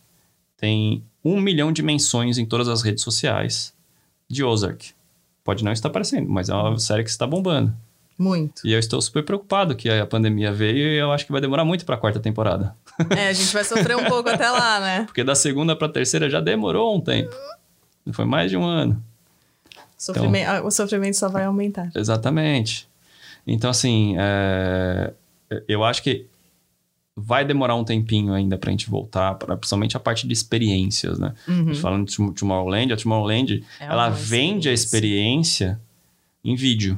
tem 0.57 1.03
um 1.23 1.39
milhão 1.39 1.71
de 1.71 1.83
menções 1.83 2.37
em 2.37 2.45
todas 2.45 2.67
as 2.67 2.81
redes 2.81 3.03
sociais 3.03 3.73
de 4.27 4.43
Ozark. 4.43 4.91
Pode 5.43 5.63
não 5.63 5.71
estar 5.71 5.89
aparecendo, 5.89 6.29
mas 6.29 6.49
é 6.49 6.53
uma 6.53 6.77
série 6.79 7.03
que 7.03 7.09
está 7.09 7.27
bombando. 7.27 7.75
Muito. 8.17 8.61
E 8.65 8.71
eu 8.71 8.79
estou 8.79 9.01
super 9.01 9.23
preocupado 9.23 9.75
que 9.75 9.89
a 9.89 10.05
pandemia 10.05 10.53
veio 10.53 10.77
e 10.77 10.97
eu 10.97 11.11
acho 11.11 11.25
que 11.25 11.31
vai 11.31 11.41
demorar 11.41 11.65
muito 11.65 11.85
para 11.85 11.95
a 11.95 11.97
quarta 11.97 12.19
temporada. 12.19 12.75
É, 13.17 13.29
a 13.29 13.33
gente 13.33 13.51
vai 13.51 13.63
sofrer 13.63 13.97
um 13.97 14.05
pouco 14.05 14.29
até 14.29 14.47
lá, 14.47 14.79
né? 14.79 15.03
Porque 15.05 15.23
da 15.23 15.33
segunda 15.33 15.75
para 15.75 15.87
a 15.87 15.91
terceira 15.91 16.29
já 16.29 16.39
demorou 16.39 16.95
um 16.95 17.01
tempo. 17.01 17.35
Foi 18.11 18.25
mais 18.25 18.51
de 18.51 18.57
um 18.57 18.63
ano. 18.63 19.03
Sofrimento, 20.03 20.49
então, 20.49 20.65
o 20.65 20.71
sofrimento 20.71 21.13
só 21.15 21.29
vai 21.29 21.45
aumentar. 21.45 21.91
Exatamente. 21.95 22.87
Então, 23.45 23.69
assim, 23.69 24.15
é, 24.17 25.13
eu 25.67 25.83
acho 25.83 26.01
que 26.01 26.25
vai 27.15 27.45
demorar 27.45 27.75
um 27.75 27.83
tempinho 27.83 28.33
ainda 28.33 28.57
pra 28.57 28.71
gente 28.71 28.89
voltar, 28.89 29.35
pra, 29.35 29.55
principalmente 29.55 29.95
a 29.95 29.99
parte 29.99 30.25
de 30.25 30.33
experiências, 30.33 31.19
né? 31.19 31.33
Uhum. 31.47 31.75
Falando 31.75 32.07
de 32.07 32.15
Tomorrowland, 32.33 32.93
a 32.93 32.97
Tomorrowland, 32.97 33.63
É 33.79 33.85
ela 33.85 34.09
vende 34.09 34.69
a 34.69 34.73
experiência 34.73 35.79
em 36.43 36.55
vídeo. 36.55 36.97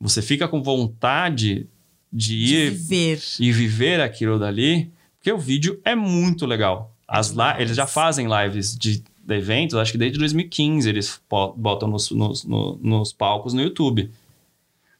Você 0.00 0.20
fica 0.20 0.46
com 0.46 0.62
vontade 0.62 1.66
de 2.12 2.26
De 2.46 2.54
ir 2.54 2.70
viver. 2.72 3.20
e 3.40 3.52
viver 3.52 4.00
aquilo 4.00 4.38
dali, 4.38 4.90
porque 5.18 5.32
o 5.32 5.38
vídeo 5.38 5.80
é 5.84 5.94
muito 5.94 6.44
legal. 6.44 6.94
As 7.06 7.30
li- 7.30 7.56
eles 7.62 7.76
já 7.76 7.86
fazem 7.86 8.26
lives 8.28 8.76
de, 8.76 9.02
de 9.28 9.34
eventos, 9.36 9.76
acho 9.76 9.92
que 9.92 9.98
desde 9.98 10.18
2015 10.18 10.88
eles 10.88 11.20
botam 11.54 11.86
nos, 11.88 12.10
nos, 12.10 12.44
no- 12.44 12.78
nos 12.82 13.12
palcos 13.12 13.52
no 13.52 13.60
YouTube. 13.60 14.10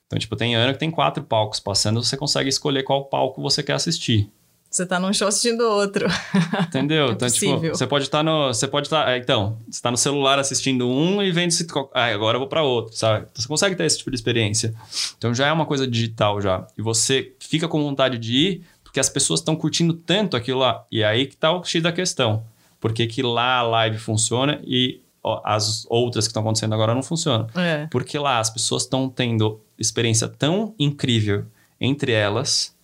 Então, 0.07 0.19
tipo, 0.19 0.37
tem 0.37 0.55
ano 0.55 0.73
que 0.73 0.79
tem 0.79 0.91
quatro 0.91 1.23
palcos 1.25 1.59
passando, 1.61 2.03
você 2.03 2.17
consegue 2.17 2.49
escolher 2.49 2.83
qual 2.83 3.07
palco 3.07 3.41
você 3.43 3.63
quer 3.63 3.73
assistir. 3.75 4.31
Você 4.71 4.85
tá 4.85 5.01
num 5.01 5.11
show 5.15 5.27
assistindo 5.29 5.63
outro. 5.63 6.07
Entendeu? 6.69 7.07
É 7.09 7.11
então, 7.13 7.29
tipo, 7.31 7.47
possível. 7.53 7.75
você 7.75 7.87
pode 7.87 8.05
estar 8.05 8.23
no. 8.23 8.49
Você 8.49 8.69
pode 8.69 8.87
estar. 8.87 9.11
é, 9.11 9.17
então, 9.17 9.57
você 9.71 9.81
tá 9.81 9.91
no 9.91 9.97
celular 9.97 10.39
assistindo 10.39 10.87
um 10.87 11.23
e 11.23 11.33
vendo 11.33 11.53
se. 11.53 11.67
Ah, 11.95 12.05
agora 12.07 12.37
eu 12.37 12.41
vou 12.41 12.49
para 12.49 12.63
outro, 12.63 12.95
sabe? 12.95 13.27
Então, 13.31 13.41
você 13.43 13.49
consegue 13.49 13.77
ter 13.77 13.85
esse 13.87 13.97
tipo 13.97 14.11
de 14.11 14.17
experiência. 14.17 14.75
Então 15.17 15.35
já 15.35 15.47
é 15.47 15.53
uma 15.53 15.65
coisa 15.65 15.87
digital 15.87 16.39
já. 16.43 16.67
E 16.77 16.83
você 16.83 17.33
fica 17.41 17.67
com 17.67 17.83
vontade 17.83 18.19
de 18.19 18.37
ir, 18.37 18.63
porque 18.85 19.01
as 19.01 19.09
pessoas 19.09 19.41
estão 19.41 19.57
curtindo 19.57 19.95
tanto 19.95 20.37
aquilo 20.37 20.59
lá. 20.59 20.85
E 20.93 21.01
é 21.01 21.07
aí 21.07 21.27
que 21.27 21.35
tá 21.37 21.51
o 21.51 21.65
X 21.65 21.83
da 21.83 21.91
questão. 21.91 22.45
Por 22.81 22.93
que, 22.93 23.07
que 23.07 23.23
lá 23.23 23.59
a 23.59 23.63
live 23.63 23.99
funciona 23.99 24.61
e 24.65 25.01
ó, 25.23 25.41
as 25.45 25.87
outras 25.91 26.27
que 26.27 26.31
estão 26.31 26.43
acontecendo 26.43 26.73
agora 26.75 26.95
não 26.95 27.03
funcionam? 27.03 27.49
É. 27.57 27.87
Porque 27.91 28.19
lá 28.19 28.39
as 28.39 28.51
pessoas 28.51 28.83
estão 28.85 29.09
tendo 29.09 29.61
experiência 29.79 30.29
tão 30.29 30.75
incrível 30.79 31.45
entre 31.81 32.13
elas 32.13 32.75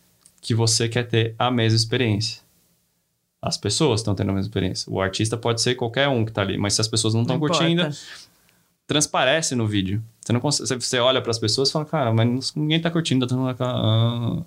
que 0.40 0.54
você 0.54 0.88
quer 0.88 1.04
ter 1.08 1.34
a 1.38 1.50
mesma 1.50 1.76
experiência. 1.76 2.42
As 3.40 3.56
pessoas 3.56 4.00
estão 4.00 4.14
tendo 4.14 4.30
a 4.30 4.32
mesma 4.32 4.48
experiência. 4.48 4.90
O 4.92 5.00
artista 5.00 5.36
pode 5.36 5.60
ser 5.60 5.74
qualquer 5.74 6.08
um 6.08 6.24
que 6.24 6.32
tá 6.32 6.42
ali, 6.42 6.56
mas 6.56 6.74
se 6.74 6.80
as 6.80 6.88
pessoas 6.88 7.14
não 7.14 7.22
estão 7.22 7.38
curtindo, 7.38 7.82
importa. 7.82 7.98
transparece 8.86 9.54
no 9.54 9.66
vídeo. 9.66 10.02
Você 10.20 10.32
não 10.32 10.40
consegue, 10.40 10.82
você- 10.82 10.98
olha 10.98 11.20
para 11.20 11.30
as 11.30 11.38
pessoas 11.38 11.68
e 11.68 11.72
fala, 11.72 11.84
cara, 11.84 12.12
mas 12.12 12.54
ninguém 12.54 12.80
tá 12.80 12.90
curtindo, 12.90 13.26
tá 13.26 13.34
todo 13.34 13.38
mundo 13.44 13.56
ah, 13.60 14.42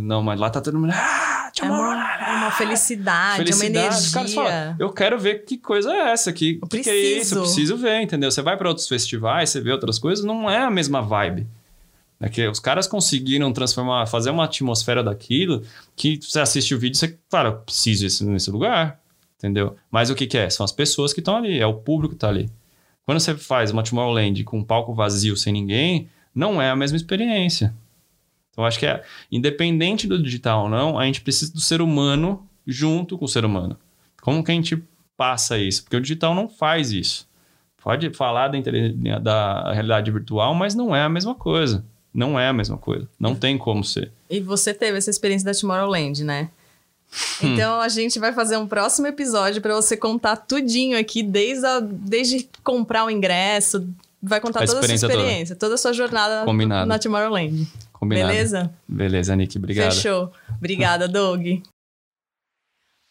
não, 0.00 0.22
mas 0.22 0.38
lá 0.38 0.50
tá 0.50 0.60
todo 0.60 0.78
mundo, 0.78 0.90
ah, 0.92 1.35
É 1.60 1.64
uma, 1.64 2.18
é 2.18 2.32
uma 2.32 2.50
felicidade, 2.50 3.50
é 3.50 3.54
uma 3.54 3.64
energia. 3.64 3.98
Os 3.98 4.12
caras 4.12 4.34
falam, 4.34 4.76
eu 4.78 4.90
quero 4.90 5.18
ver 5.18 5.44
que 5.44 5.56
coisa 5.56 5.90
é 5.90 6.10
essa 6.10 6.28
aqui. 6.28 6.58
Eu 6.60 6.68
que, 6.68 6.80
que 6.80 6.90
é 6.90 6.96
isso? 6.96 7.36
Eu 7.36 7.42
preciso. 7.42 7.76
ver, 7.76 8.02
entendeu? 8.02 8.30
Você 8.30 8.42
vai 8.42 8.56
para 8.56 8.68
outros 8.68 8.86
festivais, 8.86 9.50
você 9.50 9.60
vê 9.60 9.72
outras 9.72 9.98
coisas, 9.98 10.24
não 10.24 10.50
é 10.50 10.62
a 10.62 10.70
mesma 10.70 11.00
vibe. 11.00 11.46
É 12.20 12.28
que 12.28 12.46
os 12.46 12.58
caras 12.58 12.86
conseguiram 12.86 13.52
transformar, 13.52 14.06
fazer 14.06 14.30
uma 14.30 14.44
atmosfera 14.44 15.02
daquilo 15.02 15.62
que 15.94 16.18
você 16.22 16.40
assiste 16.40 16.74
o 16.74 16.78
vídeo 16.78 16.96
e 16.96 16.98
você, 16.98 17.18
cara, 17.30 17.50
eu 17.50 17.56
preciso 17.58 18.04
desse, 18.04 18.24
nesse 18.24 18.50
lugar, 18.50 18.98
entendeu? 19.38 19.76
Mas 19.90 20.08
o 20.08 20.14
que, 20.14 20.26
que 20.26 20.38
é? 20.38 20.48
São 20.48 20.64
as 20.64 20.72
pessoas 20.72 21.12
que 21.12 21.20
estão 21.20 21.36
ali, 21.36 21.58
é 21.58 21.66
o 21.66 21.74
público 21.74 22.14
que 22.14 22.20
tá 22.20 22.28
ali. 22.28 22.50
Quando 23.04 23.20
você 23.20 23.36
faz 23.36 23.70
uma 23.70 23.82
Tomorrowland 23.82 24.44
com 24.44 24.58
um 24.58 24.64
palco 24.64 24.94
vazio 24.94 25.36
sem 25.36 25.52
ninguém, 25.52 26.08
não 26.34 26.60
é 26.60 26.70
a 26.70 26.76
mesma 26.76 26.96
experiência. 26.96 27.74
Então, 28.56 28.64
acho 28.64 28.78
que 28.78 28.86
é, 28.86 29.02
independente 29.30 30.06
do 30.06 30.22
digital 30.22 30.62
ou 30.64 30.68
não, 30.70 30.98
a 30.98 31.04
gente 31.04 31.20
precisa 31.20 31.52
do 31.52 31.60
ser 31.60 31.82
humano 31.82 32.48
junto 32.66 33.18
com 33.18 33.26
o 33.26 33.28
ser 33.28 33.44
humano. 33.44 33.76
Como 34.22 34.42
que 34.42 34.50
a 34.50 34.54
gente 34.54 34.82
passa 35.14 35.58
isso? 35.58 35.82
Porque 35.84 35.96
o 35.96 36.00
digital 36.00 36.34
não 36.34 36.48
faz 36.48 36.90
isso. 36.90 37.28
Pode 37.82 38.10
falar 38.14 38.48
da, 38.48 39.18
da 39.20 39.72
realidade 39.72 40.10
virtual, 40.10 40.54
mas 40.54 40.74
não 40.74 40.96
é 40.96 41.02
a 41.02 41.08
mesma 41.08 41.34
coisa. 41.34 41.84
Não 42.12 42.40
é 42.40 42.48
a 42.48 42.52
mesma 42.52 42.78
coisa. 42.78 43.06
Não 43.20 43.34
tem 43.34 43.58
como 43.58 43.84
ser. 43.84 44.10
E 44.28 44.40
você 44.40 44.72
teve 44.72 44.96
essa 44.96 45.10
experiência 45.10 45.44
da 45.52 45.56
Tomorrowland, 45.58 46.24
né? 46.24 46.48
Hum. 47.42 47.52
Então 47.52 47.80
a 47.80 47.88
gente 47.88 48.18
vai 48.18 48.32
fazer 48.32 48.56
um 48.56 48.66
próximo 48.66 49.06
episódio 49.06 49.60
pra 49.62 49.74
você 49.74 49.96
contar 49.96 50.34
tudinho 50.36 50.98
aqui, 50.98 51.22
desde, 51.22 51.64
a- 51.66 51.78
desde 51.80 52.48
comprar 52.64 53.04
o 53.04 53.10
ingresso, 53.10 53.86
vai 54.20 54.40
contar 54.40 54.64
A 54.64 54.66
toda 54.66 54.80
a 54.80 54.82
sua 54.82 54.94
experiência 54.94 55.54
toda. 55.54 55.60
toda 55.60 55.74
a 55.74 55.78
sua 55.78 55.92
jornada 55.92 56.44
Combinado. 56.44 56.88
na 56.88 56.98
Tomorrowland. 56.98 57.68
Combinado. 57.98 58.28
Beleza? 58.28 58.74
Beleza, 58.86 59.36
Nick. 59.36 59.56
Obrigado. 59.58 59.94
Fechou. 59.94 60.32
Obrigada, 60.56 61.08
Doug. 61.08 61.62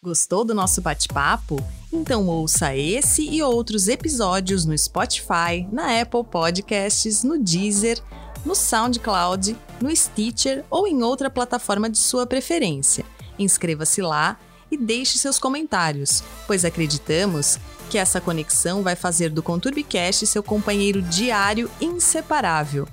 Gostou 0.02 0.44
do 0.44 0.54
nosso 0.54 0.80
bate-papo? 0.80 1.56
Então 1.92 2.28
ouça 2.28 2.76
esse 2.76 3.28
e 3.28 3.42
outros 3.42 3.88
episódios 3.88 4.64
no 4.64 4.76
Spotify, 4.76 5.66
na 5.72 6.00
Apple 6.00 6.22
Podcasts, 6.22 7.24
no 7.24 7.42
Deezer, 7.42 8.00
no 8.44 8.54
SoundCloud, 8.54 9.56
no 9.80 9.94
Stitcher 9.94 10.64
ou 10.70 10.86
em 10.86 11.02
outra 11.02 11.28
plataforma 11.28 11.90
de 11.90 11.98
sua 11.98 12.26
preferência. 12.26 13.04
Inscreva-se 13.38 14.00
lá 14.00 14.38
e 14.70 14.76
deixe 14.76 15.18
seus 15.18 15.38
comentários, 15.38 16.22
pois 16.46 16.64
acreditamos 16.64 17.58
que 17.90 17.98
essa 17.98 18.20
conexão 18.20 18.82
vai 18.82 18.94
fazer 18.94 19.30
do 19.30 19.42
Conturbicast 19.42 20.26
seu 20.26 20.42
companheiro 20.42 21.02
diário 21.02 21.70
inseparável. 21.80 22.86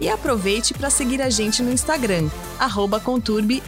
E 0.00 0.08
aproveite 0.08 0.74
para 0.74 0.90
seguir 0.90 1.20
a 1.20 1.30
gente 1.30 1.62
no 1.62 1.72
Instagram, 1.72 2.28
arroba 2.58 3.00
conturbe__. 3.00 3.60